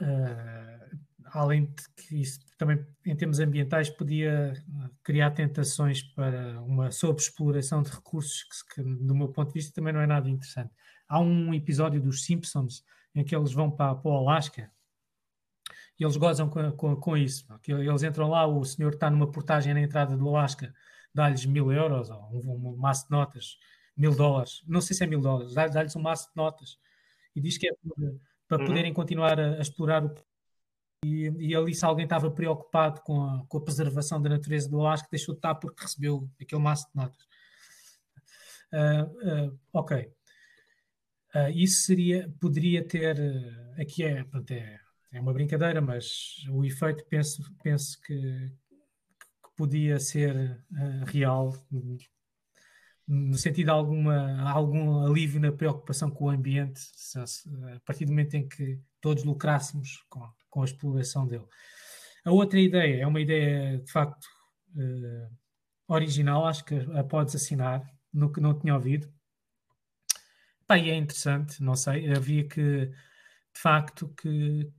uh, 0.00 0.98
além 1.32 1.66
de 1.66 1.82
que 1.96 2.20
isso 2.20 2.40
também, 2.58 2.84
em 3.06 3.14
termos 3.14 3.38
ambientais, 3.38 3.88
podia 3.88 4.54
criar 5.02 5.30
tentações 5.30 6.02
para 6.02 6.60
uma 6.62 6.90
sobreexploração 6.90 7.82
de 7.82 7.90
recursos 7.90 8.42
que, 8.42 8.74
que, 8.74 8.82
do 8.82 9.14
meu 9.14 9.28
ponto 9.28 9.48
de 9.48 9.54
vista, 9.54 9.72
também 9.74 9.92
não 9.92 10.00
é 10.00 10.06
nada 10.06 10.28
interessante. 10.28 10.72
Há 11.08 11.20
um 11.20 11.54
episódio 11.54 12.00
dos 12.00 12.24
Simpsons 12.24 12.82
em 13.14 13.24
que 13.24 13.34
eles 13.34 13.52
vão 13.52 13.70
para, 13.70 13.94
para 13.94 14.10
o 14.10 14.16
Alasca 14.16 14.70
e 15.98 16.04
eles 16.04 16.16
gozam 16.16 16.48
com, 16.48 16.72
com, 16.72 16.96
com 16.96 17.16
isso. 17.16 17.46
Eles 17.66 18.02
entram 18.02 18.28
lá, 18.28 18.46
o 18.46 18.64
senhor 18.64 18.94
está 18.94 19.10
numa 19.10 19.30
portagem 19.30 19.74
na 19.74 19.80
entrada 19.80 20.16
do 20.16 20.28
Alasca, 20.28 20.74
dá-lhes 21.14 21.44
mil 21.44 21.70
euros 21.72 22.08
ou 22.10 22.30
um, 22.32 22.70
um 22.70 22.76
maço 22.76 23.04
de 23.04 23.10
notas 23.10 23.58
mil 23.96 24.14
dólares, 24.14 24.62
não 24.66 24.80
sei 24.80 24.96
se 24.96 25.04
é 25.04 25.06
mil 25.06 25.20
dólares, 25.20 25.52
dá-lhes 25.52 25.94
um 25.94 26.00
maço 26.00 26.30
de 26.30 26.36
notas 26.36 26.78
e 27.36 27.40
diz 27.40 27.58
que 27.58 27.68
é 27.68 27.72
para 28.48 28.60
uhum. 28.62 28.66
poderem 28.66 28.94
continuar 28.94 29.38
a, 29.38 29.56
a 29.56 29.60
explorar 29.60 30.04
o 30.04 30.14
e, 31.04 31.32
e, 31.38 31.56
ali 31.56 31.74
se 31.74 31.84
alguém 31.84 32.04
estava 32.04 32.30
preocupado 32.30 33.00
com 33.00 33.24
a, 33.24 33.44
com 33.46 33.58
a 33.58 33.60
preservação 33.62 34.20
da 34.20 34.28
natureza 34.28 34.68
do 34.68 34.80
Alasca, 34.80 35.08
deixou 35.10 35.34
de 35.34 35.38
estar 35.38 35.54
porque 35.54 35.82
recebeu 35.82 36.28
aquele 36.38 36.60
maço 36.60 36.86
de 36.90 36.96
notas. 36.96 37.26
Uh, 38.70 39.48
uh, 39.48 39.58
ok. 39.72 40.12
Uh, 41.34 41.50
isso 41.54 41.84
seria, 41.84 42.32
poderia 42.40 42.84
ter, 42.86 43.16
aqui 43.78 44.02
é, 44.02 44.24
pronto, 44.24 44.50
é, 44.50 44.80
é, 45.12 45.20
uma 45.20 45.32
brincadeira, 45.32 45.80
mas 45.80 46.44
o 46.50 46.64
efeito 46.64 47.04
penso, 47.08 47.42
penso 47.62 48.00
que, 48.00 48.14
que 48.14 49.50
podia 49.56 49.98
ser 50.00 50.60
real 51.06 51.54
no 53.10 53.36
sentido 53.36 53.66
de 53.66 53.70
alguma, 53.70 54.40
algum 54.48 55.04
alívio 55.04 55.40
na 55.40 55.50
preocupação 55.50 56.08
com 56.08 56.26
o 56.26 56.30
ambiente, 56.30 56.78
se, 56.80 57.18
a 57.18 57.80
partir 57.84 58.04
do 58.04 58.12
momento 58.12 58.34
em 58.34 58.48
que 58.48 58.80
todos 59.00 59.24
lucrássemos 59.24 60.04
com, 60.08 60.24
com 60.48 60.62
a 60.62 60.64
exploração 60.64 61.26
dele. 61.26 61.44
A 62.24 62.30
outra 62.30 62.60
ideia 62.60 63.02
é 63.02 63.06
uma 63.06 63.20
ideia, 63.20 63.78
de 63.78 63.90
facto, 63.90 64.24
uh, 64.76 65.36
original, 65.88 66.46
acho 66.46 66.64
que 66.64 66.74
a 66.74 67.02
podes 67.02 67.34
assinar, 67.34 67.84
no 68.12 68.32
que 68.32 68.40
não 68.40 68.56
tinha 68.56 68.74
ouvido. 68.74 69.12
E 70.76 70.90
é 70.90 70.96
interessante, 70.96 71.62
não 71.62 71.74
sei, 71.74 72.12
havia 72.12 72.46
que, 72.46 72.86
de 72.86 73.60
facto, 73.60 74.08
que, 74.20 74.70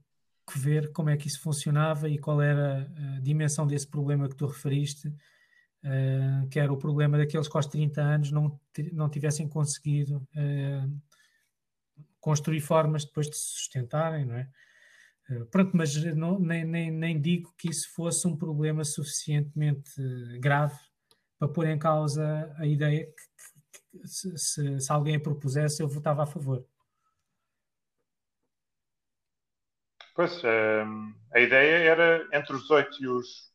que 0.51 0.59
ver 0.59 0.91
como 0.91 1.09
é 1.09 1.17
que 1.17 1.27
isso 1.27 1.41
funcionava 1.41 2.09
e 2.09 2.17
qual 2.17 2.41
era 2.41 2.89
a 3.17 3.19
dimensão 3.19 3.67
desse 3.67 3.87
problema 3.87 4.29
que 4.29 4.35
tu 4.35 4.45
referiste, 4.45 5.07
uh, 5.09 6.47
que 6.49 6.59
era 6.59 6.71
o 6.71 6.77
problema 6.77 7.17
daqueles 7.17 7.47
que 7.47 7.57
aos 7.57 7.67
30 7.67 8.01
anos 8.01 8.31
não, 8.31 8.59
não 8.93 9.09
tivessem 9.09 9.47
conseguido 9.47 10.17
uh, 10.35 11.01
construir 12.19 12.61
formas 12.61 13.05
depois 13.05 13.29
de 13.29 13.35
se 13.35 13.49
sustentarem, 13.49 14.25
não 14.25 14.35
é? 14.35 14.49
Uh, 15.29 15.45
pronto, 15.47 15.75
mas 15.75 15.95
não, 16.15 16.39
nem, 16.39 16.63
nem, 16.63 16.91
nem 16.91 17.19
digo 17.19 17.53
que 17.57 17.69
isso 17.69 17.89
fosse 17.93 18.27
um 18.27 18.35
problema 18.35 18.83
suficientemente 18.83 19.91
grave 20.39 20.79
para 21.37 21.47
pôr 21.47 21.67
em 21.67 21.77
causa 21.77 22.53
a 22.57 22.65
ideia 22.67 23.05
que 23.05 23.50
se, 24.05 24.37
se, 24.37 24.79
se 24.79 24.91
alguém 24.91 25.15
a 25.15 25.19
propusesse 25.19 25.81
eu 25.81 25.87
votava 25.87 26.23
a 26.23 26.27
favor. 26.27 26.65
Pois, 30.13 30.41
a 31.33 31.39
ideia 31.39 31.89
era 31.89 32.27
entre 32.33 32.53
os 32.55 32.63
18 32.63 33.03
e 33.03 33.07
os 33.07 33.51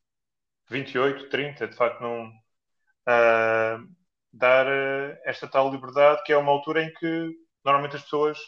28, 0.70 1.28
30, 1.28 1.68
de 1.68 1.76
facto, 1.76 2.00
não 2.00 2.28
uh, 2.28 3.88
dar 4.32 4.66
uh, 4.66 5.18
esta 5.24 5.46
tal 5.46 5.70
liberdade, 5.70 6.22
que 6.24 6.32
é 6.32 6.36
uma 6.36 6.52
altura 6.52 6.82
em 6.82 6.92
que 6.94 7.30
normalmente 7.64 7.96
as 7.96 8.02
pessoas 8.02 8.38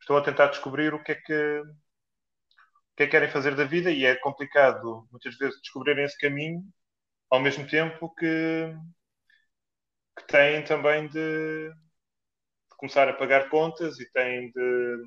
estão 0.00 0.16
a 0.16 0.22
tentar 0.22 0.48
descobrir 0.48 0.94
o 0.94 1.02
que 1.02 1.12
é 1.12 1.14
que, 1.16 1.60
o 1.60 2.96
que, 2.96 3.02
é 3.02 3.06
que 3.06 3.10
querem 3.10 3.30
fazer 3.30 3.54
da 3.54 3.64
vida 3.64 3.90
e 3.90 4.04
é 4.04 4.16
complicado 4.16 5.06
muitas 5.10 5.36
vezes 5.36 5.60
descobrirem 5.60 6.04
esse 6.04 6.18
caminho 6.18 6.62
ao 7.30 7.40
mesmo 7.40 7.66
tempo 7.66 8.14
que, 8.14 8.74
que 10.18 10.26
têm 10.26 10.64
também 10.64 11.08
de, 11.08 11.70
de 11.70 12.76
começar 12.76 13.08
a 13.08 13.14
pagar 13.14 13.48
contas 13.48 13.98
e 13.98 14.10
têm 14.12 14.50
de 14.50 15.04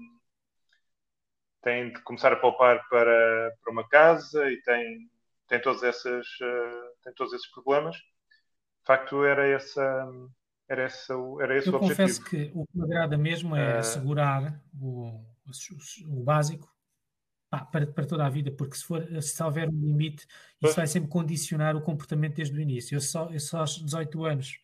têm 1.62 1.94
de 1.94 2.02
começar 2.02 2.34
a 2.34 2.38
poupar 2.38 2.88
para, 2.90 3.56
para 3.62 3.72
uma 3.72 3.88
casa 3.88 4.52
e 4.52 4.62
têm 4.64 5.10
tem 5.52 5.62
todos, 5.62 5.84
essas, 5.84 6.26
uh, 6.26 7.04
tem 7.04 7.14
todos 7.14 7.34
esses 7.34 7.52
problemas. 7.52 7.98
De 7.98 8.88
facto, 8.88 9.26
era, 9.26 9.46
essa, 9.46 10.10
era, 10.68 10.84
essa, 10.84 11.14
era 11.42 11.58
esse 11.58 11.68
Eu 11.68 11.74
o 11.74 11.76
objetivo. 11.76 12.08
confesso 12.08 12.24
que 12.24 12.52
o 12.56 12.66
que 12.66 12.78
me 12.78 12.86
agrada 12.86 13.18
mesmo 13.18 13.54
é 13.54 13.76
uh... 13.76 13.80
assegurar 13.80 14.64
o, 14.74 15.08
o, 15.10 16.08
o 16.08 16.24
básico 16.24 16.74
pá, 17.50 17.66
para, 17.66 17.86
para 17.86 18.06
toda 18.06 18.26
a 18.26 18.30
vida, 18.30 18.50
porque 18.50 18.78
se, 18.78 18.86
for, 18.86 19.06
se 19.22 19.44
houver 19.44 19.68
um 19.68 19.78
limite, 19.78 20.26
isso 20.64 20.76
vai 20.78 20.88
sempre 20.88 21.10
condicionar 21.10 21.76
o 21.76 21.82
comportamento 21.82 22.36
desde 22.36 22.58
o 22.58 22.62
início. 22.62 22.96
Eu 22.96 23.02
só, 23.02 23.30
eu 23.30 23.40
só 23.40 23.60
aos 23.60 23.76
18 23.76 24.24
anos 24.24 24.58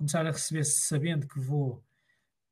começar 0.00 0.26
a 0.26 0.30
receber 0.30 0.64
sabendo 0.64 1.28
que 1.28 1.38
vou 1.38 1.84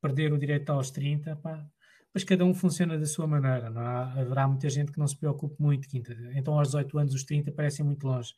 perder 0.03 0.35
o 0.35 0.39
direito 0.39 0.70
aos 0.70 0.91
30, 0.91 1.35
pá, 1.37 1.66
mas 2.12 2.23
cada 2.23 2.45
um 2.45 2.55
funciona 2.55 2.99
da 2.99 3.07
sua 3.07 3.27
maneira. 3.27 3.70
Não 3.70 3.81
há, 3.81 4.12
haverá 4.12 4.47
muita 4.47 4.69
gente 4.69 4.93
que 4.93 4.99
não 4.99 5.07
se 5.07 5.16
preocupe 5.16 5.57
muito, 5.59 5.89
quinta. 5.89 6.15
Então, 6.35 6.59
aos 6.59 6.69
18 6.69 6.99
anos, 6.99 7.15
os 7.15 7.25
30 7.25 7.51
parecem 7.53 7.85
muito 7.87 8.07
longe. 8.07 8.35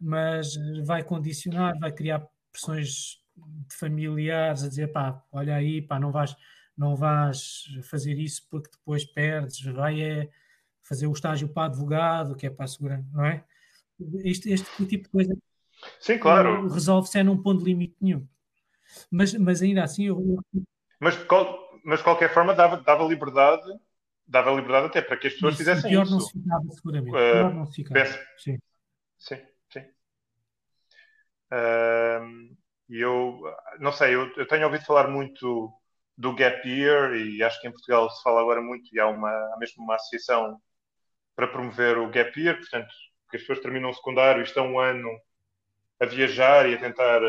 Mas 0.00 0.56
vai 0.84 1.04
condicionar, 1.04 1.78
vai 1.78 1.92
criar 1.92 2.26
pressões 2.50 3.22
familiares 3.70 4.64
a 4.64 4.68
dizer, 4.68 4.88
pá, 4.88 5.22
olha 5.30 5.54
aí, 5.54 5.80
pá, 5.80 6.00
não 6.00 6.10
vais, 6.10 6.34
não 6.76 6.96
vais 6.96 7.64
fazer 7.84 8.18
isso 8.18 8.46
porque 8.50 8.70
depois 8.70 9.04
perdes, 9.04 9.60
vai 9.62 10.02
é 10.02 10.30
fazer 10.82 11.06
o 11.06 11.12
estágio 11.12 11.48
para 11.48 11.66
advogado, 11.66 12.34
que 12.34 12.46
é 12.46 12.50
para 12.50 12.64
a 12.64 12.68
segurança, 12.68 13.08
não 13.12 13.24
é? 13.24 13.44
Este, 14.24 14.50
este 14.52 14.86
tipo 14.86 15.04
de 15.04 15.10
coisa 15.10 15.36
Sim, 16.00 16.18
claro. 16.18 16.68
resolve-se 16.68 17.18
é 17.18 17.22
num 17.22 17.40
ponto 17.40 17.58
de 17.58 17.64
limite 17.64 17.96
nenhum. 18.00 18.26
Mas, 19.10 19.34
mas 19.34 19.62
ainda 19.62 19.82
assim 19.82 20.04
eu... 20.04 20.38
Mas 21.00 21.16
qual, 21.24 21.66
mas 21.84 22.00
de 22.00 22.04
qualquer 22.04 22.32
forma 22.32 22.54
dava, 22.54 22.78
dava 22.78 23.04
liberdade, 23.04 23.62
dava 24.26 24.50
liberdade 24.50 24.86
até 24.86 25.02
para 25.02 25.16
que 25.16 25.28
as 25.28 25.34
pessoas 25.34 25.54
isso, 25.54 25.62
fizessem 25.62 25.90
pior 25.90 26.02
isso. 26.02 26.12
Não 26.12 26.20
se 26.20 26.32
ficava, 26.32 26.70
seguramente. 26.70 27.10
Uh, 27.10 27.32
pior 27.32 27.54
não 27.54 27.66
se 27.66 27.74
ficava. 27.74 28.00
Penso, 28.00 28.18
sim. 28.38 28.58
Sim, 29.18 29.42
sim. 29.72 29.80
Uh, 31.52 32.56
e 32.88 33.00
eu 33.00 33.40
não 33.78 33.92
sei, 33.92 34.14
eu, 34.14 34.32
eu, 34.36 34.46
tenho 34.46 34.64
ouvido 34.64 34.84
falar 34.84 35.08
muito 35.08 35.72
do 36.16 36.34
gap 36.34 36.66
year 36.68 37.14
e 37.14 37.42
acho 37.42 37.60
que 37.60 37.68
em 37.68 37.72
Portugal 37.72 38.08
se 38.10 38.22
fala 38.22 38.40
agora 38.40 38.60
muito 38.60 38.88
e 38.94 38.98
há 38.98 39.06
uma 39.06 39.30
há 39.30 39.56
mesmo 39.58 39.84
uma 39.84 39.96
associação 39.96 40.60
para 41.34 41.46
promover 41.46 41.98
o 41.98 42.10
gap 42.10 42.40
year, 42.40 42.56
portanto, 42.56 42.92
que 43.30 43.36
as 43.36 43.42
pessoas 43.42 43.60
terminam 43.60 43.90
o 43.90 43.94
secundário 43.94 44.40
e 44.40 44.44
estão 44.44 44.72
um 44.72 44.80
ano 44.80 45.08
a 46.00 46.06
viajar 46.06 46.68
e 46.68 46.74
a 46.74 46.80
tentar 46.80 47.20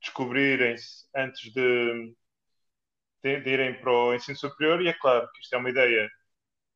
descobrirem-se 0.00 1.06
antes 1.14 1.52
de, 1.52 2.14
de, 3.22 3.40
de, 3.40 3.50
irem 3.50 3.80
para 3.80 3.92
o 3.92 4.14
ensino 4.14 4.36
superior, 4.38 4.82
e 4.82 4.88
é 4.88 4.92
claro 4.94 5.28
que 5.32 5.40
isto 5.42 5.54
é 5.54 5.58
uma 5.58 5.70
ideia 5.70 6.08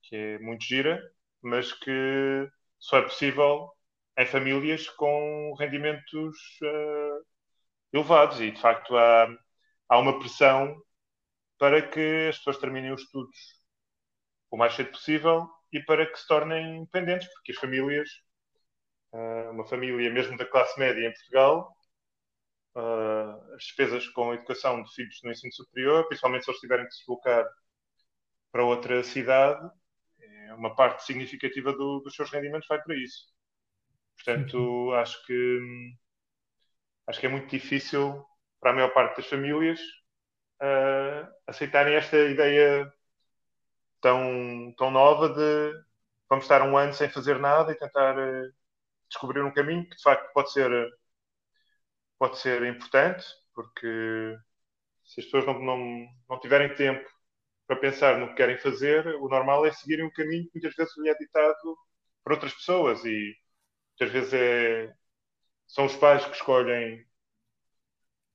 que 0.03 0.17
é 0.17 0.39
muito 0.41 0.65
gira, 0.65 1.01
mas 1.43 1.73
que 1.73 2.49
só 2.79 2.99
é 2.99 3.03
possível 3.03 3.71
em 4.19 4.27
famílias 4.27 4.89
com 4.91 5.55
rendimentos 5.59 6.37
uh, 6.63 7.25
elevados, 7.93 8.41
e 8.41 8.51
de 8.53 8.61
facto 8.61 8.97
há, 8.97 9.29
há 9.89 9.99
uma 9.99 10.19
pressão 10.19 10.77
para 11.59 11.83
que 11.83 12.29
as 12.31 12.39
pessoas 12.39 12.59
terminem 12.59 12.93
os 12.93 13.03
estudos 13.03 13.61
o 14.51 14.57
mais 14.57 14.75
cedo 14.75 14.91
possível 14.91 15.49
e 15.73 15.81
para 15.81 16.07
que 16.07 16.19
se 16.19 16.27
tornem 16.27 16.79
independentes, 16.79 17.29
porque 17.35 17.53
as 17.53 17.59
famílias, 17.59 18.09
uh, 19.13 19.51
uma 19.51 19.67
família 19.67 20.11
mesmo 20.11 20.37
da 20.37 20.47
classe 20.47 20.79
média 20.79 21.07
em 21.07 21.13
Portugal, 21.13 21.77
uh, 22.77 23.55
as 23.55 23.65
despesas 23.65 24.09
com 24.09 24.31
a 24.31 24.35
educação 24.35 24.83
de 24.83 24.95
filhos 24.95 25.21
no 25.23 25.31
ensino 25.31 25.53
superior, 25.53 26.07
principalmente 26.07 26.45
se 26.45 26.51
eles 26.51 26.61
tiverem 26.61 26.87
que 26.87 26.93
se 26.93 27.01
deslocar 27.01 27.47
para 28.53 28.65
outra 28.65 29.03
cidade, 29.05 29.71
é 30.21 30.55
uma 30.55 30.75
parte 30.75 31.05
significativa 31.05 31.73
do, 31.73 32.01
dos 32.01 32.15
seus 32.15 32.31
rendimentos 32.31 32.69
vai 32.69 32.83
para 32.83 32.97
isso. 32.97 33.27
Portanto, 34.17 34.93
acho 34.95 35.25
que 35.27 35.61
acho 37.07 37.21
que 37.21 37.27
é 37.27 37.29
muito 37.29 37.49
difícil 37.49 38.25
para 38.61 38.71
a 38.71 38.75
maior 38.75 38.93
parte 38.93 39.17
das 39.17 39.27
famílias 39.27 39.81
uh, 40.61 41.29
aceitarem 41.47 41.95
esta 41.95 42.17
ideia 42.17 42.93
tão, 44.01 44.75
tão 44.77 44.91
nova 44.91 45.29
de 45.29 45.73
vamos 46.29 46.45
estar 46.45 46.63
um 46.63 46.77
ano 46.77 46.95
sem 46.95 47.09
fazer 47.09 47.39
nada 47.39 47.73
e 47.73 47.79
tentar 47.79 48.17
uh, 48.17 48.53
descobrir 49.11 49.43
um 49.43 49.53
caminho 49.53 49.89
que 49.89 49.97
de 49.97 50.03
facto 50.03 50.33
pode 50.33 50.53
ser 50.53 50.71
pode 52.19 52.39
ser 52.39 52.65
importante 52.65 53.25
porque 53.55 54.37
se 55.05 55.21
as 55.21 55.27
pessoas 55.27 55.47
não, 55.47 55.59
não, 55.61 56.07
não 56.29 56.41
tiverem 56.41 56.75
tempo 56.75 57.09
para 57.67 57.77
pensar 57.77 58.19
no 58.19 58.29
que 58.29 58.35
querem 58.35 58.59
fazer, 58.59 59.07
o 59.17 59.29
normal 59.29 59.67
é 59.67 59.73
seguirem 59.73 60.05
um 60.05 60.13
caminho 60.13 60.45
que 60.45 60.51
muitas 60.55 60.75
vezes 60.75 60.97
lhe 60.99 61.09
é 61.09 61.15
ditado 61.15 61.77
por 62.25 62.33
outras 62.33 62.55
pessoas 62.55 63.05
e 63.05 63.35
muitas 63.93 64.13
vezes 64.13 64.33
é, 64.35 64.95
são 65.67 65.87
os 65.87 65.97
pais 65.97 66.25
que 66.25 66.35
escolhem 66.35 67.05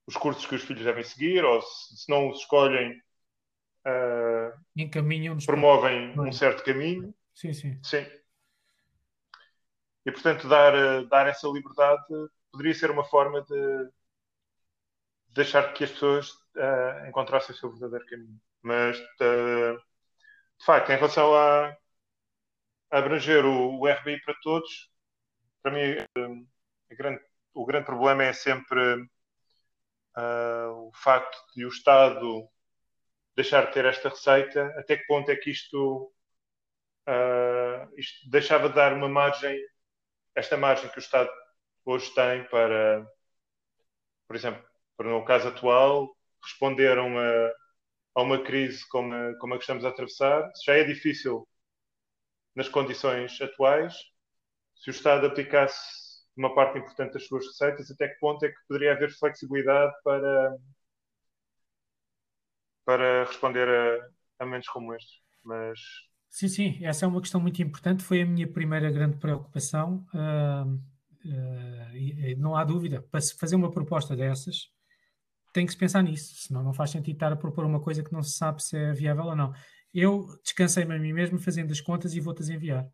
os 0.07 0.15
cursos 0.15 0.45
que 0.45 0.56
os 0.56 0.64
filhos 0.64 0.84
devem 0.84 1.03
seguir, 1.03 1.43
ou 1.43 1.61
se, 1.61 1.97
se 1.97 2.10
não 2.10 2.30
os 2.30 2.39
escolhem, 2.39 2.91
uh, 3.88 4.52
promovem 5.45 6.14
para... 6.14 6.23
um 6.23 6.31
certo 6.31 6.64
caminho. 6.64 7.14
Sim, 7.34 7.53
sim. 7.53 7.80
Sim. 7.84 8.06
E 10.06 10.11
portanto, 10.11 10.48
dar, 10.48 11.06
dar 11.07 11.27
essa 11.27 11.48
liberdade 11.48 12.03
poderia 12.52 12.73
ser 12.73 12.91
uma 12.91 13.03
forma 13.03 13.41
de 13.41 13.91
deixar 15.36 15.73
que 15.73 15.84
as 15.84 15.91
pessoas 15.91 16.32
uh, 16.56 17.07
encontrassem 17.07 17.53
o 17.53 17.57
seu 17.57 17.69
verdadeiro 17.72 18.06
caminho. 18.06 18.40
Mas, 18.61 18.98
uh, 18.98 19.77
de 20.57 20.65
facto, 20.65 20.91
em 20.91 20.95
relação 20.95 21.36
a, 21.36 21.76
a 22.91 22.98
abranger 22.98 23.45
o, 23.45 23.80
o, 23.80 23.88
RBI 23.88 24.22
para 24.22 24.34
todos, 24.41 24.90
para 25.61 25.72
mim, 25.72 25.98
grande, 26.91 27.22
o 27.53 27.65
grande 27.65 27.86
problema 27.86 28.23
é 28.23 28.34
sempre 28.34 28.80
uh, 30.18 30.88
o 30.88 30.91
facto 30.94 31.38
de 31.56 31.65
o 31.65 31.69
Estado 31.69 32.48
deixar 33.36 33.65
de 33.68 33.73
ter 33.73 33.86
esta 33.86 34.10
receita, 34.10 34.73
até 34.77 34.95
que 34.98 35.06
ponto 35.07 35.30
é 35.30 35.36
que 35.36 35.52
isto, 35.52 36.14
isto 37.98 38.30
deixava 38.30 38.69
de 38.69 38.76
dar 38.76 38.94
uma 38.94 39.10
margem, 39.10 39.60
esta 40.36 40.57
margem 40.57 40.90
que 40.90 40.98
o 40.98 40.99
Estado 40.99 41.30
hoje 41.86 42.14
tem 42.14 42.44
para, 42.49 43.07
por 44.28 44.36
exemplo, 44.36 44.64
para 44.98 45.10
no 45.10 45.24
caso 45.26 45.48
atual, 45.48 46.16
responder 46.44 46.98
a 46.98 47.03
uma, 47.03 47.53
a 48.16 48.22
uma 48.22 48.44
crise 48.44 48.88
como 48.90 49.14
a, 49.14 49.38
como 49.40 49.53
a 49.53 49.57
que 49.57 49.64
estamos 49.64 49.86
a 49.86 49.90
atravessar, 49.90 50.52
já 50.66 50.76
é 50.76 50.84
difícil 50.84 51.48
nas 52.56 52.70
condições 52.70 53.40
atuais, 53.41 53.94
se 54.76 54.90
o 54.90 54.91
Estado 54.91 55.28
aplicasse 55.28 56.24
uma 56.38 56.53
parte 56.53 56.78
importante 56.80 57.14
das 57.14 57.26
suas 57.28 57.45
receitas, 57.48 57.90
até 57.91 58.10
que 58.10 58.20
ponto 58.20 58.45
é 58.45 58.49
que 58.49 58.68
poderia 58.68 58.94
haver 58.94 59.12
flexibilidade 59.12 59.94
para, 60.03 60.57
para 62.86 63.26
responder 63.26 63.68
a, 63.68 64.44
a 64.44 64.45
momentos 64.45 64.70
como 64.70 64.94
estes. 64.94 65.20
Mas... 65.44 65.80
Sim, 66.36 66.49
sim, 66.49 66.86
essa 66.86 67.06
é 67.06 67.07
uma 67.07 67.22
questão 67.22 67.40
muito 67.40 67.62
importante, 67.62 68.03
foi 68.03 68.22
a 68.22 68.26
minha 68.26 68.45
primeira 68.45 68.91
grande 68.91 69.16
preocupação. 69.16 70.06
Uh, 70.14 70.70
uh, 71.30 72.38
não 72.38 72.57
há 72.57 72.66
dúvida, 72.66 73.02
para 73.10 73.22
se 73.22 73.38
fazer 73.38 73.56
uma 73.56 73.72
proposta 73.72 74.18
dessas, 74.18 74.70
tem 75.53 75.66
que 75.66 75.72
se 75.72 75.78
pensar 75.78 76.02
nisso, 76.02 76.36
senão 76.36 76.62
não 76.62 76.74
faz 76.74 76.91
sentido 76.91 77.16
estar 77.16 77.32
a 77.32 77.38
propor 77.38 77.64
uma 77.64 77.80
coisa 77.80 78.03
que 78.03 78.12
não 78.12 78.22
se 78.22 78.36
sabe 78.36 78.62
se 78.62 78.76
é 78.76 78.91
viável 78.91 79.24
ou 79.24 79.34
não. 79.34 79.53
Eu 79.94 80.28
descansei-me 80.44 80.94
a 80.94 80.99
mim 80.99 81.14
mesmo 81.14 81.40
fazendo 81.40 81.72
as 81.72 81.80
contas 81.80 82.14
e 82.14 82.20
vou-te 82.20 82.41
as 82.41 82.49
enviar. 82.49 82.86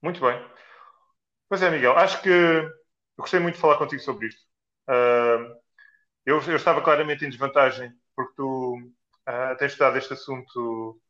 Muito 0.00 0.20
bem. 0.20 0.40
Pois 1.48 1.60
é, 1.62 1.68
Miguel, 1.68 1.98
acho 1.98 2.22
que 2.22 2.28
eu 2.28 2.70
gostei 3.18 3.40
muito 3.40 3.56
de 3.56 3.60
falar 3.60 3.76
contigo 3.78 4.00
sobre 4.00 4.28
isto. 4.28 4.40
Uh, 4.88 5.50
eu, 6.24 6.40
eu, 6.42 6.54
estava 6.54 6.80
claramente 6.80 7.24
em 7.24 7.28
desvantagem, 7.28 7.92
porque 8.14 8.34
tu 8.36 8.76
uh, 9.28 9.56
tens 9.58 9.72
estudado 9.72 9.98
este 9.98 10.12
assunto 10.12 11.00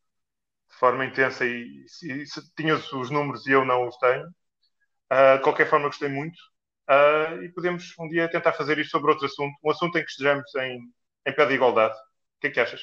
de 0.75 0.79
forma 0.81 1.05
intensa 1.05 1.47
e, 1.47 1.85
se, 1.87 2.27
se 2.27 2.55
tinhas 2.57 2.93
os 2.93 3.11
números 3.11 3.47
e 3.47 3.53
eu 3.53 3.65
não 3.65 3.87
os 3.87 3.97
tenho. 3.99 4.27
Uh, 5.13 5.37
de 5.37 5.43
qualquer 5.43 5.69
forma, 5.71 5.87
gostei 5.87 6.09
muito. 6.09 6.37
e 7.43 7.49
podemos 7.51 7.95
um 7.99 8.09
dia 8.09 8.29
tentar 8.29 8.53
fazer 8.53 8.79
isto 8.79 8.91
sobre 8.91 9.13
outro 9.13 9.27
assunto, 9.27 9.55
um 9.63 9.71
assunto 9.71 9.97
em 9.97 10.05
que 10.05 10.11
estejamos 10.11 10.55
em, 10.57 10.81
em 11.27 11.33
pé 11.33 11.47
de 11.47 11.55
igualdade. 11.55 11.95
O 11.95 12.41
que 12.41 12.49
é 12.49 12.51
que 12.51 12.61
achas? 12.61 12.81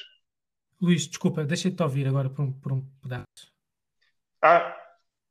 Luís, 0.80 1.06
desculpa, 1.06 1.44
deixa-te 1.44 1.80
ouvir 1.82 2.08
agora 2.08 2.28
por 2.28 2.42
um, 2.42 2.52
por 2.52 2.72
um 2.72 2.82
pedaço. 3.00 3.52
Ah, 4.42 4.76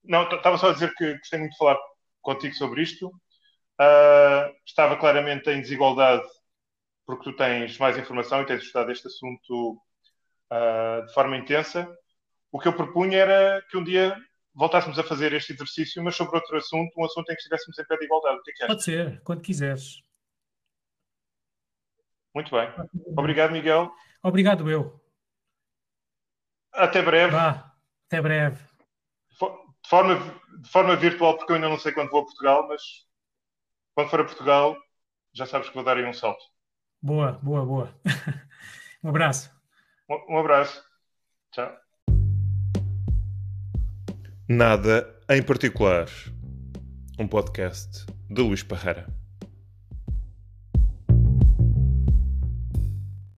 não, 0.03 0.23
estava 0.29 0.57
só 0.57 0.69
a 0.69 0.73
dizer 0.73 0.93
que 0.95 1.17
gostei 1.17 1.39
muito 1.39 1.51
de 1.51 1.57
falar 1.57 1.77
contigo 2.21 2.55
sobre 2.55 2.81
isto. 2.81 3.07
Uh, 3.07 4.53
estava 4.65 4.95
claramente 4.95 5.49
em 5.49 5.59
desigualdade 5.59 6.27
porque 7.05 7.23
tu 7.23 7.35
tens 7.35 7.77
mais 7.77 7.97
informação 7.97 8.41
e 8.41 8.45
tens 8.45 8.61
estudado 8.61 8.91
este 8.91 9.07
assunto 9.07 9.73
uh, 10.51 11.05
de 11.05 11.13
forma 11.13 11.35
intensa. 11.35 11.87
O 12.51 12.59
que 12.59 12.67
eu 12.67 12.73
propunha 12.73 13.17
era 13.17 13.61
que 13.69 13.77
um 13.77 13.83
dia 13.83 14.15
voltássemos 14.53 14.99
a 14.99 15.03
fazer 15.03 15.33
este 15.33 15.53
exercício, 15.53 16.03
mas 16.03 16.15
sobre 16.15 16.35
outro 16.35 16.57
assunto, 16.57 16.91
um 16.97 17.05
assunto 17.05 17.31
em 17.31 17.35
que 17.35 17.41
estivéssemos 17.41 17.77
em 17.79 17.85
pé 17.85 17.97
de 17.97 18.05
igualdade. 18.05 18.37
O 18.37 18.43
que 18.43 18.51
é 18.51 18.53
que 18.53 18.67
Pode 18.67 18.83
ser, 18.83 19.21
quando 19.23 19.41
quiseres. 19.41 20.03
Muito 22.33 22.51
bem. 22.51 22.69
Obrigado, 23.17 23.51
Miguel. 23.51 23.91
Obrigado, 24.23 24.69
eu. 24.69 25.01
Até 26.73 27.01
breve. 27.01 27.31
Vá, 27.31 27.73
até 28.07 28.21
breve. 28.21 28.57
De 29.29 29.89
forma 29.89 30.41
de 30.61 30.69
forma 30.69 30.95
virtual, 30.95 31.37
porque 31.37 31.51
eu 31.51 31.55
ainda 31.55 31.69
não 31.69 31.79
sei 31.79 31.91
quando 31.91 32.11
vou 32.11 32.21
a 32.21 32.25
Portugal, 32.25 32.67
mas 32.67 32.81
quando 33.95 34.09
for 34.09 34.21
a 34.21 34.25
Portugal, 34.25 34.77
já 35.33 35.45
sabes 35.45 35.69
que 35.69 35.75
vou 35.75 35.83
dar 35.83 35.97
aí 35.97 36.05
um 36.05 36.13
salto. 36.13 36.43
Boa, 37.01 37.33
boa, 37.41 37.65
boa. 37.65 38.01
um 39.03 39.09
abraço. 39.09 39.51
Um, 40.07 40.35
um 40.35 40.39
abraço. 40.39 40.83
Tchau. 41.51 41.80
Nada 44.53 45.07
em 45.29 45.41
particular. 45.41 46.09
Um 47.17 47.25
podcast 47.25 48.05
de 48.29 48.41
Luís 48.41 48.61
Parreira. 48.61 49.07